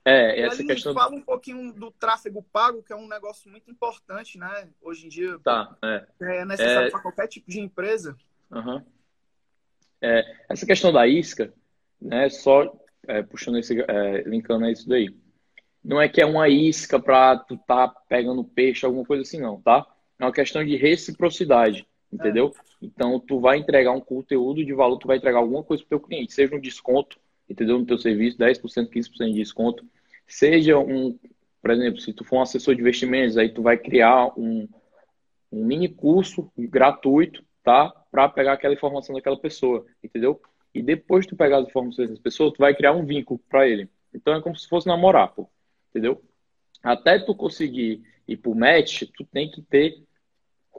É, 0.03 0.41
essa 0.41 0.61
questão. 0.61 0.93
Fala 0.93 1.15
um 1.15 1.21
pouquinho 1.21 1.71
do 1.71 1.89
tráfego 1.91 2.43
pago, 2.51 2.83
que 2.83 2.91
é 2.91 2.95
um 2.97 3.07
negócio 3.07 3.49
muito 3.49 3.71
importante, 3.71 4.37
né? 4.37 4.69
Hoje 4.81 5.05
em 5.05 5.09
dia. 5.09 5.39
Tá, 5.39 5.77
é. 5.81 6.05
É 6.19 6.43
necessário 6.43 6.87
é... 6.89 6.91
para 6.91 7.01
qualquer 7.03 7.27
tipo 7.27 7.49
de 7.49 7.61
empresa. 7.61 8.17
Uhum. 8.51 8.85
É, 10.01 10.45
essa 10.49 10.65
questão 10.65 10.91
da 10.91 11.07
isca, 11.07 11.53
né, 12.01 12.29
só 12.29 12.69
é, 13.07 13.23
puxando 13.23 13.59
esse, 13.59 13.79
é, 13.79 14.23
linkando 14.23 14.65
a 14.65 14.71
isso 14.71 14.89
daí. 14.89 15.07
Não 15.81 16.01
é 16.01 16.09
que 16.09 16.21
é 16.21 16.25
uma 16.25 16.49
isca 16.49 16.99
para 16.99 17.37
tu 17.37 17.57
tá 17.59 17.87
pegando 18.09 18.43
peixe, 18.43 18.85
alguma 18.85 19.05
coisa 19.05 19.21
assim, 19.21 19.39
não, 19.39 19.61
tá? 19.61 19.87
É 20.19 20.25
uma 20.25 20.33
questão 20.33 20.63
de 20.63 20.75
reciprocidade, 20.75 21.87
entendeu? 22.11 22.53
É. 22.55 22.69
Então, 22.81 23.19
tu 23.19 23.39
vai 23.39 23.57
entregar 23.57 23.91
um 23.91 24.01
conteúdo 24.01 24.63
de 24.63 24.73
valor, 24.73 24.97
tu 24.97 25.07
vai 25.07 25.17
entregar 25.17 25.39
alguma 25.39 25.63
coisa 25.63 25.83
pro 25.83 25.97
teu 25.97 26.07
cliente, 26.07 26.33
seja 26.33 26.55
um 26.55 26.59
desconto, 26.59 27.17
entendeu? 27.49 27.79
No 27.79 27.85
teu 27.85 27.97
serviço, 27.97 28.37
10%, 28.37 28.89
15% 28.89 29.25
de 29.31 29.33
desconto. 29.33 29.85
Seja 30.27 30.77
um, 30.77 31.17
por 31.61 31.71
exemplo, 31.71 31.99
se 31.99 32.13
tu 32.13 32.23
for 32.23 32.37
um 32.37 32.41
assessor 32.41 32.75
de 32.75 32.81
investimentos, 32.81 33.37
aí 33.37 33.49
tu 33.49 33.61
vai 33.61 33.77
criar 33.77 34.31
um, 34.37 34.67
um 35.51 35.65
mini 35.65 35.87
curso 35.87 36.51
gratuito 36.57 37.43
tá? 37.69 37.89
Para 38.11 38.27
pegar 38.29 38.53
aquela 38.53 38.73
informação 38.73 39.15
daquela 39.15 39.39
pessoa, 39.39 39.85
entendeu? 40.03 40.41
E 40.73 40.81
depois 40.81 41.25
de 41.25 41.29
tu 41.29 41.35
pegar 41.35 41.59
as 41.59 41.67
informações 41.67 42.09
dessa 42.09 42.21
pessoa, 42.21 42.51
tu 42.51 42.57
vai 42.57 42.73
criar 42.75 42.93
um 42.93 43.05
vínculo 43.05 43.39
para 43.49 43.67
ele. 43.67 43.89
Então 44.13 44.33
é 44.33 44.41
como 44.41 44.55
se 44.55 44.67
fosse 44.67 44.87
namorar, 44.87 45.33
pô, 45.33 45.47
entendeu? 45.89 46.19
Até 46.81 47.19
tu 47.19 47.35
conseguir 47.35 48.01
ir 48.27 48.37
pro 48.37 48.55
match, 48.55 49.03
tu 49.15 49.23
tem 49.25 49.49
que 49.51 49.61
ter 49.61 50.03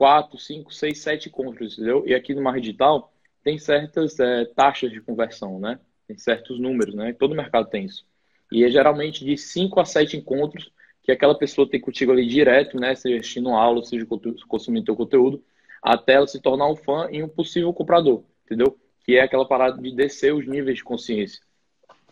quatro, 0.00 0.38
cinco, 0.38 0.72
seis, 0.72 1.02
sete 1.02 1.28
encontros, 1.28 1.74
entendeu? 1.74 2.02
E 2.06 2.14
aqui 2.14 2.34
no 2.34 2.40
Mar 2.40 2.58
Digital 2.58 3.12
tem 3.44 3.58
certas 3.58 4.18
é, 4.18 4.46
taxas 4.46 4.90
de 4.90 4.98
conversão, 4.98 5.60
né? 5.60 5.78
Tem 6.08 6.16
certos 6.16 6.58
números, 6.58 6.94
né? 6.94 7.12
Todo 7.12 7.34
mercado 7.34 7.68
tem 7.68 7.84
isso. 7.84 8.06
E 8.50 8.64
é 8.64 8.70
geralmente 8.70 9.22
de 9.22 9.36
cinco 9.36 9.78
a 9.78 9.84
sete 9.84 10.16
encontros 10.16 10.72
que 11.02 11.12
aquela 11.12 11.36
pessoa 11.36 11.68
tem 11.68 11.78
contigo 11.78 12.12
ali 12.12 12.26
direto, 12.26 12.80
né? 12.80 12.94
Seja 12.94 13.18
assistindo 13.18 13.50
aula, 13.50 13.82
seja 13.82 14.06
consumindo 14.48 14.86
teu 14.86 14.96
conteúdo, 14.96 15.44
até 15.82 16.14
ela 16.14 16.26
se 16.26 16.40
tornar 16.40 16.66
um 16.66 16.76
fã 16.76 17.06
e 17.10 17.22
um 17.22 17.28
possível 17.28 17.70
comprador, 17.74 18.24
entendeu? 18.46 18.78
Que 19.04 19.16
é 19.16 19.20
aquela 19.20 19.46
parada 19.46 19.82
de 19.82 19.94
descer 19.94 20.32
os 20.32 20.46
níveis 20.46 20.78
de 20.78 20.84
consciência. 20.84 21.42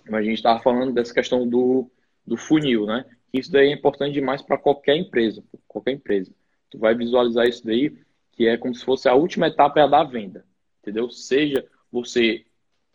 Mas 0.04 0.20
a 0.20 0.24
gente 0.24 0.36
estava 0.36 0.60
falando 0.60 0.92
dessa 0.92 1.14
questão 1.14 1.48
do, 1.48 1.90
do 2.26 2.36
funil, 2.36 2.84
né? 2.84 3.06
Isso 3.32 3.50
daí 3.50 3.68
é 3.68 3.72
importante 3.72 4.12
demais 4.12 4.42
para 4.42 4.58
qualquer 4.58 4.94
empresa, 4.94 5.42
qualquer 5.66 5.92
empresa. 5.92 6.30
Tu 6.70 6.78
vai 6.78 6.94
visualizar 6.94 7.46
isso 7.46 7.64
daí, 7.64 7.96
que 8.32 8.46
é 8.46 8.56
como 8.56 8.74
se 8.74 8.84
fosse 8.84 9.08
a 9.08 9.14
última 9.14 9.48
etapa 9.48 9.80
é 9.80 9.82
a 9.82 9.86
da 9.86 10.04
venda, 10.04 10.44
entendeu? 10.80 11.10
Seja 11.10 11.66
você 11.90 12.44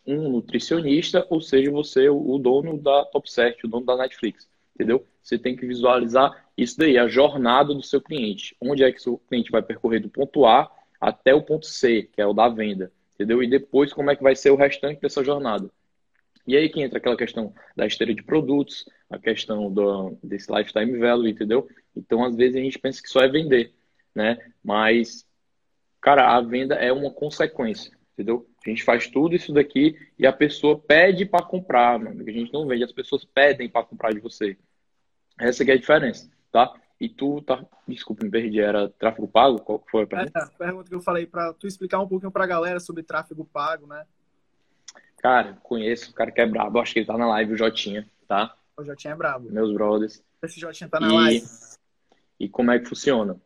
um 0.06 0.28
nutricionista, 0.30 1.26
ou 1.30 1.40
seja 1.40 1.70
você 1.70 2.08
o 2.08 2.38
dono 2.38 2.78
da 2.78 3.04
Top 3.06 3.28
o 3.64 3.68
dono 3.68 3.86
da 3.86 3.96
Netflix, 3.96 4.48
entendeu? 4.74 5.06
Você 5.22 5.38
tem 5.38 5.56
que 5.56 5.66
visualizar 5.66 6.46
isso 6.56 6.78
daí, 6.78 6.98
a 6.98 7.08
jornada 7.08 7.74
do 7.74 7.82
seu 7.82 8.00
cliente. 8.00 8.54
Onde 8.60 8.84
é 8.84 8.92
que 8.92 9.00
seu 9.00 9.18
cliente 9.18 9.50
vai 9.50 9.62
percorrer 9.62 10.00
do 10.00 10.08
ponto 10.08 10.44
A 10.44 10.70
até 11.00 11.34
o 11.34 11.42
ponto 11.42 11.66
C, 11.66 12.08
que 12.12 12.20
é 12.20 12.26
o 12.26 12.34
da 12.34 12.48
venda, 12.48 12.92
entendeu? 13.14 13.42
E 13.42 13.48
depois 13.48 13.92
como 13.92 14.10
é 14.10 14.16
que 14.16 14.22
vai 14.22 14.36
ser 14.36 14.50
o 14.50 14.56
restante 14.56 15.00
dessa 15.00 15.24
jornada. 15.24 15.70
E 16.46 16.56
aí 16.56 16.68
que 16.68 16.82
entra 16.82 16.98
aquela 16.98 17.16
questão 17.16 17.54
da 17.74 17.86
esteira 17.86 18.14
de 18.14 18.22
produtos, 18.22 18.84
a 19.08 19.18
questão 19.18 19.72
do, 19.72 20.16
desse 20.22 20.52
lifetime 20.52 20.98
value, 20.98 21.28
entendeu? 21.28 21.66
Então, 21.96 22.24
às 22.24 22.34
vezes, 22.34 22.56
a 22.56 22.60
gente 22.60 22.78
pensa 22.78 23.02
que 23.02 23.08
só 23.08 23.20
é 23.20 23.28
vender, 23.28 23.72
né? 24.14 24.38
Mas, 24.62 25.26
cara, 26.00 26.36
a 26.36 26.40
venda 26.40 26.74
é 26.74 26.92
uma 26.92 27.10
consequência, 27.10 27.96
entendeu? 28.12 28.46
A 28.64 28.70
gente 28.70 28.82
faz 28.82 29.06
tudo 29.06 29.34
isso 29.34 29.52
daqui 29.52 29.96
e 30.18 30.26
a 30.26 30.32
pessoa 30.32 30.78
pede 30.78 31.26
para 31.26 31.44
comprar, 31.44 31.98
mano. 31.98 32.22
A 32.26 32.30
gente 32.30 32.52
não 32.52 32.66
vende, 32.66 32.84
as 32.84 32.92
pessoas 32.92 33.24
pedem 33.24 33.68
para 33.68 33.84
comprar 33.84 34.12
de 34.12 34.20
você. 34.20 34.56
Essa 35.38 35.64
é 35.64 35.72
a 35.72 35.76
diferença, 35.76 36.30
tá? 36.50 36.72
E 37.00 37.08
tu 37.08 37.42
tá. 37.42 37.64
Desculpa, 37.86 38.24
me 38.24 38.30
perdi. 38.30 38.60
Era 38.60 38.88
tráfego 38.88 39.28
pago? 39.28 39.60
Qual 39.60 39.84
foi 39.90 40.04
a 40.04 40.06
pergunta? 40.06 40.38
É, 40.38 40.42
a 40.42 40.46
pergunta 40.46 40.88
que 40.88 40.94
eu 40.94 41.00
falei 41.00 41.26
para 41.26 41.52
tu 41.52 41.66
explicar 41.66 42.00
um 42.00 42.08
pouquinho 42.08 42.30
pra 42.30 42.46
galera 42.46 42.80
sobre 42.80 43.02
tráfego 43.02 43.44
pago, 43.44 43.86
né? 43.86 44.06
Cara, 45.18 45.58
conheço 45.62 46.10
o 46.10 46.14
cara 46.14 46.30
que 46.30 46.40
é 46.40 46.46
brabo. 46.46 46.78
Acho 46.78 46.92
que 46.92 47.00
ele 47.00 47.06
tá 47.06 47.18
na 47.18 47.26
live, 47.26 47.52
o 47.52 47.56
Jotinha, 47.56 48.08
tá? 48.28 48.56
O 48.76 48.84
Jotinha 48.84 49.12
é 49.12 49.16
brabo. 49.16 49.50
Meus 49.50 49.72
brothers. 49.72 50.22
Esse 50.42 50.60
Jotinha 50.60 50.88
tá 50.88 51.00
na 51.00 51.08
e... 51.08 51.12
live. 51.12 51.46
E 52.44 52.48
como 52.50 52.70
é 52.70 52.78
que 52.78 52.84
funciona? 52.84 53.40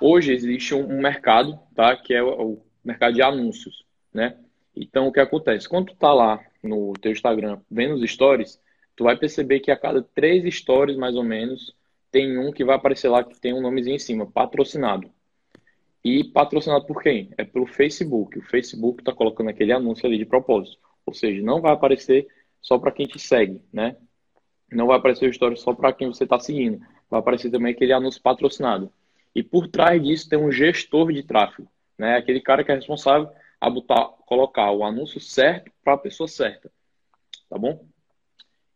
Hoje 0.00 0.32
existe 0.32 0.74
um 0.74 1.02
mercado, 1.02 1.60
tá? 1.74 1.94
Que 1.94 2.14
é 2.14 2.22
o 2.22 2.62
mercado 2.82 3.12
de 3.12 3.20
anúncios, 3.20 3.84
né? 4.10 4.38
Então, 4.74 5.06
o 5.06 5.12
que 5.12 5.20
acontece? 5.20 5.68
Quando 5.68 5.88
tu 5.88 5.96
tá 5.96 6.14
lá 6.14 6.40
no 6.62 6.94
teu 6.94 7.12
Instagram 7.12 7.60
vendo 7.70 7.94
os 7.96 8.10
stories, 8.10 8.58
tu 8.96 9.04
vai 9.04 9.18
perceber 9.18 9.60
que 9.60 9.70
a 9.70 9.76
cada 9.76 10.02
três 10.02 10.42
stories, 10.54 10.96
mais 10.96 11.14
ou 11.14 11.22
menos, 11.22 11.76
tem 12.10 12.38
um 12.38 12.50
que 12.50 12.64
vai 12.64 12.76
aparecer 12.76 13.10
lá 13.10 13.22
que 13.22 13.38
tem 13.38 13.52
um 13.52 13.60
nomezinho 13.60 13.96
em 13.96 13.98
cima, 13.98 14.26
patrocinado. 14.26 15.10
E 16.02 16.24
patrocinado 16.24 16.86
por 16.86 17.02
quem? 17.02 17.34
É 17.36 17.44
pelo 17.44 17.66
Facebook. 17.66 18.38
O 18.38 18.42
Facebook 18.42 19.02
está 19.02 19.12
colocando 19.12 19.50
aquele 19.50 19.72
anúncio 19.72 20.06
ali 20.06 20.16
de 20.16 20.24
propósito. 20.24 20.78
Ou 21.04 21.12
seja, 21.12 21.42
não 21.42 21.60
vai 21.60 21.72
aparecer 21.72 22.26
só 22.62 22.78
para 22.78 22.92
quem 22.92 23.06
te 23.06 23.18
segue, 23.18 23.60
né? 23.70 23.94
Não 24.72 24.86
vai 24.86 24.96
aparecer 24.96 25.26
o 25.26 25.30
story 25.30 25.58
só 25.58 25.74
para 25.74 25.92
quem 25.92 26.08
você 26.08 26.24
está 26.24 26.38
seguindo. 26.38 26.80
Vai 27.10 27.20
aparecer 27.20 27.50
também 27.50 27.72
aquele 27.72 27.92
anúncio 27.92 28.20
patrocinado. 28.20 28.92
E 29.34 29.42
por 29.42 29.68
trás 29.68 30.02
disso 30.02 30.28
tem 30.28 30.38
um 30.38 30.50
gestor 30.50 31.12
de 31.12 31.22
tráfego, 31.22 31.68
né? 31.96 32.16
Aquele 32.16 32.40
cara 32.40 32.64
que 32.64 32.72
é 32.72 32.74
responsável 32.74 33.30
a 33.60 33.70
botar, 33.70 34.04
colocar 34.26 34.70
o 34.72 34.84
anúncio 34.84 35.20
certo 35.20 35.70
para 35.82 35.94
a 35.94 35.98
pessoa 35.98 36.28
certa, 36.28 36.70
tá 37.48 37.58
bom? 37.58 37.84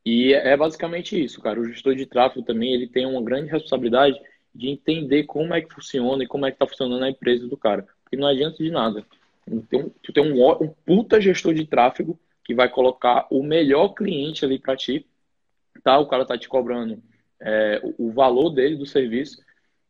E 0.04 0.32
é 0.32 0.56
basicamente 0.56 1.22
isso, 1.22 1.40
cara. 1.40 1.60
O 1.60 1.64
gestor 1.64 1.94
de 1.94 2.06
tráfego 2.06 2.44
também 2.44 2.72
ele 2.72 2.88
tem 2.88 3.06
uma 3.06 3.22
grande 3.22 3.50
responsabilidade 3.50 4.20
de 4.54 4.68
entender 4.68 5.24
como 5.24 5.54
é 5.54 5.60
que 5.60 5.72
funciona 5.72 6.24
e 6.24 6.26
como 6.26 6.44
é 6.44 6.50
que 6.50 6.56
está 6.56 6.66
funcionando 6.66 7.04
a 7.04 7.10
empresa 7.10 7.46
do 7.46 7.56
cara. 7.56 7.86
Porque 8.02 8.16
não 8.16 8.26
adianta 8.26 8.62
de 8.62 8.70
nada. 8.70 9.04
Tu 10.02 10.12
tem 10.12 10.32
um, 10.32 10.62
um 10.62 10.68
puta 10.84 11.20
gestor 11.20 11.54
de 11.54 11.66
tráfego 11.66 12.18
que 12.44 12.54
vai 12.54 12.68
colocar 12.68 13.26
o 13.30 13.42
melhor 13.42 13.90
cliente 13.90 14.44
ali 14.44 14.58
para 14.58 14.76
ti, 14.76 15.06
tá? 15.82 15.98
O 15.98 16.06
cara 16.06 16.24
tá 16.24 16.36
te 16.36 16.48
cobrando 16.48 17.00
é, 17.42 17.80
o, 17.98 18.10
valor 18.10 18.50
dele 18.50 18.76
do 18.76 18.86
serviço 18.86 19.42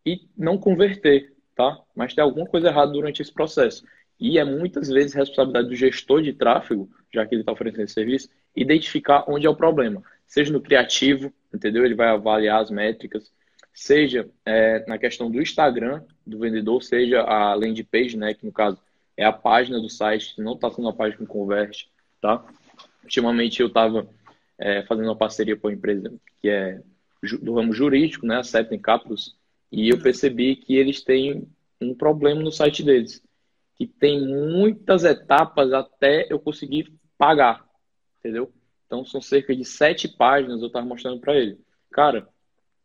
e 0.05 0.23
não 0.37 0.59
converter, 0.59 1.33
tá? 1.55 1.79
Mas 1.95 2.15
tem 2.15 2.25
alguma 2.25 2.47
coisa 2.47 2.69
errada 2.69 2.93
durante 2.93 3.23
esse 3.23 3.33
processo. 3.33 3.85
E 4.19 4.39
é 4.39 4.45
muitas 4.45 4.89
vezes 4.89 5.15
responsabilidade 5.15 5.69
do 5.69 5.77
gestor 5.77 6.23
de 6.23 6.33
tráfego, 6.33 6.89
já 7.13 7.27
que 7.27 7.35
ele 7.35 7.43
está 7.43 7.53
oferecendo 7.53 7.85
esse 7.85 7.95
serviço, 7.95 8.29
identificar 8.57 9.25
onde 9.29 9.47
é 9.47 9.51
o 9.51 9.57
problema. 9.57 10.03
Seja 10.27 10.53
no 10.53 10.61
criativo, 10.61 11.33
entendeu? 11.53 11.85
Ele 11.85 11.95
vai 11.95 12.09
avaliar 12.09 12.63
as 12.63 12.71
métricas, 12.71 13.31
seja 13.75 14.29
é, 14.45 14.85
na 14.87 14.99
questão 14.99 15.31
do 15.31 15.41
Instagram 15.41 16.03
do 16.27 16.39
vendedor, 16.39 16.83
seja 16.83 17.21
a 17.23 17.55
landing 17.55 17.85
page, 17.85 18.17
né, 18.17 18.35
que 18.35 18.47
no 18.47 18.53
caso 18.53 18.79
é 19.17 19.25
a 19.25 19.33
página 19.33 19.81
do 19.81 19.91
site, 19.91 20.41
não 20.41 20.55
está 20.55 20.71
sendo 20.71 20.87
uma 20.87 20.93
página 20.93 21.19
que 21.19 21.27
converte, 21.27 21.91
tá? 22.21 22.45
Ultimamente 23.03 23.61
eu 23.61 23.67
estava 23.67 24.07
é, 24.59 24.83
fazendo 24.83 25.07
uma 25.07 25.17
parceria 25.17 25.57
com 25.57 25.69
a 25.69 25.73
empresa 25.73 26.13
que 26.41 26.49
é 26.49 26.81
do 27.41 27.55
ramo 27.55 27.73
jurídico, 27.73 28.27
né, 28.27 28.39
a 28.39 28.43
Septem 28.43 28.81
Capitus, 28.81 29.37
e 29.71 29.89
eu 29.89 29.99
percebi 30.01 30.57
que 30.57 30.77
eles 30.77 31.03
têm 31.03 31.49
um 31.81 31.95
problema 31.95 32.43
no 32.43 32.53
site 32.53 32.83
deles, 32.83 33.23
que 33.77 33.87
tem 33.87 34.27
muitas 34.27 35.05
etapas 35.05 35.73
até 35.73 36.27
eu 36.31 36.39
conseguir 36.39 36.93
pagar, 37.17 37.65
entendeu? 38.19 38.53
Então 38.87 39.05
são 39.05 39.21
cerca 39.21 39.55
de 39.55 39.65
sete 39.65 40.09
páginas 40.09 40.61
eu 40.61 40.67
estava 40.67 40.85
mostrando 40.85 41.21
para 41.21 41.37
ele. 41.37 41.59
Cara, 41.91 42.29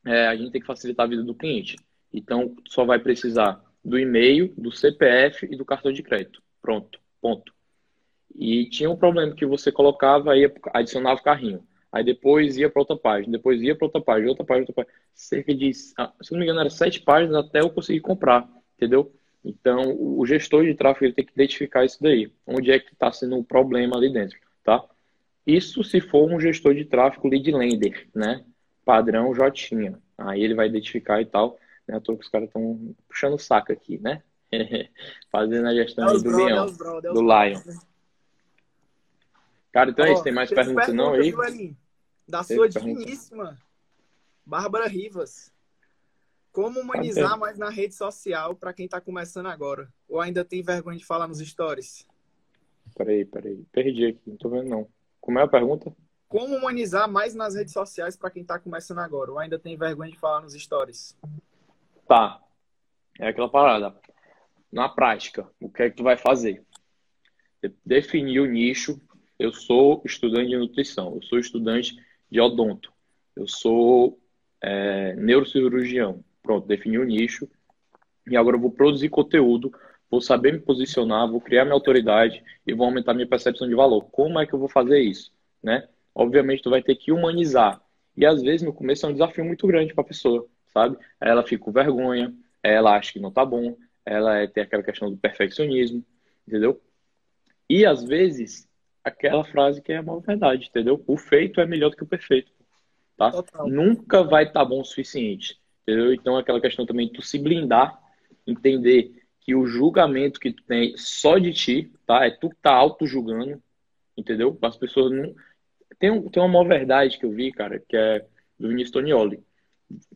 é, 0.05 0.27
a 0.27 0.35
gente 0.35 0.51
tem 0.51 0.61
que 0.61 0.67
facilitar 0.67 1.05
a 1.05 1.09
vida 1.09 1.23
do 1.23 1.35
cliente. 1.35 1.75
Então, 2.13 2.55
só 2.67 2.85
vai 2.85 2.97
precisar 2.97 3.61
do 3.83 3.99
e-mail, 3.99 4.53
do 4.57 4.71
CPF 4.71 5.45
e 5.51 5.55
do 5.55 5.65
cartão 5.65 5.91
de 5.91 6.01
crédito. 6.01 6.41
Pronto, 6.61 6.99
ponto. 7.21 7.53
E 8.33 8.69
tinha 8.69 8.89
um 8.89 8.95
problema 8.95 9.35
que 9.35 9.45
você 9.45 9.71
colocava, 9.71 10.31
aí 10.31 10.51
adicionava 10.73 11.19
o 11.19 11.23
carrinho. 11.23 11.67
Aí 11.97 12.03
depois 12.03 12.57
ia 12.57 12.69
para 12.69 12.81
outra 12.81 12.95
página, 12.95 13.31
depois 13.31 13.59
ia 13.59 13.75
para 13.75 13.87
outra 13.87 13.99
página, 13.99 14.29
outra 14.29 14.45
página, 14.45 14.67
outra 14.67 14.75
página. 14.75 14.93
Cerca 15.15 15.55
de, 15.55 15.71
ah, 15.97 16.13
se 16.21 16.31
não 16.31 16.37
me 16.37 16.45
engano, 16.45 16.59
era 16.59 16.69
sete 16.69 17.01
páginas 17.01 17.35
até 17.43 17.59
eu 17.59 17.71
conseguir 17.71 18.01
comprar, 18.01 18.47
entendeu? 18.77 19.11
Então, 19.43 19.95
o 19.97 20.23
gestor 20.23 20.63
de 20.63 20.75
tráfego 20.75 21.05
ele 21.05 21.13
tem 21.13 21.25
que 21.25 21.31
identificar 21.31 21.85
isso 21.85 21.97
daí. 21.99 22.31
Onde 22.45 22.69
é 22.69 22.79
que 22.79 22.93
está 22.93 23.11
sendo 23.11 23.35
um 23.35 23.43
problema 23.43 23.97
ali 23.97 24.13
dentro, 24.13 24.37
tá? 24.63 24.83
Isso 25.45 25.83
se 25.83 25.99
for 25.99 26.31
um 26.31 26.39
gestor 26.39 26.75
de 26.75 26.85
tráfego 26.85 27.27
lead 27.27 27.51
lender, 27.51 28.07
né? 28.13 28.45
padrão 28.85 29.33
Jotinha. 29.33 29.99
Aí 30.17 30.43
ele 30.43 30.53
vai 30.53 30.67
identificar 30.67 31.19
e 31.19 31.25
tal. 31.25 31.57
Né? 31.87 31.99
que 31.99 32.11
os 32.11 32.29
caras 32.29 32.47
estão 32.47 32.95
puxando 33.09 33.33
o 33.33 33.39
saco 33.39 33.71
aqui, 33.73 33.97
né? 33.97 34.21
Fazendo 35.31 35.67
a 35.67 35.73
gestão 35.73 36.05
do 36.05 36.21
bro, 36.21 36.45
leão, 36.45 36.71
bro, 36.73 37.01
do 37.01 37.21
lion. 37.21 37.59
Cara, 39.71 39.89
então 39.89 40.05
é 40.05 40.13
isso. 40.13 40.23
Tem 40.23 40.33
mais 40.33 40.49
perguntas 40.49 40.93
não 40.93 41.13
aí? 41.13 41.33
Da 42.28 42.43
sua 42.43 42.67
digníssima 42.67 43.57
Bárbara 44.45 44.88
Rivas. 44.88 45.51
Como 46.51 46.80
humanizar 46.80 47.32
tá 47.32 47.38
mais 47.38 47.57
na 47.57 47.69
rede 47.69 47.93
social 47.93 48.55
para 48.55 48.73
quem 48.73 48.86
está 48.86 48.99
começando 48.99 49.45
agora? 49.45 49.93
Ou 50.09 50.19
ainda 50.19 50.43
tem 50.43 50.63
vergonha 50.63 50.97
de 50.97 51.05
falar 51.05 51.28
nos 51.28 51.39
stories? 51.39 52.07
Peraí, 52.95 53.25
peraí. 53.25 53.63
Perdi 53.71 54.07
aqui, 54.07 54.21
não 54.25 54.38
tô 54.38 54.49
vendo 54.49 54.69
não. 54.69 54.88
Como 55.21 55.38
é 55.38 55.43
a 55.43 55.47
pergunta? 55.47 55.95
Como 56.28 56.55
humanizar 56.55 57.09
mais 57.09 57.36
nas 57.36 57.55
redes 57.55 57.73
sociais 57.73 58.17
para 58.17 58.32
quem 58.32 58.41
está 58.41 58.57
começando 58.57 58.99
agora? 58.99 59.32
Ou 59.32 59.39
ainda 59.39 59.59
tem 59.59 59.78
vergonha 59.78 60.11
de 60.11 60.17
falar 60.17 60.41
nos 60.41 60.53
stories? 60.53 61.17
Tá. 62.07 62.41
É 63.19 63.28
aquela 63.28 63.49
parada. 63.49 63.95
Na 64.71 64.89
prática, 64.89 65.49
o 65.61 65.69
que 65.69 65.84
é 65.84 65.89
que 65.89 65.97
tu 65.97 66.03
vai 66.03 66.17
fazer? 66.17 66.65
Definir 67.86 68.39
o 68.39 68.45
nicho. 68.45 68.99
Eu 69.38 69.53
sou 69.53 70.01
estudante 70.05 70.49
de 70.49 70.57
nutrição. 70.57 71.13
Eu 71.15 71.21
sou 71.21 71.38
estudante 71.38 71.95
de 72.30 72.39
odonto. 72.39 72.91
Eu 73.36 73.47
sou 73.47 74.19
é, 74.61 75.15
neurocirurgião. 75.15 76.23
Pronto, 76.41 76.67
defini 76.67 76.97
o 76.97 77.03
nicho. 77.03 77.49
E 78.30 78.36
agora 78.36 78.55
eu 78.55 78.61
vou 78.61 78.71
produzir 78.71 79.09
conteúdo, 79.09 79.71
vou 80.09 80.21
saber 80.21 80.53
me 80.53 80.59
posicionar, 80.59 81.30
vou 81.30 81.39
criar 81.39 81.63
minha 81.63 81.73
autoridade 81.73 82.43
e 82.65 82.73
vou 82.73 82.86
aumentar 82.86 83.13
minha 83.13 83.28
percepção 83.28 83.67
de 83.67 83.75
valor. 83.75 84.01
Como 84.11 84.39
é 84.39 84.45
que 84.45 84.53
eu 84.53 84.59
vou 84.59 84.67
fazer 84.69 84.99
isso? 84.99 85.32
Né? 85.63 85.88
obviamente 86.17 86.63
tu 86.63 86.71
vai 86.71 86.82
ter 86.82 86.95
que 86.95 87.11
humanizar. 87.11 87.80
E 88.15 88.25
às 88.25 88.41
vezes 88.41 88.63
no 88.63 88.73
começo 88.73 89.05
é 89.05 89.09
um 89.09 89.13
desafio 89.13 89.45
muito 89.45 89.67
grande 89.67 89.93
para 89.93 90.01
a 90.01 90.07
pessoa, 90.07 90.47
sabe? 90.73 90.97
Ela 91.21 91.45
fica 91.45 91.63
com 91.63 91.71
vergonha, 91.71 92.34
ela 92.63 92.97
acha 92.97 93.13
que 93.13 93.19
não 93.19 93.32
tá 93.32 93.45
bom, 93.45 93.78
ela 94.03 94.39
é, 94.39 94.47
tem 94.47 94.63
aquela 94.63 94.82
questão 94.82 95.11
do 95.11 95.17
perfeccionismo, 95.17 96.03
entendeu? 96.47 96.82
E 97.69 97.86
às 97.86 98.03
vezes 98.03 98.66
aquela 99.07 99.43
frase 99.43 99.81
que 99.81 99.91
é 99.91 99.97
a 99.97 100.03
maior 100.03 100.19
verdade, 100.19 100.67
entendeu? 100.67 101.03
O 101.07 101.17
feito 101.17 101.61
é 101.61 101.65
melhor 101.65 101.89
do 101.89 101.97
que 101.97 102.03
o 102.03 102.07
perfeito, 102.07 102.51
tá? 103.15 103.31
Total. 103.31 103.67
Nunca 103.67 104.23
vai 104.23 104.43
estar 104.43 104.61
tá 104.61 104.65
bom 104.65 104.81
o 104.81 104.85
suficiente, 104.85 105.59
entendeu? 105.83 106.13
Então 106.13 106.37
aquela 106.37 106.61
questão 106.61 106.85
também 106.85 107.07
de 107.07 107.13
tu 107.13 107.21
se 107.21 107.39
blindar, 107.39 107.99
entender 108.45 109.23
que 109.41 109.55
o 109.55 109.65
julgamento 109.65 110.39
que 110.39 110.51
tu 110.51 110.63
tem 110.63 110.95
só 110.97 111.37
de 111.37 111.53
ti, 111.53 111.91
tá? 112.05 112.25
É 112.25 112.31
tu 112.31 112.49
que 112.49 112.57
tá 112.57 112.73
auto-julgando, 112.73 113.61
entendeu? 114.15 114.57
As 114.61 114.77
pessoas 114.77 115.11
não 115.11 115.33
tem, 115.99 116.11
um, 116.11 116.29
tem 116.29 116.41
uma 116.41 116.49
maior 116.49 116.67
verdade 116.67 117.17
que 117.17 117.25
eu 117.25 117.31
vi, 117.31 117.51
cara, 117.51 117.79
que 117.79 117.95
é 117.95 118.25
do 118.59 118.67
Vinícius 118.67 118.91
Tonioli, 118.91 119.43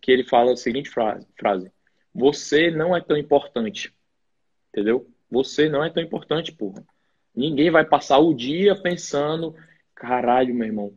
que 0.02 0.12
ele 0.12 0.24
fala 0.24 0.54
a 0.54 0.58
seguinte 0.58 0.90
frase, 0.90 1.28
frase: 1.38 1.72
Você 2.14 2.72
não 2.72 2.96
é 2.96 3.02
tão 3.02 3.18
importante. 3.18 3.94
Entendeu? 4.70 5.08
Você 5.30 5.70
não 5.70 5.84
é 5.84 5.90
tão 5.90 6.02
importante, 6.02 6.52
porra. 6.52 6.84
Ninguém 7.36 7.72
vai 7.72 7.86
passar 7.86 8.20
o 8.20 8.34
dia 8.34 8.76
pensando, 8.76 9.56
caralho, 9.96 10.54
meu 10.54 10.68
irmão, 10.68 10.94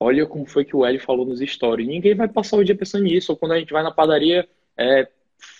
olha 0.00 0.26
como 0.26 0.46
foi 0.46 0.64
que 0.64 0.74
o 0.74 0.84
Hélio 0.84 1.00
falou 1.00 1.24
nos 1.24 1.40
stories. 1.40 1.86
Ninguém 1.86 2.14
vai 2.14 2.28
passar 2.28 2.56
o 2.56 2.64
dia 2.64 2.76
pensando 2.76 3.04
nisso. 3.04 3.32
Ou 3.32 3.38
quando 3.38 3.52
a 3.52 3.58
gente 3.58 3.72
vai 3.72 3.82
na 3.82 3.90
padaria, 3.90 4.48
é, 4.76 5.08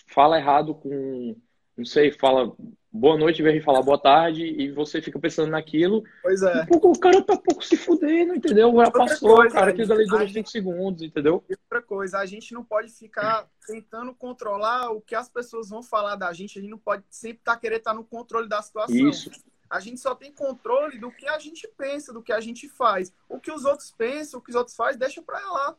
fala 0.07 0.39
errado 0.39 0.75
com, 0.75 1.37
não 1.77 1.85
sei, 1.85 2.11
fala 2.11 2.55
boa 2.93 3.17
noite, 3.17 3.43
vem 3.43 3.61
falar 3.61 3.81
boa 3.81 3.99
tarde, 3.99 4.45
e 4.45 4.71
você 4.71 5.01
fica 5.01 5.19
pensando 5.19 5.51
naquilo. 5.51 6.03
Pois 6.21 6.43
é. 6.43 6.67
o 6.71 6.99
cara 6.99 7.23
tá 7.23 7.37
pouco 7.37 7.65
se 7.65 7.77
fudendo, 7.77 8.35
entendeu? 8.35 8.71
Já 8.77 8.91
passou, 8.91 9.37
coisa, 9.37 9.55
cara, 9.55 9.71
aquilo 9.71 9.93
ali 9.95 10.05
dura 10.05 10.29
5 10.29 10.51
segundos, 10.51 11.03
entendeu? 11.03 11.43
E 11.49 11.55
outra 11.55 11.81
coisa, 11.81 12.19
a 12.19 12.27
gente 12.27 12.53
não 12.53 12.63
pode 12.63 12.91
ficar 12.91 13.49
tentando 13.67 14.15
controlar 14.15 14.91
o 14.91 15.01
que 15.01 15.15
as 15.15 15.29
pessoas 15.29 15.71
vão 15.71 15.83
falar 15.83 16.17
da 16.17 16.33
gente, 16.35 16.59
a 16.59 16.63
gente 16.63 16.71
não 16.71 16.79
pode 16.79 17.03
sempre 17.09 17.39
estar 17.39 17.55
tá 17.55 17.61
querendo 17.61 17.79
estar 17.79 17.93
tá 17.93 17.97
no 17.97 18.05
controle 18.05 18.49
da 18.49 18.61
situação. 18.61 18.95
Isso. 18.95 19.31
A 19.73 19.81
gente 19.81 19.99
só 19.99 20.15
tem 20.15 20.31
controle 20.31 20.99
do 20.99 21.11
que 21.11 21.27
a 21.27 21.39
gente 21.39 21.67
pensa, 21.67 22.13
do 22.13 22.23
que 22.23 22.31
a 22.31 22.41
gente 22.41 22.69
faz. 22.69 23.11
O 23.27 23.41
que 23.41 23.51
os 23.51 23.65
outros 23.65 23.91
pensam, 23.91 24.39
o 24.39 24.43
que 24.43 24.51
os 24.51 24.55
outros 24.55 24.77
fazem, 24.77 24.99
deixa 24.99 25.23
pra 25.23 25.41
lá. 25.51 25.75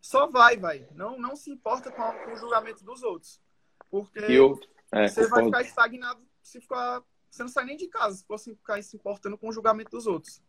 Só 0.00 0.28
vai, 0.28 0.56
vai. 0.56 0.86
Não, 0.94 1.18
não 1.18 1.34
se 1.34 1.50
importa 1.50 1.90
com, 1.90 2.32
o 2.32 2.36
julgamento 2.36 2.84
dos 2.84 3.02
outros. 3.02 3.40
Porque 3.90 4.20
eu, 4.20 4.60
é, 4.92 5.08
você 5.08 5.26
vai 5.26 5.44
ficar 5.44 5.62
estagnado 5.62 6.20
se 6.40 6.60
ficar. 6.60 7.02
Você 7.28 7.42
não 7.42 7.48
sai 7.48 7.64
nem 7.64 7.76
de 7.76 7.88
casa 7.88 8.18
se 8.18 8.24
você 8.28 8.54
ficar 8.54 8.80
se 8.84 8.96
importando 8.96 9.36
com 9.36 9.48
o 9.48 9.52
julgamento 9.52 9.90
dos 9.90 10.06
outros. 10.06 10.40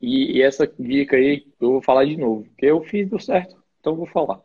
E, 0.00 0.38
e, 0.38 0.42
essa 0.42 0.66
dica 0.66 1.16
aí, 1.16 1.46
eu 1.60 1.72
vou 1.72 1.82
falar 1.82 2.06
de 2.06 2.16
novo, 2.16 2.48
que 2.56 2.64
eu 2.64 2.82
fiz 2.82 3.10
deu 3.10 3.18
certo, 3.18 3.62
então 3.78 3.92
eu 3.92 3.98
vou 3.98 4.06
falar. 4.06 4.40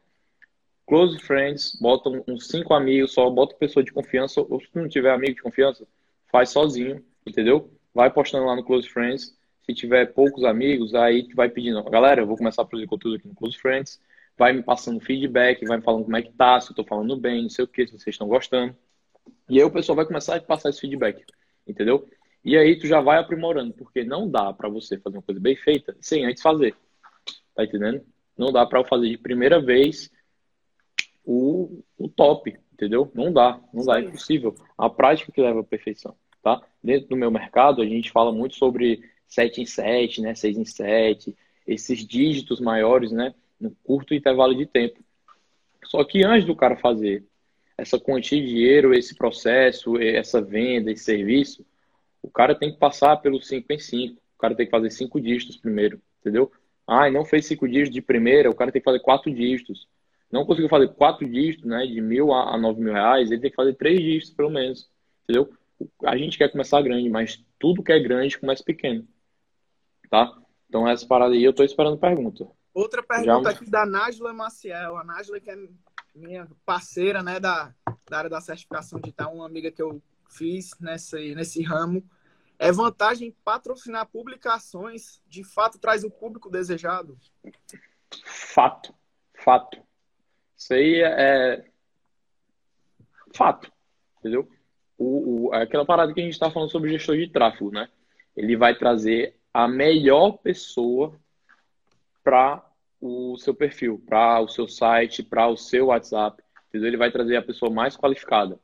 Close 0.86 1.18
friends, 1.20 1.78
bota 1.80 2.10
uns 2.28 2.50
cinco 2.50 2.74
amigos 2.74 3.14
só, 3.14 3.30
bota 3.30 3.56
pessoa 3.56 3.82
de 3.82 3.94
confiança, 3.94 4.42
ou 4.42 4.60
se 4.60 4.68
não 4.74 4.90
tiver 4.90 5.12
amigo 5.14 5.36
de 5.36 5.42
confiança, 5.42 5.88
faz 6.30 6.50
sozinho, 6.50 7.02
entendeu? 7.30 7.72
Vai 7.94 8.12
postando 8.12 8.46
lá 8.46 8.56
no 8.56 8.64
Close 8.64 8.90
Friends. 8.90 9.38
Se 9.64 9.74
tiver 9.74 10.14
poucos 10.14 10.44
amigos, 10.44 10.96
aí 10.96 11.28
tu 11.28 11.36
vai 11.36 11.50
pedindo, 11.50 11.84
galera, 11.84 12.22
eu 12.22 12.28
vou 12.28 12.36
começar 12.36 12.64
a 12.64 12.66
produzir 12.66 12.88
conteúdo 12.88 13.18
aqui 13.18 13.28
no 13.28 13.36
Close 13.36 13.58
Friends. 13.58 14.02
Vai 14.38 14.54
me 14.54 14.64
passando 14.64 15.00
feedback, 15.00 15.66
vai 15.66 15.78
me 15.78 15.84
falando 15.84 16.06
como 16.06 16.18
é 16.18 16.22
que 16.22 16.32
tá, 16.32 16.60
se 16.60 16.72
eu 16.72 16.76
tô 16.76 16.84
falando 16.84 17.16
bem, 17.18 17.44
não 17.44 17.50
sei 17.50 17.66
o 17.66 17.68
que, 17.68 17.86
se 17.86 17.92
vocês 17.92 18.14
estão 18.14 18.28
gostando. 18.28 18.76
E 19.50 19.58
aí 19.60 19.64
o 19.64 19.72
pessoal 19.72 19.96
vai 19.96 20.06
começar 20.06 20.36
a 20.36 20.42
passar 20.42 20.70
esse 20.70 20.80
feedback, 20.80 21.24
entendeu? 21.68 22.08
E 22.44 22.58
aí 22.58 22.80
tu 22.80 22.88
já 22.88 23.02
vai 23.02 23.20
aprimorando, 23.20 23.74
porque 23.74 24.04
não 24.04 24.30
dá 24.30 24.54
para 24.54 24.70
você 24.70 24.98
fazer 24.98 25.18
uma 25.18 25.24
coisa 25.24 25.42
bem 25.42 25.56
feita 25.56 25.96
sem 26.00 26.26
antes 26.26 26.42
fazer. 26.42 26.76
Tá 27.54 27.64
entendendo? 27.64 28.02
Não 28.38 28.52
dá 28.52 28.66
para 28.66 28.84
fazer 28.86 29.10
de 29.10 29.18
primeira 29.18 29.62
vez 29.62 30.10
o, 31.26 31.84
o 31.98 32.08
top, 32.08 32.58
entendeu? 32.72 33.12
Não 33.14 33.34
dá, 33.34 33.60
não 33.74 33.84
dá, 33.84 34.00
é 34.00 34.04
impossível. 34.04 34.56
A 34.78 34.90
prática 34.90 35.32
que 35.32 35.42
leva 35.42 35.60
à 35.60 35.64
perfeição? 35.64 36.16
Dentro 36.84 37.10
do 37.10 37.16
meu 37.16 37.30
mercado, 37.30 37.82
a 37.82 37.86
gente 37.86 38.12
fala 38.12 38.32
muito 38.32 38.56
sobre 38.56 39.04
7 39.28 39.62
em 39.62 39.66
7, 39.66 40.22
né, 40.22 40.36
6 40.36 40.58
em 40.58 40.66
7, 40.66 41.36
esses 41.68 42.06
dígitos 42.06 42.60
maiores, 42.60 43.12
né, 43.12 43.34
no 43.60 43.72
curto 43.84 44.14
intervalo 44.14 44.56
de 44.56 44.66
tempo. 44.66 45.00
Só 45.86 46.04
que 46.04 46.24
antes 46.24 46.46
do 46.46 46.56
cara 46.56 46.76
fazer 46.76 47.24
essa 47.78 48.00
quantia 48.00 48.42
de 48.42 48.48
dinheiro, 48.48 48.94
esse 48.94 49.16
processo, 49.16 49.98
essa 49.98 50.42
venda, 50.42 50.92
esse 50.92 51.04
serviço, 51.04 51.66
o 52.22 52.30
cara 52.30 52.54
tem 52.54 52.72
que 52.72 52.78
passar 52.78 53.18
pelos 53.18 53.48
5 53.48 53.72
em 53.72 53.80
5. 53.80 54.16
O 54.16 54.40
cara 54.40 54.56
tem 54.56 54.66
que 54.66 54.72
fazer 54.72 54.90
5 54.90 55.20
dígitos 55.20 55.58
primeiro, 55.58 56.02
entendeu? 56.20 56.52
Ah, 56.86 57.10
não 57.10 57.26
fez 57.26 57.46
5 57.46 57.68
dígitos 57.68 57.94
de 57.94 58.02
primeira, 58.02 58.50
o 58.50 58.56
cara 58.56 58.72
tem 58.72 58.82
que 58.82 58.86
fazer 58.86 59.00
4 59.00 59.34
dígitos. 59.34 59.88
Não 60.32 60.46
conseguiu 60.46 60.70
fazer 60.70 60.90
4 60.90 61.28
dígitos, 61.28 61.66
né, 61.66 61.86
de 61.86 62.02
mil 62.02 62.34
a 62.34 62.58
9 62.58 62.82
mil 62.82 62.94
reais, 62.94 63.32
ele 63.32 63.42
tem 63.42 63.50
que 63.50 63.56
fazer 63.56 63.74
3 63.76 64.00
dígitos 64.00 64.32
pelo 64.32 64.50
menos, 64.50 64.90
entendeu? 65.24 65.52
A 66.04 66.18
gente 66.18 66.38
quer 66.38 66.52
começar 66.52 66.82
grande, 66.82 67.10
mas 67.10 67.44
tudo 67.58 67.84
que 67.84 67.92
é 67.92 68.00
grande 68.00 68.40
começa 68.40 68.64
pequeno, 68.64 69.08
tá? 70.10 70.38
Então 70.68 70.88
essa 70.88 71.06
parada 71.08 71.34
aí 71.34 71.44
eu 71.44 71.54
tô 71.54 71.64
esperando 71.64 71.98
pergunta. 71.98 72.48
Outra 72.74 73.02
pergunta 73.02 73.50
Já... 73.52 73.58
aqui 73.58 73.70
da 73.70 73.86
Nájila 73.86 74.34
Maciel. 74.34 74.98
A 74.98 75.04
Nájila 75.04 75.40
que 75.40 75.50
é 75.50 75.58
minha 76.14 76.48
parceira, 76.66 77.24
né, 77.24 77.40
da, 77.40 77.74
da 78.10 78.18
área 78.18 78.30
da 78.30 78.42
certificação 78.42 79.00
digital, 79.00 79.34
uma 79.34 79.46
amiga 79.46 79.72
que 79.72 79.82
eu 79.82 80.02
fiz 80.30 80.72
nesse, 80.80 81.34
nesse 81.36 81.62
ramo. 81.64 82.04
É 82.58 82.72
vantagem 82.72 83.36
patrocinar 83.44 84.06
publicações, 84.08 85.22
de 85.28 85.44
fato 85.44 85.80
traz 85.80 86.04
o 86.04 86.12
público 86.12 86.50
desejado? 86.50 87.18
Fato, 88.26 88.94
fato. 89.34 89.82
Isso 90.58 90.74
aí 90.74 90.96
é, 90.96 91.56
é 91.56 91.66
fato, 93.34 93.72
entendeu? 94.20 94.50
O, 95.00 95.48
o, 95.48 95.54
aquela 95.54 95.86
parada 95.86 96.14
que 96.14 96.20
a 96.20 96.24
gente 96.24 96.34
está 96.34 96.52
falando 96.52 96.70
sobre 96.70 96.92
gestor 96.92 97.16
de 97.16 97.30
tráfego, 97.30 97.72
né? 97.72 97.88
Ele 98.36 98.56
vai 98.56 98.78
trazer 98.78 99.36
a 99.54 99.68
melhor 99.68 100.34
pessoa 100.34 101.18
para 102.24 102.64
o 103.02 103.38
seu 103.38 103.56
perfil, 103.56 104.04
para 104.06 104.42
o 104.42 104.48
seu 104.48 104.68
site, 104.68 105.24
para 105.24 105.48
o 105.48 105.56
seu 105.56 105.88
WhatsApp. 105.88 106.44
Entendeu? 106.68 106.90
Ele 106.90 106.98
vai 106.98 107.12
trazer 107.12 107.38
a 107.38 107.42
pessoa 107.42 107.72
mais 107.72 107.96
qualificada. 107.96 108.60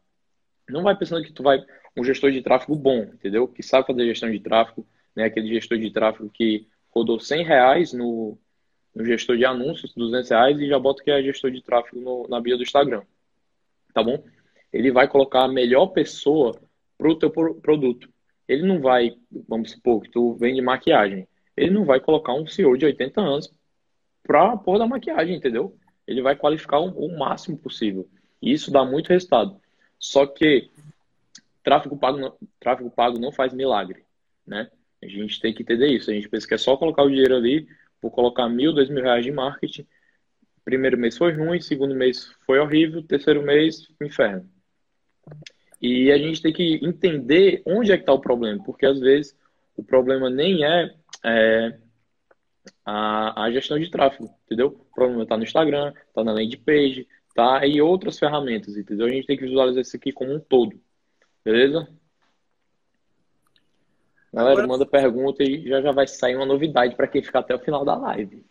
Não 0.69 0.83
vai 0.83 0.95
pensando 0.95 1.23
que 1.23 1.31
tu 1.31 1.41
vai 1.41 1.63
um 1.97 2.03
gestor 2.03 2.31
de 2.31 2.41
tráfego 2.41 2.75
bom, 2.75 2.99
entendeu? 2.99 3.47
Que 3.47 3.63
sabe 3.63 3.87
fazer 3.87 4.05
gestão 4.05 4.29
de 4.29 4.39
tráfego, 4.39 4.85
né? 5.15 5.23
Aquele 5.23 5.47
gestor 5.47 5.77
de 5.77 5.89
tráfego 5.89 6.29
que 6.29 6.67
rodou 6.89 7.19
100 7.19 7.43
reais 7.43 7.93
no, 7.93 8.37
no 8.93 9.05
gestor 9.05 9.37
de 9.37 9.45
anúncios, 9.45 9.93
200 9.93 10.29
reais 10.29 10.59
e 10.59 10.67
já 10.67 10.77
bota 10.77 11.03
que 11.03 11.11
é 11.11 11.21
gestor 11.23 11.51
de 11.51 11.61
tráfego 11.61 11.99
no, 11.99 12.27
na 12.27 12.41
bio 12.41 12.57
do 12.57 12.63
Instagram, 12.63 13.03
tá 13.93 14.03
bom? 14.03 14.23
Ele 14.75 14.91
vai 14.91 15.07
colocar 15.07 15.45
a 15.45 15.47
melhor 15.47 15.87
pessoa 15.87 16.59
para 16.97 17.09
o 17.09 17.15
teu 17.15 17.31
produto. 17.31 18.09
Ele 18.45 18.67
não 18.67 18.81
vai, 18.81 19.15
vamos 19.47 19.71
supor 19.71 20.01
que 20.01 20.11
tu 20.11 20.33
vende 20.33 20.61
maquiagem, 20.61 21.25
ele 21.55 21.71
não 21.71 21.85
vai 21.85 22.01
colocar 22.01 22.33
um 22.33 22.45
CEO 22.45 22.75
de 22.77 22.85
80 22.85 23.21
anos 23.21 23.49
para 24.21 24.57
pôr 24.57 24.77
da 24.77 24.85
maquiagem, 24.85 25.37
entendeu? 25.37 25.77
Ele 26.05 26.21
vai 26.21 26.35
qualificar 26.35 26.79
o, 26.79 26.89
o 26.89 27.17
máximo 27.17 27.57
possível. 27.57 28.05
E 28.41 28.51
isso 28.51 28.69
dá 28.69 28.83
muito 28.83 29.07
resultado. 29.07 29.57
Só 29.97 30.25
que 30.25 30.69
tráfego 31.63 31.97
pago, 31.97 32.17
não, 32.17 32.37
tráfego 32.59 32.91
pago 32.91 33.17
não 33.17 33.31
faz 33.31 33.53
milagre, 33.53 34.03
né? 34.45 34.69
A 35.01 35.07
gente 35.07 35.39
tem 35.39 35.53
que 35.53 35.63
entender 35.63 35.87
isso. 35.87 36.11
A 36.11 36.13
gente 36.13 36.27
pensa 36.27 36.45
que 36.45 36.53
é 36.53 36.57
só 36.57 36.75
colocar 36.75 37.03
o 37.03 37.09
dinheiro 37.09 37.37
ali, 37.37 37.65
vou 38.01 38.11
colocar 38.11 38.49
mil, 38.49 38.73
dois 38.73 38.89
mil 38.89 39.01
reais 39.01 39.23
de 39.23 39.31
marketing. 39.31 39.87
Primeiro 40.65 40.97
mês 40.97 41.17
foi 41.17 41.31
ruim, 41.31 41.61
segundo 41.61 41.95
mês 41.95 42.29
foi 42.45 42.59
horrível, 42.59 43.01
terceiro 43.01 43.41
mês, 43.41 43.87
inferno. 44.01 44.53
E 45.81 46.11
a 46.11 46.17
gente 46.17 46.41
tem 46.41 46.53
que 46.53 46.79
entender 46.83 47.61
onde 47.65 47.91
é 47.91 47.97
que 47.97 48.03
está 48.03 48.13
o 48.13 48.19
problema, 48.19 48.63
porque 48.63 48.85
às 48.85 48.99
vezes 48.99 49.37
o 49.75 49.83
problema 49.83 50.29
nem 50.29 50.65
é, 50.65 50.95
é 51.23 51.77
a, 52.85 53.43
a 53.43 53.51
gestão 53.51 53.77
de 53.77 53.89
tráfego, 53.89 54.33
entendeu? 54.45 54.67
O 54.67 54.95
problema 54.95 55.23
está 55.23 55.37
no 55.37 55.43
Instagram, 55.43 55.93
está 56.07 56.23
na 56.23 56.31
landing 56.31 56.57
page, 56.57 57.07
tá 57.35 57.65
em 57.67 57.81
outras 57.81 58.17
ferramentas, 58.17 58.77
entendeu? 58.77 59.05
A 59.05 59.09
gente 59.09 59.27
tem 59.27 59.37
que 59.37 59.45
visualizar 59.45 59.81
isso 59.81 59.95
aqui 59.95 60.11
como 60.11 60.33
um 60.33 60.39
todo, 60.39 60.79
beleza? 61.43 61.87
Galera, 64.33 64.53
Agora... 64.53 64.67
manda 64.67 64.85
pergunta 64.85 65.43
e 65.43 65.67
já 65.67 65.81
já 65.81 65.91
vai 65.91 66.07
sair 66.07 66.35
uma 66.35 66.45
novidade 66.45 66.95
para 66.95 67.07
quem 67.07 67.23
ficar 67.23 67.39
até 67.39 67.55
o 67.55 67.59
final 67.59 67.85
da 67.85 67.95
live. 67.95 68.45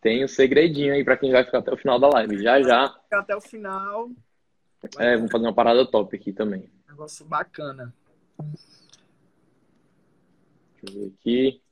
Tem 0.00 0.24
um 0.24 0.28
segredinho 0.28 0.92
aí 0.92 1.04
para 1.04 1.16
quem 1.16 1.32
vai 1.32 1.44
ficar 1.44 1.58
até 1.58 1.72
o 1.72 1.76
final 1.76 1.98
da 1.98 2.08
live. 2.08 2.42
Já 2.42 2.62
já. 2.62 2.88
Ficar 2.88 3.20
até 3.20 3.36
o 3.36 3.40
final. 3.40 4.10
É, 4.98 5.16
vamos 5.16 5.32
fazer 5.32 5.44
uma 5.44 5.54
parada 5.54 5.84
top 5.86 6.14
aqui 6.14 6.32
também. 6.32 6.70
Negócio 6.88 7.24
bacana. 7.26 7.94
Deixa 10.82 10.96
eu 10.96 11.00
ver 11.00 11.14
aqui. 11.18 11.62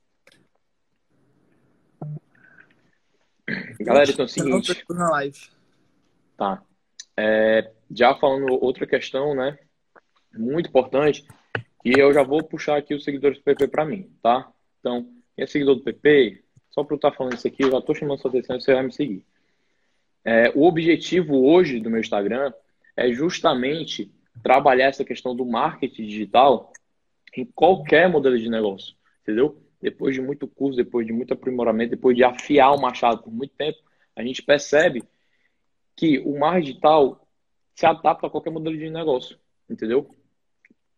Galera, 3.79 4.11
então 4.11 4.23
é 4.23 4.25
o 4.25 4.29
seguinte. 4.29 4.85
Tá. 6.35 6.61
É, 7.15 7.71
já 7.89 8.13
falando 8.15 8.61
outra 8.61 8.85
questão, 8.85 9.33
né? 9.33 9.57
Muito 10.33 10.67
importante. 10.69 11.25
E 11.85 11.97
eu 11.97 12.13
já 12.13 12.23
vou 12.23 12.43
puxar 12.43 12.77
aqui 12.77 12.93
os 12.93 13.03
seguidores 13.03 13.37
do 13.37 13.43
PP 13.43 13.69
para 13.69 13.85
mim, 13.85 14.11
tá? 14.21 14.51
Então, 14.79 15.03
quem 15.35 15.43
é 15.43 15.47
seguidor 15.47 15.75
do 15.75 15.83
PP, 15.83 16.43
só 16.69 16.83
para 16.83 16.93
eu 16.93 16.97
estar 16.97 17.11
falando 17.13 17.33
isso 17.33 17.47
aqui, 17.47 17.63
eu 17.63 17.71
já 17.71 17.77
estou 17.77 17.95
chamando 17.95 18.19
sua 18.19 18.29
atenção 18.29 18.57
e 18.57 18.61
você 18.61 18.73
vai 18.73 18.83
me 18.83 18.91
seguir. 18.91 19.25
É, 20.25 20.51
o 20.53 20.67
objetivo 20.67 21.45
hoje 21.45 21.79
do 21.79 21.89
meu 21.89 22.01
Instagram 22.01 22.51
é 22.97 23.11
justamente 23.13 24.11
trabalhar 24.43 24.87
essa 24.87 25.05
questão 25.05 25.35
do 25.35 25.45
marketing 25.45 26.07
digital 26.07 26.73
em 27.35 27.45
qualquer 27.45 28.09
modelo 28.09 28.37
de 28.37 28.49
negócio, 28.49 28.95
entendeu? 29.21 29.61
depois 29.81 30.15
de 30.15 30.21
muito 30.21 30.47
curso, 30.47 30.77
depois 30.77 31.05
de 31.05 31.13
muito 31.13 31.33
aprimoramento, 31.33 31.91
depois 31.91 32.15
de 32.15 32.23
afiar 32.23 32.73
o 32.73 32.81
machado 32.81 33.21
por 33.21 33.31
muito 33.31 33.53
tempo, 33.55 33.77
a 34.15 34.23
gente 34.23 34.41
percebe 34.41 35.03
que 35.95 36.19
o 36.19 36.37
marketing 36.37 36.65
digital 36.67 37.27
se 37.75 37.85
adapta 37.85 38.27
a 38.27 38.29
qualquer 38.29 38.49
modelo 38.49 38.77
de 38.77 38.89
negócio, 38.89 39.37
entendeu? 39.69 40.09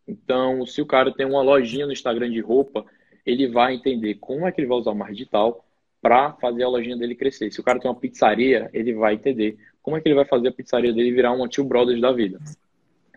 Então, 0.07 0.65
se 0.65 0.81
o 0.81 0.85
cara 0.85 1.13
tem 1.13 1.25
uma 1.25 1.41
lojinha 1.41 1.85
no 1.85 1.91
Instagram 1.91 2.31
de 2.31 2.39
roupa, 2.39 2.85
ele 3.25 3.47
vai 3.47 3.75
entender 3.75 4.15
como 4.15 4.47
é 4.47 4.51
que 4.51 4.61
ele 4.61 4.67
vai 4.67 4.77
usar 4.77 4.91
o 4.91 4.95
marketing 4.95 5.17
digital 5.19 5.65
para 6.01 6.33
fazer 6.33 6.63
a 6.63 6.69
lojinha 6.69 6.97
dele 6.97 7.15
crescer. 7.15 7.51
Se 7.51 7.59
o 7.59 7.63
cara 7.63 7.79
tem 7.79 7.91
uma 7.91 7.99
pizzaria, 7.99 8.69
ele 8.73 8.93
vai 8.93 9.15
entender 9.15 9.57
como 9.81 9.97
é 9.97 10.01
que 10.01 10.07
ele 10.07 10.15
vai 10.15 10.25
fazer 10.25 10.47
a 10.49 10.51
pizzaria 10.51 10.93
dele 10.93 11.11
virar 11.11 11.31
uma 11.31 11.47
Tio 11.47 11.63
Brothers 11.63 12.01
da 12.01 12.11
vida. 12.11 12.39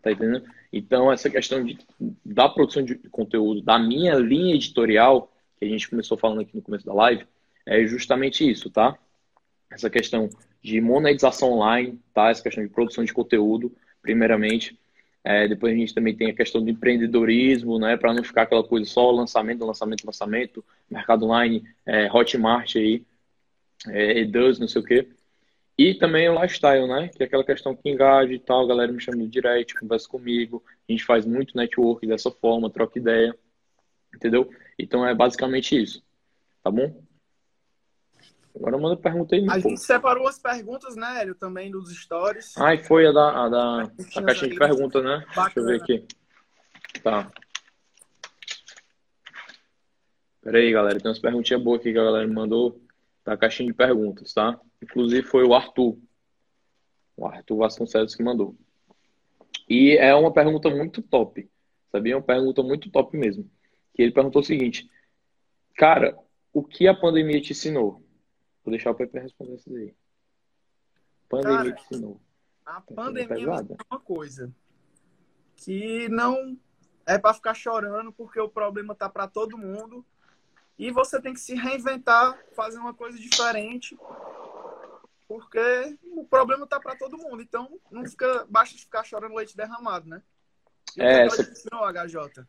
Tá 0.03 0.11
entendendo? 0.11 0.45
Então, 0.73 1.13
essa 1.13 1.31
questão 1.31 1.63
de, 1.65 1.79
da 2.25 2.49
produção 2.49 2.83
de 2.83 2.97
conteúdo, 3.11 3.63
da 3.63 3.79
minha 3.79 4.15
linha 4.15 4.55
editorial, 4.55 5.33
que 5.59 5.65
a 5.65 5.69
gente 5.69 5.89
começou 5.89 6.17
falando 6.17 6.41
aqui 6.41 6.57
no 6.57 6.63
começo 6.63 6.85
da 6.85 6.95
live, 6.95 7.25
é 7.67 7.87
justamente 7.87 8.49
isso, 8.49 8.69
tá? 8.71 8.99
Essa 9.71 9.89
questão 9.89 10.29
de 10.61 10.81
monetização 10.81 11.53
online, 11.53 12.01
tá? 12.13 12.31
Essa 12.31 12.43
questão 12.43 12.65
de 12.65 12.71
produção 12.71 13.05
de 13.05 13.13
conteúdo, 13.13 13.73
primeiramente. 14.01 14.79
É, 15.25 15.47
depois 15.47 15.73
a 15.73 15.77
gente 15.77 15.95
também 15.95 16.17
tem 16.17 16.31
a 16.31 16.35
questão 16.35 16.63
do 16.63 16.71
empreendedorismo, 16.71 17.79
né? 17.79 17.97
Para 17.97 18.13
não 18.13 18.25
ficar 18.25 18.43
aquela 18.43 18.65
coisa 18.65 18.91
só 18.91 19.11
lançamento, 19.11 19.65
lançamento, 19.65 20.05
lançamento, 20.05 20.65
mercado 20.91 21.25
online, 21.27 21.63
é, 21.87 22.11
Hotmart 22.13 22.75
aí, 22.77 23.05
é, 23.89 24.25
não 24.25 24.69
sei 24.69 24.81
o 24.81 24.85
quê. 24.85 25.09
E 25.77 25.95
também 25.95 26.29
o 26.29 26.41
lifestyle, 26.41 26.87
né? 26.87 27.09
Que 27.09 27.23
é 27.23 27.27
aquela 27.27 27.45
questão 27.45 27.75
que 27.75 27.89
engaja 27.89 28.33
e 28.33 28.39
tal, 28.39 28.65
a 28.65 28.69
galera 28.69 28.93
me 28.93 29.01
chama 29.01 29.19
no 29.19 29.29
direct, 29.29 29.75
conversa 29.75 30.09
comigo, 30.09 30.63
a 30.89 30.93
gente 30.93 31.05
faz 31.05 31.25
muito 31.25 31.57
network 31.57 32.07
dessa 32.07 32.31
forma, 32.31 32.71
troca 32.71 32.99
ideia, 32.99 33.35
entendeu? 34.15 34.51
Então 34.79 35.07
é 35.07 35.15
basicamente 35.15 35.81
isso, 35.81 36.03
tá 36.63 36.71
bom? 36.71 37.03
Agora 38.55 38.77
manda 38.77 38.97
pergunta 38.97 39.35
aí. 39.35 39.47
A 39.49 39.59
gente 39.59 39.81
separou 39.81 40.29
as 40.29 40.39
perguntas, 40.39 40.95
né, 40.95 41.23
Hélio, 41.23 41.35
também 41.35 41.71
dos 41.71 41.91
stories. 41.99 42.55
Ah, 42.59 42.75
e 42.75 42.85
foi 42.85 43.07
a 43.07 43.13
da, 43.13 43.45
a 43.45 43.49
da 43.49 43.83
a 44.17 44.23
caixinha 44.23 44.51
de 44.51 44.59
perguntas, 44.59 45.03
né? 45.03 45.25
Bacana. 45.35 45.45
Deixa 45.47 45.61
eu 45.61 45.65
ver 45.65 45.83
aqui. 45.83 46.07
Tá. 47.03 47.33
Pera 50.43 50.59
aí, 50.59 50.71
galera. 50.71 51.01
Tem 51.01 51.09
umas 51.09 51.19
perguntinhas 51.19 51.63
boas 51.63 51.81
aqui 51.81 51.93
que 51.93 51.99
a 51.99 52.05
galera 52.05 52.27
me 52.27 52.35
mandou 52.35 52.79
da 53.25 53.37
caixinha 53.37 53.69
de 53.69 53.75
perguntas, 53.75 54.35
tá? 54.35 54.61
Inclusive 54.83 55.27
foi 55.27 55.45
o 55.45 55.55
Arthur. 55.55 55.97
O 57.17 57.27
Arthur 57.27 57.57
Vasconcelos 57.57 58.15
que 58.15 58.23
mandou. 58.23 58.57
E 59.69 59.97
é 59.97 60.15
uma 60.15 60.33
pergunta 60.33 60.69
muito 60.69 61.01
top. 61.01 61.49
Sabia? 61.91 62.17
Uma 62.17 62.23
pergunta 62.23 62.63
muito 62.63 62.91
top 62.91 63.17
mesmo. 63.17 63.49
Que 63.95 64.03
ele 64.03 64.13
perguntou 64.13 64.43
o 64.43 64.45
seguinte: 64.45 64.91
Cara, 65.77 66.19
o 66.53 66.65
que 66.65 66.89
a 66.89 66.95
pandemia 66.95 67.41
te 67.41 67.53
ensinou? 67.53 68.03
Vou 68.65 68.71
deixar 68.71 68.91
o 68.91 68.95
Pepe 68.95 69.19
responder 69.19 69.55
isso 69.55 69.75
aí. 69.75 69.95
Pandemia 71.29 71.57
Cara, 71.59 71.73
te 71.73 71.83
ensinou. 71.83 72.21
A 72.65 72.81
pandemia 72.81 73.47
é 73.47 73.85
uma 73.91 74.01
coisa 74.01 74.53
que 75.57 76.09
não 76.09 76.59
é 77.07 77.19
para 77.19 77.35
ficar 77.35 77.55
chorando 77.55 78.13
porque 78.13 78.41
o 78.41 78.49
problema 78.49 78.95
tá 78.95 79.09
para 79.09 79.27
todo 79.27 79.59
mundo 79.59 80.05
e 80.79 80.91
você 80.91 81.21
tem 81.21 81.35
que 81.35 81.41
se 81.41 81.55
reinventar, 81.55 82.39
fazer 82.55 82.79
uma 82.79 82.95
coisa 82.95 83.19
diferente 83.19 83.97
porque 85.39 85.97
o 86.15 86.25
problema 86.25 86.67
tá 86.67 86.79
para 86.79 86.97
todo 86.97 87.19
mundo. 87.19 87.43
Então, 87.43 87.81
não 87.91 88.05
fica 88.05 88.47
basta 88.49 88.79
ficar 88.79 89.05
chorando 89.05 89.35
leite 89.35 89.57
derramado, 89.57 90.09
né? 90.09 90.23
E 90.97 91.03
é, 91.03 91.27
essa... 91.27 91.43
HJ? 91.43 92.45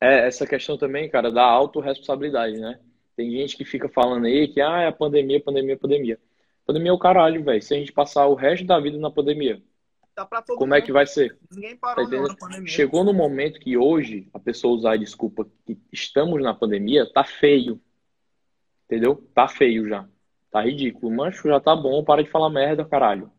É, 0.00 0.26
essa 0.26 0.46
questão 0.46 0.78
também, 0.78 1.10
cara, 1.10 1.30
da 1.30 1.44
autorresponsabilidade, 1.44 2.58
né? 2.58 2.80
Tem 3.16 3.30
gente 3.32 3.56
que 3.56 3.64
fica 3.64 3.88
falando 3.88 4.26
aí 4.26 4.46
que, 4.46 4.60
ah, 4.60 4.82
é 4.82 4.86
a 4.86 4.92
pandemia, 4.92 5.42
pandemia, 5.42 5.76
pandemia. 5.76 6.20
Pandemia 6.64 6.90
é 6.90 6.94
o 6.94 6.98
caralho, 6.98 7.42
velho. 7.42 7.60
Se 7.60 7.74
a 7.74 7.78
gente 7.78 7.92
passar 7.92 8.26
o 8.26 8.34
resto 8.34 8.64
da 8.64 8.78
vida 8.78 8.96
na 8.96 9.10
pandemia, 9.10 9.60
tá 10.14 10.24
como 10.46 10.60
mundo. 10.60 10.74
é 10.74 10.80
que 10.80 10.92
vai 10.92 11.06
ser? 11.06 11.36
Ninguém 11.50 11.76
parou 11.76 12.08
tá 12.08 12.16
na 12.16 12.36
pandemia. 12.36 12.72
Chegou 12.72 13.02
no 13.02 13.12
momento 13.12 13.58
que 13.58 13.76
hoje 13.76 14.28
a 14.32 14.38
pessoa 14.38 14.76
usar 14.76 14.92
a 14.92 14.96
desculpa 14.96 15.48
que 15.66 15.78
estamos 15.92 16.40
na 16.42 16.54
pandemia, 16.54 17.10
tá 17.12 17.24
feio. 17.24 17.80
Entendeu? 18.84 19.16
Tá 19.34 19.48
feio 19.48 19.88
já. 19.88 20.08
Tá 20.50 20.62
ridículo. 20.62 21.14
Mancho, 21.14 21.48
já 21.48 21.60
tá 21.60 21.76
bom, 21.76 22.02
para 22.02 22.22
de 22.22 22.30
falar 22.30 22.50
merda, 22.50 22.84
caralho. 22.84 23.30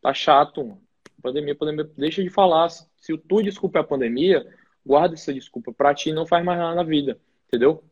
Tá 0.00 0.12
chato, 0.12 0.64
mano. 0.64 0.82
Pandemia, 1.22 1.54
pandemia, 1.54 1.90
deixa 1.96 2.22
de 2.22 2.30
falar. 2.30 2.68
Se 2.70 3.12
o 3.12 3.18
tu 3.18 3.42
desculpa 3.42 3.80
a 3.80 3.84
pandemia, 3.84 4.46
guarda 4.84 5.14
essa 5.14 5.34
desculpa 5.34 5.72
pra 5.72 5.94
ti 5.94 6.12
não 6.12 6.26
faz 6.26 6.44
mais 6.44 6.58
nada 6.58 6.74
na 6.76 6.82
vida. 6.82 7.18
Entendeu? 7.46 7.82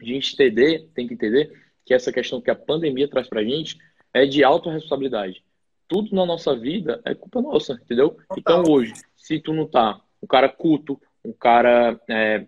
A 0.00 0.04
gente 0.04 0.34
entender, 0.34 0.90
tem 0.94 1.06
que 1.06 1.14
entender 1.14 1.66
que 1.84 1.94
essa 1.94 2.12
questão 2.12 2.40
que 2.40 2.50
a 2.50 2.54
pandemia 2.54 3.08
traz 3.08 3.28
pra 3.28 3.42
gente 3.42 3.78
é 4.12 4.26
de 4.26 4.44
autorresponsabilidade. 4.44 5.44
Tudo 5.88 6.14
na 6.14 6.26
nossa 6.26 6.54
vida 6.56 7.00
é 7.04 7.14
culpa 7.14 7.40
nossa, 7.40 7.74
entendeu? 7.74 8.18
Então 8.36 8.64
hoje, 8.68 8.92
se 9.16 9.38
tu 9.38 9.54
não 9.54 9.66
tá 9.66 10.00
um 10.22 10.26
cara 10.26 10.48
culto, 10.48 11.00
um 11.24 11.32
cara 11.32 11.98
é, 12.08 12.46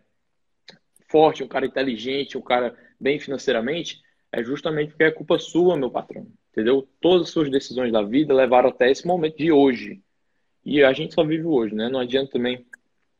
forte, 1.08 1.42
um 1.42 1.48
cara 1.48 1.66
inteligente, 1.66 2.36
um 2.36 2.42
cara 2.42 2.76
bem 3.00 3.18
financeiramente, 3.20 4.02
é 4.32 4.42
justamente 4.42 4.90
porque 4.90 5.04
é 5.04 5.10
culpa 5.10 5.38
sua, 5.38 5.76
meu 5.76 5.90
patrão. 5.90 6.26
Entendeu? 6.52 6.88
Todas 7.00 7.28
as 7.28 7.30
suas 7.30 7.50
decisões 7.50 7.92
da 7.92 8.02
vida 8.02 8.34
levaram 8.34 8.68
até 8.68 8.90
esse 8.90 9.06
momento 9.06 9.36
de 9.36 9.52
hoje. 9.52 10.02
E 10.64 10.82
a 10.82 10.92
gente 10.92 11.14
só 11.14 11.24
vive 11.24 11.44
hoje, 11.44 11.74
né? 11.74 11.88
Não 11.88 12.00
adianta 12.00 12.32
também, 12.32 12.66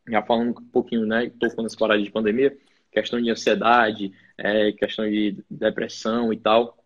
já 0.09 0.23
falando 0.23 0.51
um 0.51 0.65
pouquinho, 0.71 1.07
né? 1.07 1.31
Tô 1.39 1.49
falando 1.51 1.67
essa 1.67 1.79
parada 1.79 2.03
de 2.03 2.11
pandemia, 2.11 2.57
questão 2.93 3.21
de 3.21 3.31
ansiedade, 3.31 4.13
é, 4.37 4.73
questão 4.73 5.09
de 5.09 5.43
depressão 5.51 6.33
e 6.33 6.37
tal. 6.37 6.77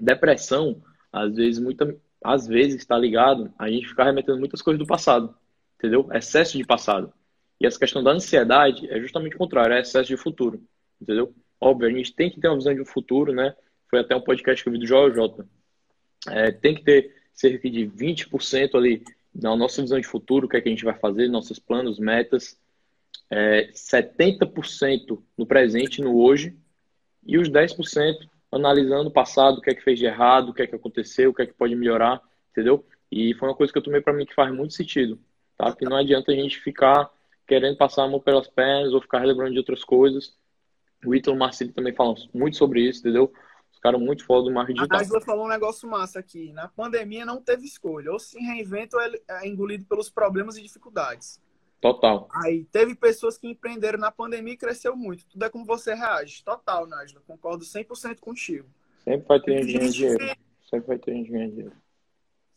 Depressão, 0.00 0.82
às 1.12 1.34
vezes, 1.34 1.60
muita, 1.60 1.94
às 2.24 2.46
vezes 2.46 2.76
está 2.76 2.96
ligado 2.96 3.52
a 3.58 3.68
gente 3.68 3.88
ficar 3.88 4.04
remetendo 4.04 4.38
muitas 4.38 4.62
coisas 4.62 4.78
do 4.78 4.86
passado, 4.86 5.34
entendeu? 5.78 6.08
Excesso 6.12 6.56
de 6.56 6.64
passado. 6.64 7.12
E 7.60 7.66
essa 7.66 7.78
questão 7.78 8.02
da 8.02 8.12
ansiedade 8.12 8.88
é 8.90 8.98
justamente 9.00 9.34
o 9.34 9.38
contrário, 9.38 9.74
é 9.74 9.80
excesso 9.80 10.08
de 10.08 10.16
futuro, 10.16 10.62
entendeu? 11.00 11.34
Óbvio, 11.60 11.88
a 11.88 11.92
gente 11.92 12.14
tem 12.14 12.30
que 12.30 12.40
ter 12.40 12.48
uma 12.48 12.56
visão 12.56 12.74
de 12.74 12.80
um 12.80 12.86
futuro, 12.86 13.32
né? 13.32 13.54
Foi 13.88 14.00
até 14.00 14.16
um 14.16 14.20
podcast 14.20 14.62
que 14.62 14.68
eu 14.68 14.72
vi 14.72 14.78
do 14.78 14.86
Joel 14.86 15.12
J. 15.12 15.44
É, 16.28 16.50
tem 16.50 16.74
que 16.74 16.82
ter 16.82 17.14
cerca 17.34 17.68
de 17.68 17.86
20% 17.86 18.74
ali 18.74 19.02
na 19.34 19.54
nossa 19.56 19.82
visão 19.82 20.00
de 20.00 20.06
futuro, 20.06 20.46
o 20.46 20.48
que 20.48 20.56
é 20.56 20.60
que 20.60 20.68
a 20.68 20.72
gente 20.72 20.84
vai 20.84 20.94
fazer, 20.98 21.28
nossos 21.28 21.58
planos, 21.58 21.98
metas, 21.98 22.58
é, 23.30 23.70
70% 23.72 25.22
no 25.36 25.46
presente, 25.46 26.00
no 26.00 26.16
hoje, 26.16 26.56
e 27.24 27.38
os 27.38 27.48
10% 27.48 28.28
analisando 28.50 29.08
o 29.08 29.12
passado, 29.12 29.58
o 29.58 29.60
que 29.60 29.70
é 29.70 29.74
que 29.74 29.82
fez 29.82 29.98
de 29.98 30.06
errado, 30.06 30.48
o 30.48 30.54
que 30.54 30.62
é 30.62 30.66
que 30.66 30.74
aconteceu, 30.74 31.30
o 31.30 31.34
que 31.34 31.42
é 31.42 31.46
que 31.46 31.52
pode 31.52 31.74
melhorar, 31.76 32.20
entendeu? 32.50 32.84
E 33.10 33.34
foi 33.34 33.48
uma 33.48 33.54
coisa 33.54 33.72
que 33.72 33.78
eu 33.78 33.82
tomei 33.82 34.00
para 34.00 34.12
mim 34.12 34.26
que 34.26 34.34
faz 34.34 34.52
muito 34.52 34.74
sentido, 34.74 35.18
tá? 35.56 35.74
Que 35.74 35.84
não 35.84 35.96
adianta 35.96 36.32
a 36.32 36.34
gente 36.34 36.58
ficar 36.58 37.10
querendo 37.46 37.76
passar 37.76 38.04
a 38.04 38.08
mão 38.08 38.20
pelas 38.20 38.48
pernas 38.48 38.92
ou 38.92 39.00
ficar 39.00 39.24
lembrando 39.24 39.52
de 39.52 39.58
outras 39.58 39.84
coisas. 39.84 40.36
O 41.04 41.14
Ítalo 41.14 41.36
Marcelo 41.36 41.72
também 41.72 41.94
fala 41.94 42.14
muito 42.34 42.56
sobre 42.56 42.88
isso, 42.88 43.00
entendeu? 43.00 43.32
Os 43.72 43.78
caras 43.78 44.00
muito 44.00 44.24
foda 44.24 44.44
do 44.44 44.54
marketing 44.54 44.78
digital. 44.78 44.98
A 44.98 45.02
Angela 45.02 45.20
falou 45.20 45.46
um 45.46 45.48
negócio 45.48 45.88
massa 45.88 46.18
aqui. 46.18 46.52
Na 46.52 46.68
pandemia 46.68 47.24
não 47.24 47.40
teve 47.40 47.64
escolha. 47.64 48.12
Ou 48.12 48.18
se 48.18 48.38
reinventa 48.38 48.96
ou 48.96 49.02
é 49.02 49.46
engolido 49.46 49.84
pelos 49.86 50.10
problemas 50.10 50.56
e 50.56 50.62
dificuldades. 50.62 51.40
Total. 51.80 52.28
Aí 52.44 52.64
teve 52.64 52.94
pessoas 52.94 53.38
que 53.38 53.48
empreenderam 53.48 53.98
na 53.98 54.10
pandemia 54.10 54.52
e 54.52 54.56
cresceu 54.56 54.94
muito. 54.94 55.26
Tudo 55.26 55.44
é 55.44 55.48
como 55.48 55.64
você 55.64 55.94
reage. 55.94 56.44
Total, 56.44 56.86
Nájila. 56.86 57.22
Concordo 57.26 57.64
100% 57.64 58.20
contigo. 58.20 58.68
Sempre 59.02 59.26
vai 59.26 59.40
ter 59.40 59.62
gente 59.62 59.72
ganhando 59.78 59.92
dinheiro. 59.92 60.36
Sempre 60.68 60.86
vai 60.86 60.98
ter 60.98 61.14
gente 61.14 61.30
ganhando 61.30 61.50
dinheiro. 61.52 61.76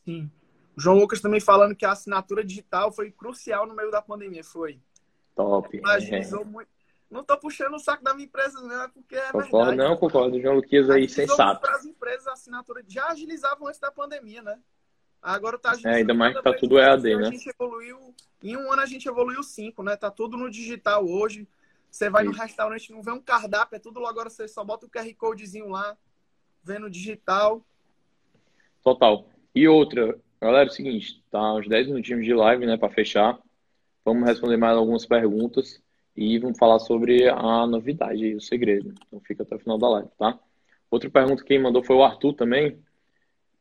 Sim. 0.03 0.31
O 0.75 0.81
João 0.81 0.97
Lucas 0.97 1.21
também 1.21 1.39
falando 1.39 1.75
que 1.75 1.85
a 1.85 1.91
assinatura 1.91 2.43
digital 2.43 2.91
foi 2.91 3.11
crucial 3.11 3.65
no 3.65 3.75
meio 3.75 3.91
da 3.91 4.01
pandemia. 4.01 4.43
Foi. 4.43 4.79
Top. 5.35 5.81
Agilizou 5.85 6.41
é. 6.41 6.45
muito. 6.45 6.69
Não 7.13 7.23
tô 7.23 7.37
puxando 7.37 7.75
o 7.75 7.79
saco 7.79 8.03
da 8.03 8.15
minha 8.15 8.25
empresa, 8.25 8.59
não, 8.59 8.81
é 8.81 8.87
porque 8.87 9.15
é 9.15 9.31
concordo, 9.31 9.69
verdade. 9.69 9.77
Não, 9.77 9.95
concordo. 9.95 10.35
O 10.35 10.41
João 10.41 10.55
Lucas 10.55 10.89
aí, 10.89 11.07
sensato. 11.07 11.61
Para 11.61 11.75
as 11.75 11.85
empresas, 11.85 12.25
a 12.25 12.33
assinatura 12.33 12.83
já 12.87 13.07
agilizavam 13.09 13.67
antes 13.67 13.79
da 13.79 13.91
pandemia, 13.91 14.41
né? 14.41 14.59
Agora 15.21 15.59
tá 15.59 15.73
É, 15.85 15.97
ainda 15.97 16.13
mais 16.15 16.35
que 16.35 16.41
tá 16.41 16.51
tudo 16.53 16.79
EAD, 16.79 17.15
né? 17.15 17.27
A 17.27 17.31
gente 17.31 17.47
evoluiu, 17.47 18.15
em 18.41 18.57
um 18.57 18.71
ano 18.71 18.81
a 18.81 18.87
gente 18.87 19.07
evoluiu 19.07 19.43
cinco, 19.43 19.83
né? 19.83 19.95
Tá 19.95 20.09
tudo 20.09 20.35
no 20.35 20.49
digital 20.49 21.07
hoje. 21.07 21.47
Você 21.87 22.09
vai 22.09 22.23
Isso. 22.23 22.31
no 22.31 22.37
restaurante, 22.39 22.91
não 22.91 23.03
vê 23.03 23.11
um 23.11 23.21
cardápio, 23.21 23.75
é 23.75 23.79
tudo 23.79 23.99
lá 23.99 24.09
agora, 24.09 24.27
você 24.27 24.47
só 24.47 24.63
bota 24.63 24.87
o 24.87 24.89
QR 24.89 25.13
Codezinho 25.15 25.69
lá, 25.69 25.95
vendo 26.63 26.89
digital. 26.89 27.63
Total. 28.83 29.27
E 29.53 29.67
outra, 29.67 30.19
galera, 30.41 30.67
é 30.67 30.71
o 30.71 30.73
seguinte, 30.73 31.23
tá 31.29 31.53
uns 31.53 31.69
10 31.69 31.87
minutinhos 31.89 32.25
de 32.25 32.33
live, 32.33 32.65
né, 32.65 32.75
para 32.75 32.89
fechar. 32.89 33.39
Vamos 34.03 34.27
responder 34.27 34.57
mais 34.57 34.75
algumas 34.75 35.05
perguntas 35.05 35.82
e 36.15 36.37
vamos 36.39 36.57
falar 36.57 36.79
sobre 36.79 37.27
a 37.29 37.65
novidade, 37.65 38.35
o 38.35 38.41
segredo. 38.41 38.93
Então 39.07 39.19
fica 39.21 39.43
até 39.43 39.55
o 39.55 39.59
final 39.59 39.77
da 39.77 39.89
live, 39.89 40.09
tá? 40.17 40.39
Outra 40.89 41.09
pergunta 41.09 41.43
que 41.43 41.57
mandou 41.57 41.83
foi 41.83 41.95
o 41.95 42.03
Arthur 42.03 42.33
também 42.33 42.77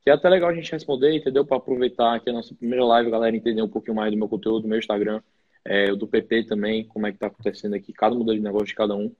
que 0.03 0.11
é 0.11 0.13
até 0.13 0.29
legal 0.29 0.51
a 0.51 0.55
gente 0.55 0.71
responder, 0.71 1.15
entendeu? 1.15 1.45
Para 1.45 1.59
aproveitar 1.59 2.17
aqui 2.17 2.29
a 2.29 2.33
nossa 2.33 2.55
primeira 2.55 2.85
live, 2.85 3.11
galera, 3.11 3.37
entender 3.37 3.63
um 3.63 3.69
pouquinho 3.69 3.95
mais 3.95 4.11
do 4.11 4.19
meu 4.19 4.29
conteúdo, 4.29 4.63
do 4.63 4.69
meu 4.69 4.79
Instagram, 4.79 5.23
é, 5.65 5.95
do 5.95 6.09
PP 6.09 6.45
também, 6.45 6.85
como 6.85 7.07
é 7.07 7.11
que 7.11 7.17
está 7.17 7.29
acontecendo 7.29 7.75
aqui, 7.75 7.93
cada 7.93 8.15
modelo 8.15 8.37
de 8.37 8.43
negócio 8.43 8.67
de 8.67 8.75
cada 8.75 8.97
um. 8.97 9.15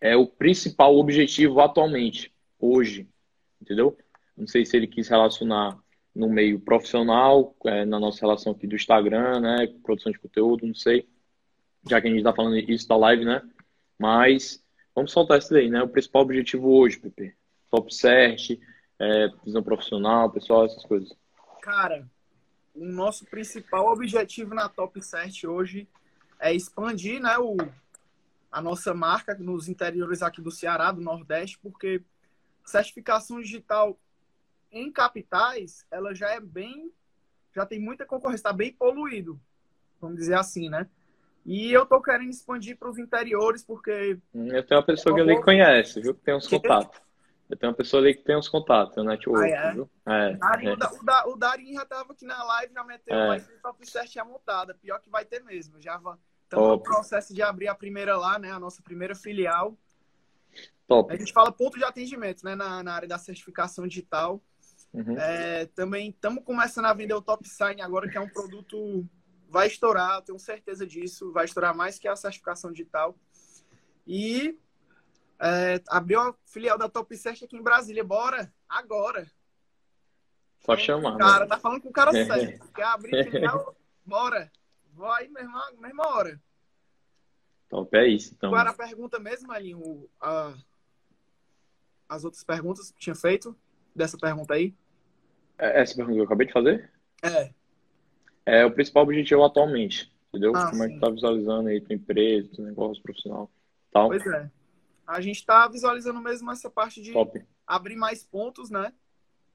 É 0.00 0.16
o 0.16 0.26
principal 0.26 0.96
objetivo 0.96 1.60
atualmente, 1.60 2.32
hoje, 2.58 3.06
entendeu? 3.60 3.96
Não 4.34 4.46
sei 4.46 4.64
se 4.64 4.76
ele 4.78 4.86
quis 4.86 5.08
relacionar 5.08 5.78
no 6.14 6.28
meio 6.28 6.58
profissional, 6.58 7.54
é, 7.66 7.84
na 7.84 8.00
nossa 8.00 8.20
relação 8.22 8.52
aqui 8.52 8.66
do 8.66 8.76
Instagram, 8.76 9.40
né? 9.40 9.66
Produção 9.82 10.10
de 10.10 10.18
conteúdo, 10.18 10.66
não 10.66 10.74
sei. 10.74 11.06
Já 11.88 12.00
que 12.00 12.06
a 12.06 12.10
gente 12.10 12.18
está 12.18 12.32
falando 12.32 12.58
isso 12.58 12.88
da 12.88 12.96
live, 12.96 13.24
né? 13.24 13.42
Mas 13.98 14.62
vamos 14.94 15.12
soltar 15.12 15.38
isso 15.38 15.52
daí, 15.52 15.70
né? 15.70 15.82
O 15.82 15.88
principal 15.88 16.22
objetivo 16.22 16.70
hoje, 16.70 16.98
PP. 16.98 17.34
Top 17.70 17.94
Search, 17.94 18.60
é, 18.98 19.28
visão 19.44 19.62
profissional, 19.62 20.30
pessoal, 20.30 20.66
essas 20.66 20.84
coisas? 20.84 21.14
Cara, 21.62 22.08
o 22.74 22.84
nosso 22.84 23.24
principal 23.26 23.86
objetivo 23.86 24.54
na 24.54 24.68
Top 24.68 25.00
Cert 25.02 25.44
hoje 25.44 25.88
é 26.38 26.54
expandir 26.54 27.20
né, 27.20 27.36
o, 27.38 27.56
a 28.50 28.60
nossa 28.60 28.94
marca 28.94 29.34
nos 29.34 29.68
interiores 29.68 30.22
aqui 30.22 30.40
do 30.40 30.50
Ceará, 30.50 30.92
do 30.92 31.00
Nordeste, 31.00 31.58
porque 31.58 32.02
certificação 32.64 33.40
digital 33.40 33.98
em 34.70 34.92
capitais, 34.92 35.86
ela 35.90 36.14
já 36.14 36.30
é 36.30 36.40
bem, 36.40 36.92
já 37.54 37.66
tem 37.66 37.80
muita 37.80 38.06
concorrência, 38.06 38.40
está 38.40 38.52
bem 38.52 38.72
poluído. 38.72 39.40
vamos 40.00 40.18
dizer 40.18 40.34
assim, 40.34 40.68
né? 40.68 40.88
E 41.48 41.72
eu 41.72 41.86
tô 41.86 41.98
querendo 42.02 42.28
expandir 42.28 42.76
para 42.76 42.90
os 42.90 42.98
interiores, 42.98 43.64
porque. 43.64 44.18
Hum, 44.34 44.48
eu 44.48 44.62
tenho 44.62 44.78
uma 44.78 44.86
pessoa 44.86 45.14
que 45.14 45.20
ali 45.22 45.40
conhece, 45.40 45.98
viu? 45.98 46.14
Que 46.14 46.20
tem 46.20 46.36
uns 46.36 46.46
contatos. 46.46 47.00
Eu 47.48 47.56
tenho 47.56 47.70
uma 47.70 47.76
pessoa 47.76 48.02
ali 48.02 48.14
que 48.14 48.22
tem 48.22 48.36
uns 48.36 48.50
contatos, 48.50 48.94
né? 48.98 49.12
network, 49.12 49.50
ah, 49.50 49.56
é? 49.56 49.72
viu? 49.72 49.90
É, 50.04 50.34
Dari, 50.34 50.66
é. 50.66 50.72
O, 50.74 50.76
da, 50.76 51.26
o 51.26 51.36
Darim 51.36 51.72
já 51.72 51.86
tava 51.86 52.12
aqui 52.12 52.26
na 52.26 52.44
live, 52.44 52.74
já 52.74 52.84
meteu, 52.84 53.16
é. 53.16 53.28
mas 53.28 53.48
o 53.48 53.62
top 53.62 53.90
certinha 53.90 54.26
montada. 54.26 54.74
Pior 54.74 55.00
que 55.00 55.08
vai 55.08 55.24
ter 55.24 55.42
mesmo. 55.42 55.80
Já 55.80 55.98
estamos 56.42 56.68
no 56.68 56.82
processo 56.82 57.32
de 57.32 57.40
abrir 57.40 57.68
a 57.68 57.74
primeira 57.74 58.14
lá, 58.18 58.38
né? 58.38 58.52
A 58.52 58.60
nossa 58.60 58.82
primeira 58.82 59.14
filial. 59.14 59.74
Top. 60.86 61.10
A 61.10 61.16
gente 61.16 61.32
fala 61.32 61.50
ponto 61.50 61.78
de 61.78 61.84
atendimento, 61.84 62.44
né? 62.44 62.54
Na, 62.54 62.82
na 62.82 62.92
área 62.92 63.08
da 63.08 63.16
certificação 63.16 63.88
digital. 63.88 64.38
Uhum. 64.92 65.16
É, 65.18 65.64
também 65.74 66.10
estamos 66.10 66.44
começando 66.44 66.84
a 66.84 66.92
vender 66.92 67.14
o 67.14 67.22
Top 67.22 67.48
Sign 67.48 67.80
agora, 67.80 68.06
que 68.06 68.18
é 68.18 68.20
um 68.20 68.28
produto 68.28 69.08
vai 69.48 69.66
estourar, 69.66 70.22
tenho 70.22 70.38
certeza 70.38 70.86
disso, 70.86 71.32
vai 71.32 71.46
estourar 71.46 71.74
mais 71.74 71.98
que 71.98 72.06
a 72.06 72.14
certificação 72.14 72.70
digital. 72.70 73.16
E 74.06 74.58
é, 75.38 75.82
abriu 75.88 76.20
a 76.20 76.34
filial 76.46 76.78
da 76.78 76.88
Top 76.88 77.14
Search 77.16 77.44
aqui 77.44 77.56
em 77.56 77.62
Brasília. 77.62 78.04
Bora, 78.04 78.52
agora. 78.68 79.30
Só 80.60 80.76
chamar. 80.76 81.16
Cara, 81.16 81.46
tá 81.46 81.58
falando 81.58 81.80
com 81.80 81.88
o 81.88 81.92
cara 81.92 82.12
certo. 82.12 82.72
Quer 82.72 82.84
abrir 82.84 83.24
filial? 83.30 83.76
Bora. 84.04 84.50
Vai, 84.92 85.28
mesma, 85.28 85.72
mesma 85.78 86.08
hora. 86.08 86.40
Top, 87.68 87.96
é 87.96 88.06
isso. 88.08 88.34
Então. 88.34 88.50
Qual 88.50 88.60
era 88.60 88.70
a 88.70 88.74
pergunta 88.74 89.18
mesmo, 89.18 89.52
Alinho? 89.52 90.08
A... 90.20 90.54
As 92.08 92.24
outras 92.24 92.42
perguntas 92.42 92.90
que 92.90 92.98
tinha 92.98 93.14
feito 93.14 93.56
dessa 93.94 94.16
pergunta 94.16 94.54
aí? 94.54 94.74
É, 95.58 95.82
essa 95.82 95.94
pergunta 95.94 96.14
que 96.14 96.20
eu 96.20 96.24
acabei 96.24 96.46
de 96.46 96.52
fazer? 96.52 96.90
É 97.22 97.52
é 98.48 98.64
o 98.64 98.70
principal 98.70 99.02
objetivo 99.02 99.44
atualmente, 99.44 100.10
entendeu? 100.28 100.56
Ah, 100.56 100.70
Como 100.70 100.82
é 100.82 100.88
que 100.88 100.98
tá 100.98 101.10
visualizando 101.10 101.68
aí 101.68 101.82
tua 101.82 101.94
empresa, 101.94 102.48
teu 102.56 102.64
negócio 102.64 103.02
profissional 103.02 103.50
tal. 103.92 104.08
Pois 104.08 104.26
é. 104.26 104.50
A 105.06 105.20
gente 105.20 105.44
tá 105.44 105.68
visualizando 105.68 106.20
mesmo 106.20 106.50
essa 106.50 106.70
parte 106.70 107.02
de 107.02 107.12
Top. 107.12 107.44
abrir 107.66 107.96
mais 107.96 108.24
pontos, 108.24 108.70
né? 108.70 108.92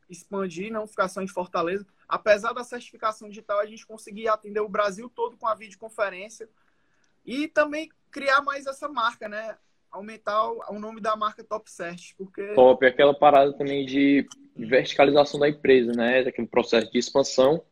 Expandir, 0.10 0.72
não 0.72 0.86
ficar 0.86 1.08
só 1.08 1.22
em 1.22 1.28
Fortaleza. 1.28 1.86
Apesar 2.08 2.54
da 2.54 2.64
certificação 2.64 3.30
digital, 3.30 3.60
a 3.60 3.66
gente 3.66 3.86
conseguir 3.86 4.28
atender 4.28 4.60
o 4.60 4.70
Brasil 4.70 5.10
todo 5.10 5.38
com 5.38 5.48
a 5.48 5.56
videoconferência 5.56 6.48
e 7.26 7.48
também 7.48 7.90
criar 8.12 8.42
mais 8.42 8.68
essa 8.68 8.88
marca, 8.88 9.28
né? 9.28 9.58
Aumentar 9.90 10.52
o 10.52 10.80
nome 10.80 11.02
da 11.02 11.16
marca 11.16 11.44
Top 11.44 11.70
Search, 11.70 12.16
porque... 12.16 12.54
Top, 12.54 12.86
aquela 12.86 13.14
parada 13.14 13.54
também 13.54 13.86
de 13.86 14.28
verticalização 14.56 15.40
da 15.40 15.50
empresa, 15.50 15.94
né? 15.94 16.24
Daquele 16.24 16.48
processo 16.48 16.92
de 16.92 17.00
expansão 17.00 17.64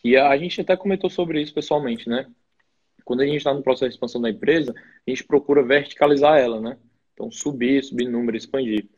que 0.00 0.16
a 0.16 0.36
gente 0.36 0.60
até 0.60 0.76
comentou 0.76 1.10
sobre 1.10 1.40
isso 1.40 1.52
pessoalmente, 1.52 2.08
né? 2.08 2.26
Quando 3.04 3.20
a 3.20 3.26
gente 3.26 3.36
está 3.36 3.52
no 3.52 3.62
processo 3.62 3.90
de 3.90 3.94
expansão 3.94 4.20
da 4.20 4.30
empresa, 4.30 4.74
a 4.74 5.10
gente 5.10 5.24
procura 5.24 5.62
verticalizar 5.62 6.38
ela, 6.38 6.60
né? 6.60 6.78
Então, 7.12 7.30
subir, 7.30 7.82
subir 7.84 8.08
número, 8.08 8.36
expandir. 8.36 8.88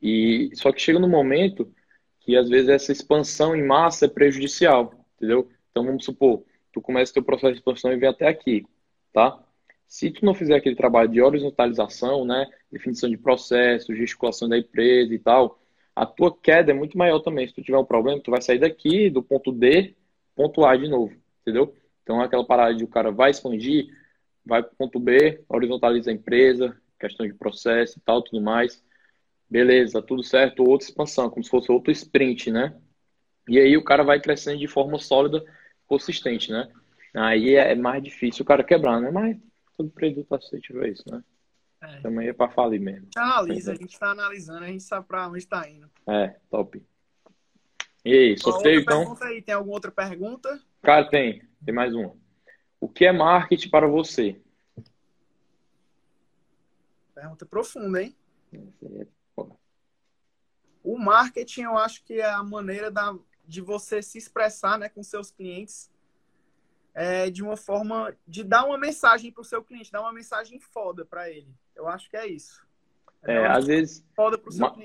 E 0.00 0.50
só 0.54 0.72
que 0.72 0.80
chega 0.80 0.98
no 0.98 1.08
momento 1.08 1.70
que 2.20 2.36
às 2.36 2.48
vezes 2.48 2.68
essa 2.68 2.92
expansão 2.92 3.54
em 3.54 3.62
massa 3.62 4.06
é 4.06 4.08
prejudicial, 4.08 4.94
entendeu? 5.16 5.48
Então, 5.70 5.84
vamos 5.84 6.04
supor, 6.04 6.44
tu 6.72 6.80
começa 6.80 7.12
teu 7.12 7.22
processo 7.22 7.52
de 7.52 7.58
expansão 7.58 7.92
e 7.92 7.96
vem 7.96 8.08
até 8.08 8.26
aqui, 8.26 8.64
tá? 9.12 9.38
Se 9.86 10.10
tu 10.10 10.24
não 10.24 10.34
fizer 10.34 10.54
aquele 10.54 10.76
trabalho 10.76 11.08
de 11.08 11.20
horizontalização, 11.20 12.24
né, 12.24 12.46
definição 12.70 13.08
de 13.08 13.16
processo, 13.16 13.94
gesticulação 13.94 14.48
da 14.48 14.58
empresa 14.58 15.14
e 15.14 15.18
tal, 15.18 15.58
a 15.96 16.06
tua 16.06 16.34
queda 16.36 16.70
é 16.70 16.74
muito 16.74 16.96
maior 16.96 17.20
também. 17.20 17.48
Se 17.48 17.54
tu 17.54 17.62
tiver 17.62 17.78
um 17.78 17.84
problema, 17.84 18.20
tu 18.20 18.30
vai 18.30 18.40
sair 18.42 18.58
daqui 18.58 19.10
do 19.10 19.22
ponto 19.22 19.50
D 19.50 19.94
pontuar 20.38 20.78
de 20.78 20.86
novo, 20.86 21.12
entendeu? 21.42 21.74
Então, 22.04 22.20
aquela 22.20 22.46
parada 22.46 22.72
de 22.72 22.84
o 22.84 22.88
cara 22.88 23.10
vai 23.10 23.32
expandir, 23.32 23.88
vai 24.46 24.62
para 24.62 24.72
o 24.72 24.76
ponto 24.76 25.00
B, 25.00 25.44
horizontaliza 25.48 26.12
a 26.12 26.14
empresa, 26.14 26.80
questão 26.96 27.26
de 27.26 27.34
processo 27.34 27.98
e 27.98 28.00
tal, 28.02 28.22
tudo 28.22 28.40
mais. 28.40 28.80
Beleza, 29.50 30.00
tudo 30.00 30.22
certo, 30.22 30.62
outra 30.62 30.86
expansão, 30.86 31.28
como 31.28 31.42
se 31.42 31.50
fosse 31.50 31.72
outro 31.72 31.90
sprint, 31.90 32.52
né? 32.52 32.76
E 33.48 33.58
aí 33.58 33.76
o 33.76 33.82
cara 33.82 34.04
vai 34.04 34.20
crescendo 34.20 34.58
de 34.60 34.68
forma 34.68 34.96
sólida, 35.00 35.44
consistente, 35.88 36.52
né? 36.52 36.70
Aí 37.12 37.56
é 37.56 37.74
mais 37.74 38.00
difícil 38.00 38.44
o 38.44 38.46
cara 38.46 38.62
quebrar, 38.62 39.00
né? 39.00 39.10
Mas 39.10 39.36
todo 39.76 39.90
produto 39.90 40.32
acessível 40.32 40.84
é 40.84 40.90
isso, 40.90 41.04
né? 41.10 41.24
É. 41.82 42.00
Também 42.00 42.28
é 42.28 42.32
para 42.32 42.50
falir 42.50 42.80
mesmo. 42.80 43.08
Analisa, 43.16 43.72
a 43.72 43.74
gente 43.74 43.92
está 43.92 44.10
analisando, 44.10 44.64
a 44.64 44.68
gente 44.68 44.84
sabe 44.84 45.06
para 45.06 45.28
onde 45.28 45.38
está 45.38 45.68
indo. 45.68 45.90
É, 46.06 46.36
top. 46.48 46.80
E 48.04 48.12
aí, 48.12 48.38
sorteio 48.38 48.80
então? 48.80 49.16
Aí. 49.22 49.42
Tem 49.42 49.54
alguma 49.54 49.74
outra 49.74 49.90
pergunta? 49.90 50.60
Cara, 50.82 51.08
tem. 51.08 51.42
Tem 51.64 51.74
mais 51.74 51.94
uma. 51.94 52.16
O 52.80 52.88
que 52.88 53.04
é 53.04 53.12
marketing 53.12 53.70
para 53.70 53.86
você? 53.86 54.40
Pergunta 57.14 57.44
profunda, 57.44 58.02
hein? 58.02 58.16
O 60.84 60.96
marketing, 60.96 61.62
eu 61.62 61.76
acho 61.76 62.04
que 62.04 62.14
é 62.14 62.30
a 62.30 62.42
maneira 62.42 62.90
da, 62.90 63.16
de 63.44 63.60
você 63.60 64.00
se 64.00 64.16
expressar 64.16 64.78
né, 64.78 64.88
com 64.88 65.02
seus 65.02 65.30
clientes 65.30 65.90
é, 66.94 67.28
de 67.30 67.42
uma 67.42 67.56
forma 67.56 68.16
de 68.26 68.44
dar 68.44 68.64
uma 68.64 68.78
mensagem 68.78 69.32
para 69.32 69.40
o 69.40 69.44
seu 69.44 69.62
cliente, 69.62 69.90
dar 69.90 70.00
uma 70.00 70.12
mensagem 70.12 70.60
foda 70.60 71.04
para 71.04 71.30
ele. 71.30 71.52
Eu 71.74 71.88
acho 71.88 72.08
que 72.08 72.16
é 72.16 72.26
isso. 72.26 72.67
É, 73.24 73.46
às 73.46 73.66
vezes, 73.66 74.04
ma 74.58 74.76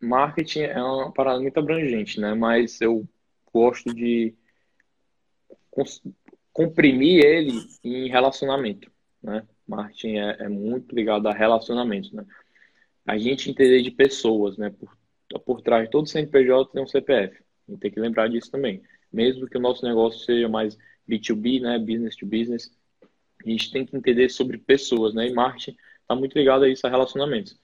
marketing 0.00 0.60
é 0.60 0.82
uma 0.82 1.12
parada 1.12 1.40
muito 1.40 1.58
abrangente, 1.58 2.20
né? 2.20 2.34
Mas 2.34 2.80
eu 2.80 3.06
gosto 3.52 3.94
de 3.94 4.34
comprimir 6.52 7.24
ele 7.24 7.52
em 7.84 8.08
relacionamento, 8.08 8.90
né? 9.22 9.46
Marketing 9.66 10.16
é, 10.16 10.36
é, 10.40 10.48
muito 10.48 10.94
ligado 10.94 11.26
a 11.28 11.32
relacionamento, 11.32 12.14
né? 12.14 12.24
A 13.06 13.16
gente 13.18 13.50
entender 13.50 13.82
de 13.82 13.90
pessoas, 13.90 14.56
né? 14.56 14.70
Por, 14.70 14.96
por 15.40 15.62
trás 15.62 15.84
de 15.84 15.90
todo 15.90 16.08
CNPJ 16.08 16.72
tem 16.72 16.82
um 16.82 16.86
CPF. 16.86 17.42
A 17.68 17.72
gente 17.72 17.80
tem 17.80 17.90
que 17.90 18.00
lembrar 18.00 18.28
disso 18.28 18.50
também. 18.50 18.82
Mesmo 19.12 19.48
que 19.48 19.56
o 19.56 19.60
nosso 19.60 19.84
negócio 19.84 20.24
seja 20.24 20.48
mais 20.48 20.76
B2B, 21.08 21.60
né? 21.60 21.78
Business 21.78 22.16
to 22.16 22.26
business, 22.26 22.70
a 23.44 23.48
gente 23.48 23.70
tem 23.70 23.86
que 23.86 23.96
entender 23.96 24.28
sobre 24.28 24.58
pessoas, 24.58 25.14
né? 25.14 25.28
E 25.28 25.32
marketing 25.32 25.76
está 26.02 26.14
muito 26.14 26.36
ligado 26.36 26.64
a 26.64 26.68
isso, 26.68 26.86
a 26.86 26.90
relacionamentos. 26.90 27.58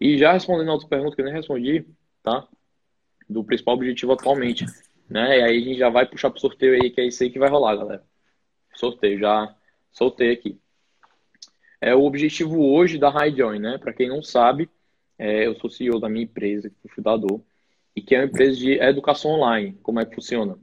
E 0.00 0.16
já 0.16 0.32
respondendo 0.32 0.70
a 0.70 0.72
outra 0.72 0.88
pergunta 0.88 1.14
que 1.14 1.20
eu 1.20 1.26
nem 1.26 1.34
respondi, 1.34 1.84
tá? 2.22 2.48
Do 3.28 3.44
principal 3.44 3.74
objetivo 3.74 4.12
atualmente, 4.12 4.64
né? 5.08 5.38
E 5.38 5.42
aí 5.42 5.56
a 5.58 5.60
gente 5.60 5.78
já 5.78 5.90
vai 5.90 6.06
puxar 6.06 6.30
pro 6.30 6.40
sorteio 6.40 6.74
aí, 6.74 6.90
que 6.90 7.02
é 7.02 7.06
isso 7.06 7.22
aí 7.22 7.30
que 7.30 7.38
vai 7.38 7.50
rolar, 7.50 7.76
galera. 7.76 8.02
Sorteio, 8.74 9.18
já 9.18 9.54
soltei 9.92 10.32
aqui. 10.32 10.58
É 11.82 11.94
o 11.94 12.04
objetivo 12.04 12.64
hoje 12.64 12.96
da 12.96 13.10
HighJoin, 13.10 13.58
né? 13.58 13.76
Para 13.76 13.92
quem 13.92 14.08
não 14.08 14.22
sabe, 14.22 14.70
é, 15.18 15.46
eu 15.46 15.54
sou 15.56 15.68
CEO 15.68 16.00
da 16.00 16.08
minha 16.08 16.24
empresa, 16.24 16.72
fui 16.80 16.90
fundador, 16.90 17.42
e 17.94 18.00
que 18.00 18.14
é 18.14 18.20
uma 18.20 18.26
empresa 18.26 18.56
de 18.56 18.72
educação 18.80 19.32
online. 19.32 19.78
Como 19.82 20.00
é 20.00 20.06
que 20.06 20.14
funciona? 20.14 20.58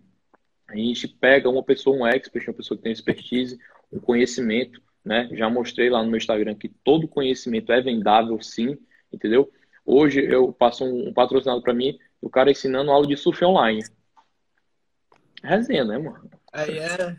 A 0.68 0.76
gente 0.76 1.08
pega 1.08 1.48
uma 1.48 1.64
pessoa, 1.64 1.96
um 1.96 2.08
expert, 2.08 2.48
uma 2.48 2.56
pessoa 2.56 2.76
que 2.78 2.84
tem 2.84 2.92
expertise, 2.92 3.60
um 3.92 4.00
conhecimento, 4.00 4.82
né? 5.06 5.30
Já 5.34 5.48
mostrei 5.48 5.92
lá 5.92 6.02
no 6.02 6.10
meu 6.10 6.18
Instagram 6.18 6.56
que 6.56 6.70
todo 6.70 7.08
conhecimento 7.08 7.72
é 7.72 7.80
vendável, 7.82 8.42
sim 8.42 8.78
entendeu? 9.12 9.52
Hoje 9.86 10.22
eu 10.22 10.52
passo 10.52 10.84
um, 10.84 11.14
patrocinado 11.14 11.62
para 11.62 11.74
mim, 11.74 11.98
o 12.22 12.30
cara 12.30 12.52
ensinando 12.52 12.92
aula 12.92 13.08
de 13.08 13.16
surf 13.16 13.44
online. 13.46 13.82
Resenha, 15.42 15.86
né, 15.86 15.98
mano? 15.98 16.30
Aí 16.52 16.78
é. 16.78 17.16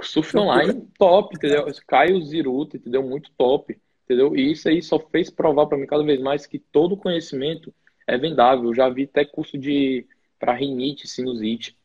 Surf 0.00 0.36
online, 0.38 0.88
top, 0.98 1.36
entendeu? 1.36 1.66
Caio 1.86 2.24
Ziruta, 2.24 2.76
entendeu? 2.76 3.02
Muito 3.02 3.30
top, 3.32 3.78
entendeu? 4.04 4.34
E 4.34 4.52
isso 4.52 4.68
aí 4.68 4.80
só 4.80 4.98
fez 4.98 5.28
provar 5.28 5.66
para 5.66 5.76
mim 5.76 5.86
cada 5.86 6.02
vez 6.02 6.20
mais 6.20 6.46
que 6.46 6.58
todo 6.58 6.96
conhecimento 6.96 7.74
é 8.06 8.16
vendável. 8.16 8.66
Eu 8.66 8.74
já 8.74 8.88
vi 8.88 9.04
até 9.04 9.24
curso 9.24 9.58
de 9.58 10.06
para 10.38 10.54
rinite, 10.54 11.06
sinusite, 11.08 11.76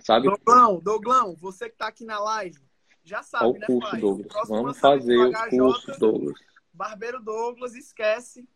sabe? 0.00 0.26
Doglão, 0.26 0.80
Doglão, 0.80 1.36
você 1.36 1.68
que 1.68 1.76
tá 1.76 1.88
aqui 1.88 2.04
na 2.04 2.18
live, 2.18 2.58
já 3.04 3.22
sabe, 3.22 3.44
Olha 3.44 3.56
o 3.56 3.58
né, 3.60 3.66
curso, 3.66 3.90
pai? 3.90 4.00
Douglas. 4.00 4.48
Vamos 4.48 4.78
fazer 4.80 5.18
o 5.18 5.48
curso, 5.50 6.00
Douglas. 6.00 6.38
Barbeiro 6.72 7.22
Douglas, 7.22 7.74
esquece 7.74 8.48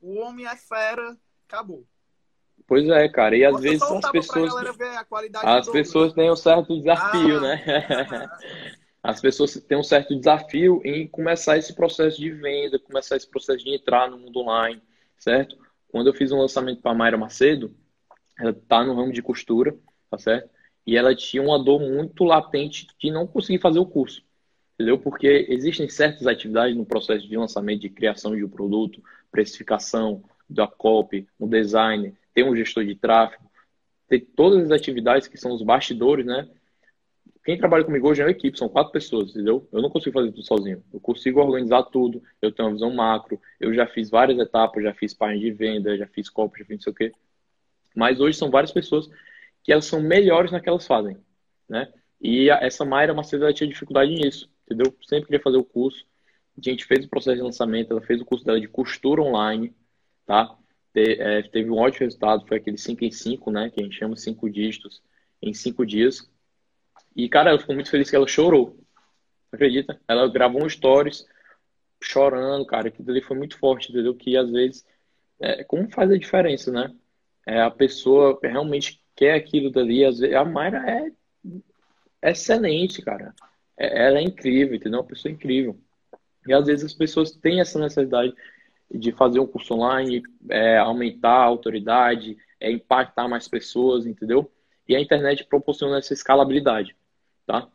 o 0.00 0.18
homem 0.18 0.46
é 0.46 0.56
fera, 0.56 1.16
acabou. 1.48 1.86
Pois 2.66 2.88
é, 2.88 3.08
cara. 3.08 3.36
E 3.36 3.44
às 3.44 3.60
vezes 3.60 3.82
as 3.82 4.10
pessoas. 4.10 4.52
As 5.42 5.68
pessoas 5.68 6.12
têm 6.12 6.30
um 6.30 6.36
certo 6.36 6.78
desafio, 6.78 7.38
ah, 7.38 7.40
né? 7.40 8.30
as 9.02 9.20
pessoas 9.20 9.54
têm 9.54 9.78
um 9.78 9.82
certo 9.82 10.14
desafio 10.14 10.80
em 10.84 11.08
começar 11.08 11.56
esse 11.58 11.74
processo 11.74 12.18
de 12.18 12.30
venda, 12.30 12.78
começar 12.78 13.16
esse 13.16 13.28
processo 13.28 13.64
de 13.64 13.74
entrar 13.74 14.08
no 14.10 14.18
mundo 14.18 14.40
online, 14.40 14.80
certo? 15.18 15.56
Quando 15.88 16.06
eu 16.06 16.14
fiz 16.14 16.30
um 16.30 16.38
lançamento 16.38 16.80
para 16.80 16.92
a 16.92 16.94
Mayra 16.94 17.18
Macedo, 17.18 17.74
ela 18.38 18.52
tá 18.52 18.84
no 18.84 18.94
ramo 18.94 19.12
de 19.12 19.22
costura, 19.22 19.76
tá 20.08 20.18
certo? 20.18 20.48
E 20.86 20.96
ela 20.96 21.14
tinha 21.14 21.42
uma 21.42 21.62
dor 21.62 21.80
muito 21.80 22.24
latente 22.24 22.86
de 22.98 23.10
não 23.10 23.26
conseguir 23.26 23.58
fazer 23.58 23.78
o 23.78 23.86
curso, 23.86 24.22
entendeu? 24.74 24.98
Porque 24.98 25.46
existem 25.48 25.88
certas 25.88 26.26
atividades 26.26 26.76
no 26.76 26.86
processo 26.86 27.26
de 27.26 27.36
lançamento, 27.36 27.80
de 27.80 27.90
criação 27.90 28.36
de 28.36 28.44
um 28.44 28.48
produto, 28.48 29.02
precificação, 29.30 30.22
da 30.48 30.66
copy, 30.66 31.28
no 31.38 31.48
design, 31.48 32.14
tem 32.34 32.44
um 32.44 32.56
gestor 32.56 32.84
de 32.84 32.94
tráfego, 32.96 33.48
tem 34.08 34.20
todas 34.20 34.64
as 34.64 34.70
atividades 34.72 35.28
que 35.28 35.36
são 35.36 35.52
os 35.52 35.62
bastidores, 35.62 36.26
né? 36.26 36.48
quem 37.44 37.56
trabalha 37.56 37.84
comigo 37.84 38.08
hoje 38.08 38.20
é 38.20 38.24
uma 38.24 38.30
equipe, 38.30 38.58
são 38.58 38.68
quatro 38.68 38.92
pessoas, 38.92 39.30
entendeu? 39.30 39.66
Eu 39.72 39.80
não 39.80 39.88
consigo 39.88 40.12
fazer 40.12 40.30
tudo 40.30 40.42
sozinho. 40.42 40.84
Eu 40.92 41.00
consigo 41.00 41.40
organizar 41.40 41.82
tudo, 41.84 42.22
eu 42.40 42.52
tenho 42.52 42.68
uma 42.68 42.74
visão 42.74 42.92
macro, 42.92 43.40
eu 43.58 43.72
já 43.72 43.86
fiz 43.86 44.10
várias 44.10 44.38
etapas, 44.38 44.82
já 44.82 44.92
fiz 44.92 45.14
página 45.14 45.40
de 45.40 45.50
venda, 45.50 45.96
já 45.96 46.06
fiz 46.06 46.28
copo, 46.28 46.58
já 46.58 46.64
fiz 46.64 46.76
não 46.76 46.82
sei 46.82 46.92
o 46.92 46.96
quê. 46.96 47.12
Mas 47.96 48.20
hoje 48.20 48.36
são 48.36 48.50
várias 48.50 48.72
pessoas 48.72 49.08
que 49.64 49.72
elas 49.72 49.86
são 49.86 50.00
melhores 50.02 50.52
naquilo 50.52 50.62
que 50.62 50.68
elas 50.70 50.86
fazem, 50.86 51.16
né? 51.68 51.92
E 52.20 52.50
essa 52.50 52.84
Mayra 52.84 53.14
Macedo 53.14 53.44
ela 53.44 53.54
tinha 53.54 53.68
dificuldade 53.68 54.12
nisso, 54.12 54.50
entendeu? 54.66 54.94
Sempre 55.02 55.26
queria 55.26 55.40
fazer 55.42 55.56
o 55.56 55.64
curso. 55.64 56.06
A 56.68 56.70
gente 56.70 56.84
fez 56.84 57.04
o 57.04 57.08
processo 57.08 57.36
de 57.36 57.42
lançamento, 57.42 57.92
ela 57.92 58.02
fez 58.02 58.20
o 58.20 58.24
curso 58.24 58.44
dela 58.44 58.60
de 58.60 58.68
costura 58.68 59.22
online, 59.22 59.74
tá? 60.26 60.56
Te, 60.92 61.20
é, 61.20 61.42
teve 61.42 61.70
um 61.70 61.78
ótimo 61.78 62.06
resultado, 62.06 62.46
foi 62.46 62.58
aquele 62.58 62.78
5 62.78 63.04
em 63.04 63.10
5, 63.10 63.50
né? 63.50 63.70
Que 63.70 63.80
a 63.80 63.84
gente 63.84 63.96
chama 63.96 64.16
5 64.16 64.50
dígitos 64.50 65.02
em 65.42 65.54
5 65.54 65.86
dias. 65.86 66.30
E, 67.16 67.28
cara, 67.28 67.50
ela 67.50 67.58
ficou 67.58 67.74
muito 67.74 67.90
feliz 67.90 68.10
que 68.10 68.16
ela 68.16 68.26
chorou. 68.26 68.78
Acredita? 69.52 70.00
Ela 70.06 70.28
gravou 70.28 70.64
um 70.64 70.68
stories 70.68 71.26
chorando, 72.02 72.64
cara. 72.66 72.88
Aquilo 72.88 73.10
ali 73.10 73.22
foi 73.22 73.36
muito 73.36 73.58
forte, 73.58 73.90
entendeu? 73.90 74.14
Que 74.14 74.36
às 74.36 74.50
vezes, 74.50 74.86
é, 75.40 75.64
como 75.64 75.90
faz 75.90 76.10
a 76.10 76.18
diferença, 76.18 76.70
né? 76.70 76.94
É, 77.46 77.60
a 77.60 77.70
pessoa 77.70 78.38
realmente 78.42 79.02
quer 79.16 79.34
aquilo 79.34 79.70
dali. 79.70 80.04
Às 80.04 80.18
vezes, 80.18 80.36
a 80.36 80.44
Mayra 80.44 81.12
é 82.22 82.30
excelente, 82.30 83.02
cara. 83.02 83.34
É, 83.76 84.06
ela 84.06 84.18
é 84.18 84.22
incrível, 84.22 84.76
entendeu? 84.76 85.00
Uma 85.00 85.06
pessoa 85.06 85.32
incrível. 85.32 85.78
E 86.50 86.52
às 86.52 86.66
vezes 86.66 86.84
as 86.84 86.92
pessoas 86.92 87.30
têm 87.30 87.60
essa 87.60 87.78
necessidade 87.78 88.34
de 88.92 89.12
fazer 89.12 89.38
um 89.38 89.46
curso 89.46 89.74
online, 89.74 90.20
é, 90.48 90.78
aumentar 90.78 91.30
a 91.30 91.44
autoridade, 91.44 92.36
é, 92.58 92.72
impactar 92.72 93.28
mais 93.28 93.46
pessoas, 93.46 94.04
entendeu? 94.04 94.50
E 94.88 94.96
a 94.96 95.00
internet 95.00 95.44
proporciona 95.44 95.98
essa 95.98 96.12
escalabilidade, 96.12 96.96
tá? 97.46 97.68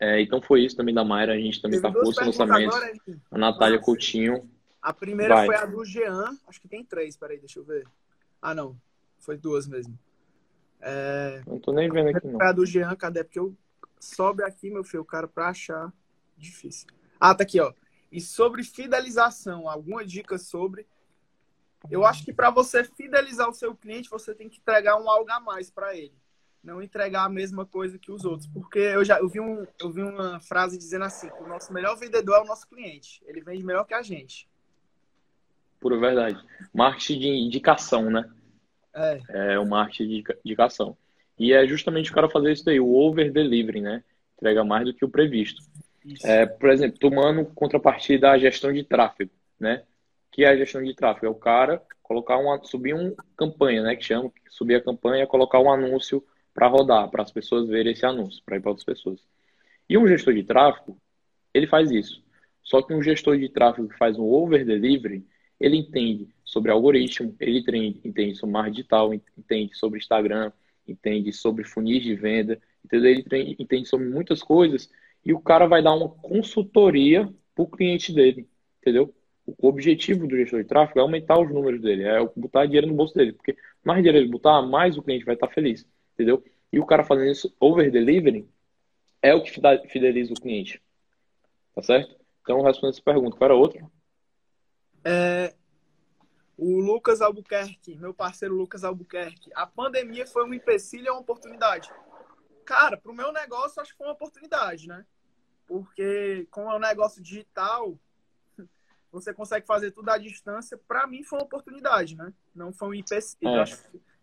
É, 0.00 0.20
então 0.20 0.42
foi 0.42 0.64
isso 0.64 0.76
também 0.76 0.92
da 0.92 1.04
Mayra, 1.04 1.34
a 1.34 1.38
gente 1.38 1.62
também 1.62 1.76
está 1.76 1.90
os 1.90 2.16
lançamentos. 2.16 2.74
Agora, 2.74 2.92
a 3.30 3.38
Natália 3.38 3.76
Nossa. 3.76 3.86
Coutinho. 3.86 4.50
A 4.82 4.92
primeira 4.92 5.36
Vai. 5.36 5.46
foi 5.46 5.54
a 5.54 5.64
do 5.64 5.84
Jean, 5.84 6.36
acho 6.48 6.60
que 6.60 6.66
tem 6.66 6.84
três, 6.84 7.16
peraí, 7.16 7.38
deixa 7.38 7.60
eu 7.60 7.64
ver. 7.64 7.86
Ah, 8.40 8.52
não, 8.52 8.76
foi 9.20 9.36
duas 9.36 9.68
mesmo. 9.68 9.96
É... 10.80 11.40
Não 11.46 11.60
tô 11.60 11.72
nem 11.72 11.88
vendo 11.88 12.08
aqui, 12.08 12.26
não. 12.26 12.40
Foi 12.40 12.48
a 12.48 12.52
do 12.52 12.66
Jean, 12.66 12.96
cadê? 12.96 13.22
Porque 13.22 13.38
eu 13.38 13.54
sobe 14.00 14.42
aqui, 14.42 14.70
meu 14.70 14.82
filho, 14.82 15.02
o 15.02 15.06
cara 15.06 15.28
pra 15.28 15.50
achar 15.50 15.92
difícil. 16.36 16.88
Ah, 17.20 17.32
tá 17.32 17.44
aqui, 17.44 17.60
ó. 17.60 17.72
E 18.12 18.20
sobre 18.20 18.62
fidelização, 18.62 19.66
alguma 19.66 20.04
dica 20.04 20.36
sobre? 20.36 20.86
Eu 21.90 22.04
acho 22.04 22.24
que 22.24 22.32
para 22.32 22.50
você 22.50 22.84
fidelizar 22.84 23.48
o 23.48 23.54
seu 23.54 23.74
cliente, 23.74 24.10
você 24.10 24.34
tem 24.34 24.50
que 24.50 24.58
entregar 24.58 25.00
um 25.00 25.10
algo 25.10 25.30
a 25.32 25.40
mais 25.40 25.70
para 25.70 25.96
ele. 25.96 26.14
Não 26.62 26.80
entregar 26.80 27.24
a 27.24 27.28
mesma 27.28 27.66
coisa 27.66 27.98
que 27.98 28.12
os 28.12 28.24
outros. 28.24 28.46
Porque 28.46 28.78
eu 28.78 29.02
já 29.02 29.18
eu 29.18 29.28
vi, 29.28 29.40
um, 29.40 29.66
eu 29.80 29.90
vi 29.90 30.02
uma 30.02 30.38
frase 30.40 30.78
dizendo 30.78 31.06
assim: 31.06 31.28
o 31.40 31.48
nosso 31.48 31.72
melhor 31.72 31.96
vendedor 31.96 32.36
é 32.36 32.40
o 32.42 32.46
nosso 32.46 32.68
cliente. 32.68 33.20
Ele 33.26 33.40
vende 33.40 33.64
melhor 33.64 33.84
que 33.84 33.94
a 33.94 34.02
gente. 34.02 34.48
Pura 35.80 35.98
verdade. 35.98 36.38
Marketing 36.72 37.18
de 37.18 37.28
indicação, 37.28 38.10
né? 38.10 38.30
É. 38.94 39.20
É 39.54 39.58
o 39.58 39.66
marketing 39.66 40.08
de 40.08 40.24
indicação. 40.44 40.96
E 41.36 41.52
é 41.52 41.66
justamente 41.66 42.12
o 42.12 42.14
cara 42.14 42.30
fazer 42.30 42.52
isso 42.52 42.64
daí, 42.64 42.78
o 42.78 42.92
over 42.92 43.32
delivery, 43.32 43.80
né? 43.80 44.04
Entrega 44.36 44.62
mais 44.62 44.84
do 44.84 44.94
que 44.94 45.04
o 45.04 45.08
previsto. 45.08 45.60
É, 46.24 46.46
por 46.46 46.70
exemplo, 46.70 46.98
tomando 46.98 47.44
contrapartida 47.46 48.30
a 48.30 48.38
gestão 48.38 48.72
de 48.72 48.82
tráfego, 48.82 49.30
né? 49.58 49.84
Que 50.30 50.44
é 50.44 50.48
a 50.48 50.56
gestão 50.56 50.82
de 50.82 50.94
tráfego? 50.94 51.26
É 51.26 51.30
o 51.30 51.34
cara 51.34 51.82
colocar 52.02 52.36
uma, 52.36 52.62
subir 52.64 52.94
uma 52.94 53.14
campanha, 53.36 53.82
né? 53.82 53.96
Que 53.96 54.04
chama, 54.04 54.30
subir 54.50 54.76
a 54.76 54.82
campanha, 54.82 55.26
colocar 55.26 55.60
um 55.60 55.72
anúncio 55.72 56.24
para 56.52 56.66
rodar, 56.66 57.08
para 57.10 57.22
as 57.22 57.32
pessoas 57.32 57.68
verem 57.68 57.92
esse 57.92 58.04
anúncio, 58.04 58.42
para 58.44 58.56
ir 58.56 58.60
para 58.60 58.70
outras 58.70 58.84
pessoas. 58.84 59.20
E 59.88 59.96
um 59.96 60.06
gestor 60.06 60.34
de 60.34 60.44
tráfego, 60.44 61.00
ele 61.54 61.66
faz 61.66 61.90
isso. 61.90 62.22
Só 62.62 62.82
que 62.82 62.92
um 62.92 63.02
gestor 63.02 63.38
de 63.38 63.48
tráfego 63.48 63.88
que 63.88 63.96
faz 63.96 64.18
um 64.18 64.24
over 64.24 64.64
delivery, 64.64 65.26
ele 65.58 65.76
entende 65.76 66.28
sobre 66.44 66.70
algoritmo, 66.70 67.34
ele 67.40 67.58
entende, 68.04 68.34
sobre 68.34 68.52
marketing 68.52 68.76
digital, 68.76 69.14
entende 69.14 69.76
sobre 69.76 69.98
Instagram, 69.98 70.52
entende 70.86 71.32
sobre 71.32 71.64
funis 71.64 72.02
de 72.02 72.14
venda, 72.14 72.60
entendeu? 72.84 73.10
ele 73.10 73.56
entende 73.58 73.88
sobre 73.88 74.06
muitas 74.08 74.42
coisas 74.42 74.90
e 75.24 75.32
o 75.32 75.40
cara 75.40 75.66
vai 75.66 75.82
dar 75.82 75.94
uma 75.94 76.08
consultoria 76.08 77.32
para 77.54 77.64
o 77.64 77.70
cliente 77.70 78.12
dele, 78.12 78.48
entendeu? 78.80 79.14
O 79.46 79.68
objetivo 79.68 80.26
do 80.26 80.36
gestor 80.36 80.62
de 80.62 80.68
tráfego 80.68 81.00
é 81.00 81.02
aumentar 81.02 81.40
os 81.40 81.52
números 81.52 81.80
dele, 81.80 82.04
é 82.04 82.24
botar 82.36 82.66
dinheiro 82.66 82.86
no 82.86 82.94
bolso 82.94 83.14
dele, 83.14 83.32
porque 83.32 83.56
mais 83.84 83.98
dinheiro 83.98 84.18
ele 84.18 84.30
botar, 84.30 84.62
mais 84.62 84.96
o 84.96 85.02
cliente 85.02 85.24
vai 85.24 85.34
estar 85.34 85.48
feliz, 85.48 85.86
entendeu? 86.14 86.42
E 86.72 86.78
o 86.78 86.86
cara 86.86 87.04
fazendo 87.04 87.30
isso 87.30 87.54
over 87.60 87.90
delivery 87.90 88.48
é 89.20 89.34
o 89.34 89.42
que 89.42 89.50
fideliza 89.88 90.32
o 90.32 90.40
cliente, 90.40 90.82
tá 91.74 91.82
certo? 91.82 92.16
Então, 92.42 92.62
respondendo 92.62 92.94
essa 92.94 93.02
pergunta, 93.02 93.36
qual 93.36 93.50
era 93.50 93.54
outra? 93.54 93.90
É, 95.04 95.54
o 96.56 96.78
Lucas 96.80 97.20
Albuquerque, 97.20 97.96
meu 97.96 98.14
parceiro 98.14 98.54
Lucas 98.54 98.84
Albuquerque, 98.84 99.50
a 99.54 99.66
pandemia 99.66 100.26
foi 100.26 100.44
um 100.44 100.54
empecilho 100.54 101.08
ou 101.08 101.14
uma 101.14 101.20
oportunidade? 101.22 101.90
Cara, 102.64 102.96
para 102.96 103.10
o 103.10 103.14
meu 103.14 103.32
negócio, 103.32 103.82
acho 103.82 103.92
que 103.92 103.98
foi 103.98 104.06
uma 104.06 104.14
oportunidade, 104.14 104.86
né? 104.86 105.04
Porque, 105.72 106.46
como 106.50 106.70
é 106.70 106.76
um 106.76 106.78
negócio 106.78 107.22
digital, 107.22 107.98
você 109.10 109.32
consegue 109.32 109.66
fazer 109.66 109.90
tudo 109.90 110.10
à 110.10 110.18
distância. 110.18 110.76
Para 110.76 111.06
mim, 111.06 111.24
foi 111.24 111.38
uma 111.38 111.46
oportunidade, 111.46 112.14
né? 112.14 112.30
Não 112.54 112.74
foi 112.74 112.88
um 112.88 112.94
empecilho. 112.94 113.62
É. 113.62 113.64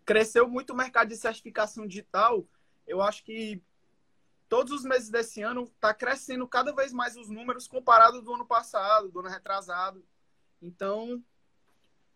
cresceu 0.04 0.48
muito 0.48 0.72
o 0.72 0.76
mercado 0.76 1.08
de 1.08 1.16
certificação 1.16 1.88
digital. 1.88 2.46
Eu 2.86 3.02
acho 3.02 3.24
que 3.24 3.60
todos 4.48 4.72
os 4.72 4.84
meses 4.84 5.10
desse 5.10 5.42
ano 5.42 5.64
está 5.64 5.92
crescendo 5.92 6.46
cada 6.46 6.72
vez 6.72 6.92
mais 6.92 7.16
os 7.16 7.28
números 7.28 7.66
comparado 7.66 8.22
do 8.22 8.32
ano 8.32 8.46
passado, 8.46 9.08
do 9.08 9.18
ano 9.18 9.28
retrasado. 9.28 10.04
Então, 10.62 11.20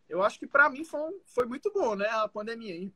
eu 0.09 0.23
acho 0.23 0.39
que 0.39 0.47
para 0.47 0.71
mim 0.71 0.85
foi, 0.85 1.11
foi 1.27 1.47
muito 1.47 1.73
bom, 1.73 1.97
né? 1.97 2.07
A 2.07 2.29
pandemia. 2.29 2.89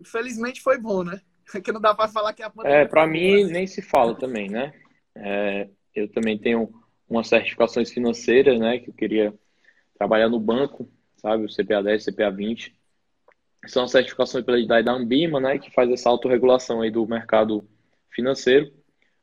Infelizmente 0.00 0.60
foi 0.60 0.78
bom, 0.78 1.04
né? 1.04 1.22
Que 1.62 1.70
não 1.70 1.80
dá 1.80 1.94
para 1.94 2.08
falar 2.08 2.32
que 2.32 2.42
a 2.42 2.50
pandemia. 2.50 2.78
É, 2.78 2.88
para 2.88 3.06
mim 3.06 3.42
boa, 3.42 3.52
nem 3.52 3.68
se 3.68 3.80
fala 3.80 4.18
também, 4.18 4.50
né? 4.50 4.72
É, 5.16 5.68
eu 5.94 6.08
também 6.08 6.38
tenho 6.38 6.72
umas 7.08 7.28
certificações 7.28 7.90
financeiras, 7.90 8.58
né? 8.58 8.78
Que 8.78 8.90
eu 8.90 8.94
queria 8.94 9.34
trabalhar 9.98 10.28
no 10.28 10.38
banco, 10.38 10.88
sabe? 11.16 11.44
O 11.44 11.48
CPA 11.48 11.82
10, 11.82 12.04
CPA 12.04 12.30
20. 12.30 12.74
São 13.66 13.88
certificações 13.88 14.44
pela 14.44 14.60
idade 14.60 14.84
da 14.84 14.92
Ambima, 14.92 15.40
né? 15.40 15.58
Que 15.58 15.70
faz 15.72 15.90
essa 15.90 16.08
autorregulação 16.08 16.82
aí 16.82 16.90
do 16.90 17.06
mercado 17.06 17.66
financeiro. 18.10 18.72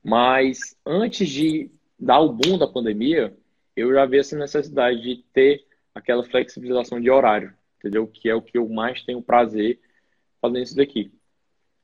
Mas 0.04 0.76
antes 0.86 1.30
de 1.30 1.72
dar 1.98 2.20
o 2.20 2.34
boom 2.34 2.58
da 2.58 2.68
pandemia, 2.68 3.36
eu 3.76 3.94
já 3.94 4.06
vi 4.06 4.20
essa 4.20 4.38
necessidade 4.38 5.02
de 5.02 5.24
ter 5.34 5.66
aquela 5.96 6.24
flexibilização 6.24 7.00
de 7.00 7.10
horário, 7.10 7.54
entendeu? 7.80 8.08
Que 8.08 8.30
é 8.30 8.36
o 8.36 8.42
que 8.42 8.58
eu 8.58 8.68
mais 8.68 9.04
tenho 9.04 9.22
prazer 9.22 9.80
fazendo 10.42 10.64
isso 10.64 10.76
daqui. 10.76 11.12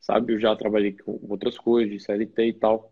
Sabe? 0.01 0.34
Eu 0.34 0.39
já 0.39 0.55
trabalhei 0.55 0.93
com 0.93 1.20
outras 1.30 1.57
coisas, 1.57 1.91
de 1.91 1.99
CLT 1.99 2.47
e 2.47 2.53
tal. 2.53 2.91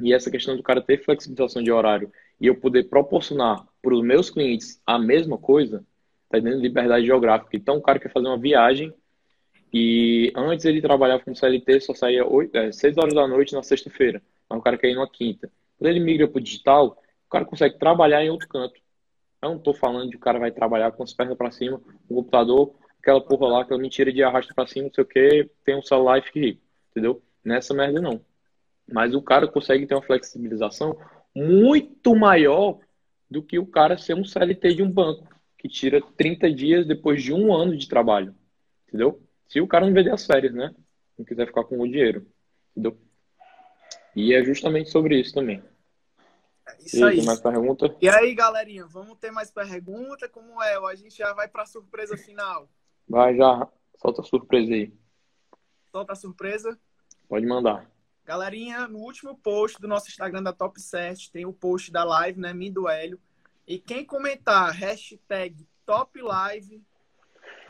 E 0.00 0.12
essa 0.12 0.30
questão 0.30 0.56
do 0.56 0.62
cara 0.62 0.80
ter 0.80 1.04
flexibilização 1.04 1.62
de 1.62 1.70
horário 1.70 2.10
e 2.40 2.46
eu 2.46 2.54
poder 2.54 2.84
proporcionar 2.84 3.64
para 3.80 3.94
os 3.94 4.02
meus 4.02 4.30
clientes 4.30 4.80
a 4.86 4.98
mesma 4.98 5.38
coisa, 5.38 5.84
tá 6.28 6.38
dando 6.38 6.60
liberdade 6.60 7.06
geográfica. 7.06 7.56
Então, 7.56 7.76
o 7.76 7.82
cara 7.82 7.98
quer 7.98 8.10
fazer 8.12 8.26
uma 8.26 8.38
viagem 8.38 8.92
e 9.72 10.32
antes 10.36 10.64
ele 10.64 10.80
trabalhava 10.80 11.22
com 11.22 11.34
CLT, 11.34 11.80
só 11.80 11.94
saía 11.94 12.26
8, 12.26 12.56
é, 12.56 12.72
6 12.72 12.96
horas 12.96 13.14
da 13.14 13.26
noite 13.26 13.54
na 13.54 13.62
sexta-feira. 13.62 14.22
Mas 14.48 14.58
o 14.58 14.62
cara 14.62 14.78
quer 14.78 14.88
ir 14.88 14.94
numa 14.94 15.10
quinta. 15.10 15.50
Quando 15.76 15.90
ele 15.90 16.00
migra 16.00 16.28
para 16.28 16.38
o 16.38 16.42
digital, 16.42 17.02
o 17.26 17.30
cara 17.30 17.44
consegue 17.44 17.78
trabalhar 17.78 18.24
em 18.24 18.30
outro 18.30 18.48
canto. 18.48 18.80
Eu 19.42 19.50
não 19.50 19.56
estou 19.56 19.74
falando 19.74 20.10
de 20.10 20.16
o 20.16 20.20
cara 20.20 20.38
vai 20.38 20.50
trabalhar 20.50 20.92
com 20.92 21.02
as 21.02 21.12
pernas 21.12 21.36
para 21.36 21.50
cima, 21.50 21.80
o 22.08 22.14
computador, 22.14 22.74
aquela 23.00 23.20
porra 23.20 23.48
lá, 23.48 23.62
aquela 23.62 23.80
mentira 23.80 24.12
de 24.12 24.22
arrasta 24.22 24.54
para 24.54 24.66
cima, 24.66 24.86
não 24.86 24.94
sei 24.94 25.04
o 25.04 25.06
que, 25.06 25.50
tem 25.64 25.76
um 25.76 25.82
celular 25.82 26.18
e 26.18 26.22
fique 26.22 26.40
rico, 26.40 26.60
entendeu? 26.90 27.22
Nessa 27.44 27.74
merda 27.74 28.00
não. 28.00 28.20
Mas 28.90 29.14
o 29.14 29.22
cara 29.22 29.48
consegue 29.48 29.86
ter 29.86 29.94
uma 29.94 30.02
flexibilização 30.02 30.98
muito 31.34 32.14
maior 32.14 32.78
do 33.30 33.42
que 33.42 33.58
o 33.58 33.66
cara 33.66 33.98
ser 33.98 34.14
um 34.14 34.24
CLT 34.24 34.74
de 34.74 34.82
um 34.82 34.90
banco, 34.90 35.26
que 35.58 35.68
tira 35.68 36.00
30 36.16 36.52
dias 36.52 36.86
depois 36.86 37.22
de 37.22 37.32
um 37.32 37.52
ano 37.54 37.76
de 37.76 37.88
trabalho, 37.88 38.34
entendeu? 38.86 39.20
Se 39.48 39.60
o 39.60 39.66
cara 39.66 39.86
não 39.86 39.94
vender 39.94 40.12
as 40.12 40.26
férias, 40.26 40.54
né? 40.54 40.74
Não 41.18 41.24
quiser 41.24 41.46
ficar 41.46 41.64
com 41.64 41.80
o 41.80 41.88
dinheiro, 41.88 42.26
entendeu? 42.72 42.98
E 44.14 44.32
é 44.32 44.44
justamente 44.44 44.90
sobre 44.90 45.18
isso 45.18 45.34
também. 45.34 45.62
Isso 46.80 46.98
e 46.98 47.04
aí. 47.04 47.16
Tem 47.16 47.26
mais 47.26 47.40
pergunta? 47.40 47.96
E 48.00 48.08
aí, 48.08 48.34
galerinha, 48.34 48.86
vamos 48.86 49.18
ter 49.18 49.30
mais 49.30 49.50
pergunta? 49.50 50.28
Como 50.28 50.62
é? 50.62 50.76
A 50.76 50.94
gente 50.94 51.16
já 51.16 51.32
vai 51.32 51.48
para 51.48 51.62
a 51.62 51.66
surpresa 51.66 52.16
final? 52.16 52.68
Vai 53.08 53.36
já. 53.36 53.68
Solta 53.96 54.22
a 54.22 54.24
surpresa 54.24 54.72
aí. 54.72 54.92
Solta 55.90 56.12
a 56.12 56.16
surpresa? 56.16 56.78
Pode 57.28 57.46
mandar. 57.46 57.90
Galerinha, 58.24 58.88
no 58.88 59.00
último 59.00 59.36
post 59.36 59.78
do 59.80 59.86
nosso 59.86 60.08
Instagram 60.08 60.42
da 60.42 60.52
Top 60.52 60.80
7 60.80 61.30
tem 61.30 61.44
o 61.44 61.52
post 61.52 61.92
da 61.92 62.04
live, 62.04 62.40
né? 62.40 62.52
Do 62.70 62.88
Hélio. 62.88 63.20
E 63.66 63.78
quem 63.78 64.04
comentar 64.04 64.72
hashtag 64.72 65.66
Top 65.84 66.20
Live 66.20 66.82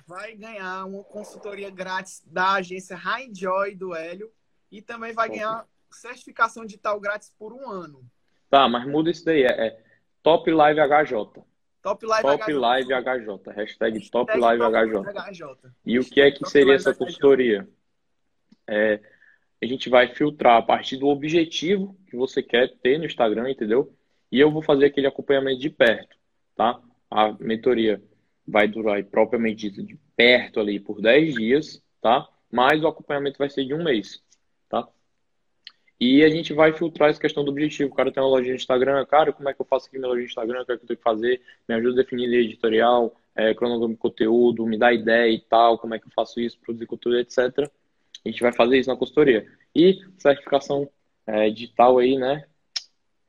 vai 0.06 0.34
ganhar 0.34 0.84
uma 0.84 1.02
consultoria 1.02 1.70
grátis 1.70 2.22
da 2.26 2.54
agência 2.54 2.96
High 2.96 3.30
Joy 3.34 3.74
do 3.74 3.94
Hélio. 3.94 4.30
E 4.70 4.80
também 4.80 5.12
vai 5.12 5.28
ganhar 5.28 5.66
certificação 5.90 6.64
digital 6.64 7.00
grátis 7.00 7.32
por 7.38 7.52
um 7.52 7.68
ano. 7.68 8.04
Tá, 8.50 8.68
mas 8.68 8.86
muda 8.86 9.10
isso 9.10 9.24
daí. 9.24 9.42
É, 9.42 9.66
é 9.66 9.84
Top 10.22 10.48
Live 10.50 10.80
HJ. 10.80 11.44
Top 11.82 12.06
Live 12.06 12.22
Top 12.22 12.44
HJ. 12.44 12.54
Live 12.54 12.88
HJ. 12.88 13.52
Hashtag 13.54 13.98
Hashtag 13.98 14.10
Top 14.10 14.38
Live 14.38 14.62
Top 14.62 14.76
HJ. 14.76 15.32
HJ. 15.32 15.70
E 15.84 15.98
o 15.98 16.04
que 16.04 16.20
é 16.20 16.30
que 16.30 16.40
Top 16.40 16.50
seria 16.50 16.74
Live 16.74 16.80
essa 16.80 16.94
consultoria? 16.94 17.68
É, 18.66 19.00
a 19.64 19.66
gente 19.66 19.88
vai 19.88 20.08
filtrar 20.08 20.58
a 20.58 20.62
partir 20.62 20.98
do 20.98 21.08
objetivo 21.08 21.96
que 22.06 22.16
você 22.16 22.42
quer 22.42 22.68
ter 22.82 22.98
no 22.98 23.06
Instagram, 23.06 23.50
entendeu? 23.50 23.92
E 24.30 24.38
eu 24.38 24.50
vou 24.50 24.62
fazer 24.62 24.86
aquele 24.86 25.06
acompanhamento 25.06 25.58
de 25.58 25.70
perto, 25.70 26.16
tá? 26.54 26.78
A 27.10 27.32
mentoria 27.40 28.02
vai 28.46 28.68
durar 28.68 29.02
propriamente 29.04 29.70
dito 29.70 29.82
de 29.82 29.98
perto 30.14 30.60
ali 30.60 30.78
por 30.78 31.00
10 31.00 31.34
dias, 31.34 31.82
tá? 32.00 32.28
Mas 32.52 32.82
o 32.82 32.86
acompanhamento 32.86 33.38
vai 33.38 33.48
ser 33.48 33.64
de 33.64 33.72
um 33.72 33.82
mês, 33.82 34.22
tá? 34.68 34.86
E 35.98 36.22
a 36.22 36.28
gente 36.28 36.52
vai 36.52 36.72
filtrar 36.74 37.08
essa 37.08 37.20
questão 37.20 37.42
do 37.42 37.50
objetivo. 37.50 37.90
O 37.90 37.94
cara 37.94 38.12
tem 38.12 38.22
uma 38.22 38.28
loja 38.28 38.50
no 38.50 38.56
Instagram, 38.56 39.04
cara, 39.06 39.32
como 39.32 39.48
é 39.48 39.54
que 39.54 39.62
eu 39.62 39.66
faço 39.66 39.86
aqui 39.88 39.96
minha 39.96 40.08
loja 40.08 40.20
no 40.20 40.26
Instagram? 40.26 40.60
O 40.60 40.66
que 40.66 40.72
é 40.72 40.76
que 40.76 40.82
eu 40.82 40.88
tenho 40.88 40.98
que 40.98 41.02
fazer? 41.02 41.40
Me 41.66 41.74
ajuda 41.74 42.00
a 42.00 42.04
definir 42.04 42.32
editorial, 42.34 43.16
é, 43.34 43.54
cronograma 43.54 43.94
de 43.94 43.98
conteúdo, 43.98 44.66
me 44.66 44.76
dá 44.76 44.92
ideia 44.92 45.32
e 45.32 45.40
tal, 45.40 45.78
como 45.78 45.94
é 45.94 45.98
que 45.98 46.06
eu 46.06 46.12
faço 46.14 46.38
isso, 46.38 46.58
produzir 46.60 46.86
conteúdo, 46.86 47.18
etc. 47.18 47.70
A 48.24 48.28
gente 48.28 48.40
vai 48.40 48.52
fazer 48.52 48.78
isso 48.78 48.90
na 48.90 48.96
consultoria. 48.96 49.46
E 49.74 50.00
certificação 50.18 50.90
é, 51.26 51.50
digital 51.50 51.98
aí, 51.98 52.16
né? 52.16 52.46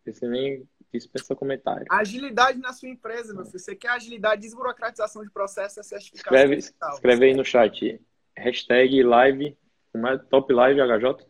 Você 0.06 0.28
nem 0.28 0.68
dispensa 0.94 1.36
comentário. 1.36 1.86
Agilidade 1.90 2.60
na 2.60 2.72
sua 2.72 2.90
empresa, 2.90 3.34
meu 3.34 3.44
filho. 3.46 3.60
Você 3.60 3.76
quer 3.76 3.90
agilidade, 3.90 4.42
desburocratização 4.42 5.24
de 5.24 5.32
processo, 5.32 5.80
é 5.80 5.84
certificação 5.84 6.34
Escreve, 6.38 6.56
digital. 6.56 6.94
escreve 6.94 7.26
aí 7.26 7.34
no 7.34 7.44
chat. 7.44 8.02
Hashtag 8.38 9.04
live, 9.04 9.58
como 9.92 10.08
é? 10.08 10.18
Top 10.18 10.54
live 10.54 10.80
HJ? 10.80 11.26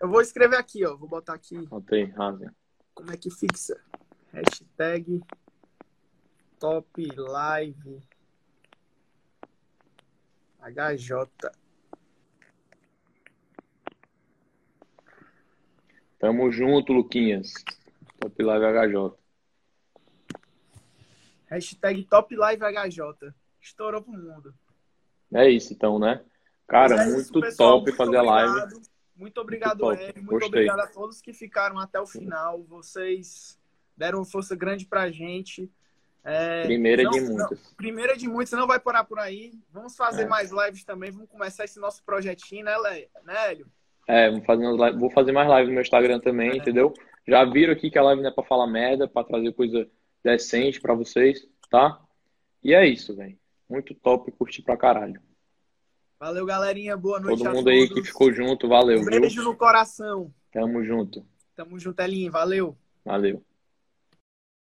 Eu 0.00 0.08
vou 0.08 0.22
escrever 0.22 0.56
aqui, 0.56 0.84
ó. 0.86 0.96
Vou 0.96 1.08
botar 1.08 1.34
aqui 1.34 1.56
Anotei, 1.56 2.04
razão. 2.04 2.50
como 2.94 3.12
é 3.12 3.16
que 3.16 3.30
fixa. 3.30 3.78
Hashtag 4.32 5.20
Top 6.58 6.88
Live 7.16 8.00
HJ. 10.62 11.50
Tamo 16.18 16.50
junto, 16.50 16.92
Luquinhas. 16.92 17.52
Top 18.20 18.42
live 18.42 18.64
HJ. 18.66 19.12
Hashtag 21.50 22.04
Top 22.04 22.34
Live 22.34 22.62
HJ. 22.62 23.32
Estourou 23.60 24.02
pro 24.02 24.12
mundo. 24.12 24.54
É 25.32 25.48
isso 25.48 25.72
então, 25.72 25.98
né? 25.98 26.22
Cara, 26.66 26.94
é 27.02 27.06
isso, 27.06 27.14
muito 27.32 27.40
pessoal. 27.40 27.70
top 27.78 27.84
Muito 27.86 27.96
fazer 27.96 28.16
a 28.16 28.22
live. 28.22 28.80
Muito 29.16 29.40
obrigado, 29.40 29.78
top. 29.78 30.02
Hélio. 30.02 30.22
Muito 30.24 30.46
obrigado 30.46 30.80
a 30.80 30.86
todos 30.86 31.20
que 31.20 31.32
ficaram 31.32 31.78
até 31.78 32.00
o 32.00 32.06
final. 32.06 32.62
Vocês 32.64 33.58
deram 33.96 34.18
uma 34.18 34.24
força 34.26 34.54
grande 34.54 34.84
pra 34.86 35.10
gente. 35.10 35.70
É, 36.24 36.64
Primeira 36.64 37.02
não- 37.04 37.10
de 37.12 37.20
não- 37.20 37.32
muitas. 37.36 37.72
primeira 37.74 38.16
de 38.16 38.28
muitas, 38.28 38.52
não 38.58 38.66
vai 38.66 38.78
parar 38.78 39.04
por 39.04 39.18
aí. 39.18 39.58
Vamos 39.72 39.96
fazer 39.96 40.22
É. 40.22 40.26
mais 40.26 40.50
lives 40.50 40.84
também. 40.84 41.10
Vamos 41.10 41.30
começar 41.30 41.64
esse 41.64 41.78
nosso 41.80 42.02
projetinho, 42.04 42.64
né, 42.64 42.76
Lé? 42.76 43.08
né 43.24 43.50
Hélio? 43.50 43.66
É, 44.08 44.30
vou 44.30 44.40
fazer, 44.42 44.66
live- 44.66 44.98
vou 44.98 45.10
fazer 45.10 45.32
mais 45.32 45.46
live 45.48 45.68
no 45.68 45.74
meu 45.74 45.82
Instagram 45.82 46.18
também, 46.18 46.50
É. 46.52 46.56
entendeu? 46.56 46.94
Já 47.26 47.44
viram 47.44 47.74
aqui 47.74 47.90
que 47.90 47.98
a 47.98 48.02
live 48.02 48.22
não 48.22 48.30
é 48.30 48.32
pra 48.32 48.42
falar 48.42 48.66
merda, 48.66 49.06
pra 49.06 49.22
trazer 49.22 49.52
coisa 49.52 49.86
decente 50.24 50.80
pra 50.80 50.94
vocês, 50.94 51.46
tá? 51.70 52.00
E 52.64 52.72
é 52.74 52.86
isso, 52.86 53.14
velho. 53.14 53.38
Muito 53.68 53.94
top, 53.94 54.32
curti 54.32 54.62
pra 54.62 54.76
caralho. 54.78 55.20
Valeu, 56.18 56.44
galerinha. 56.46 56.96
Boa 56.96 57.20
noite 57.20 57.42
Todo 57.44 57.54
mundo 57.54 57.68
aí 57.68 57.86
todos. 57.86 58.02
que 58.02 58.08
ficou 58.08 58.32
junto, 58.32 58.66
valeu, 58.66 58.98
Um 59.00 59.04
viu? 59.04 59.20
beijo 59.20 59.42
no 59.44 59.54
coração. 59.54 60.32
Tamo 60.50 60.82
junto. 60.82 61.24
Tamo 61.54 61.78
junto, 61.78 62.00
Elinho. 62.00 62.32
Valeu. 62.32 62.76
Valeu. 63.04 63.44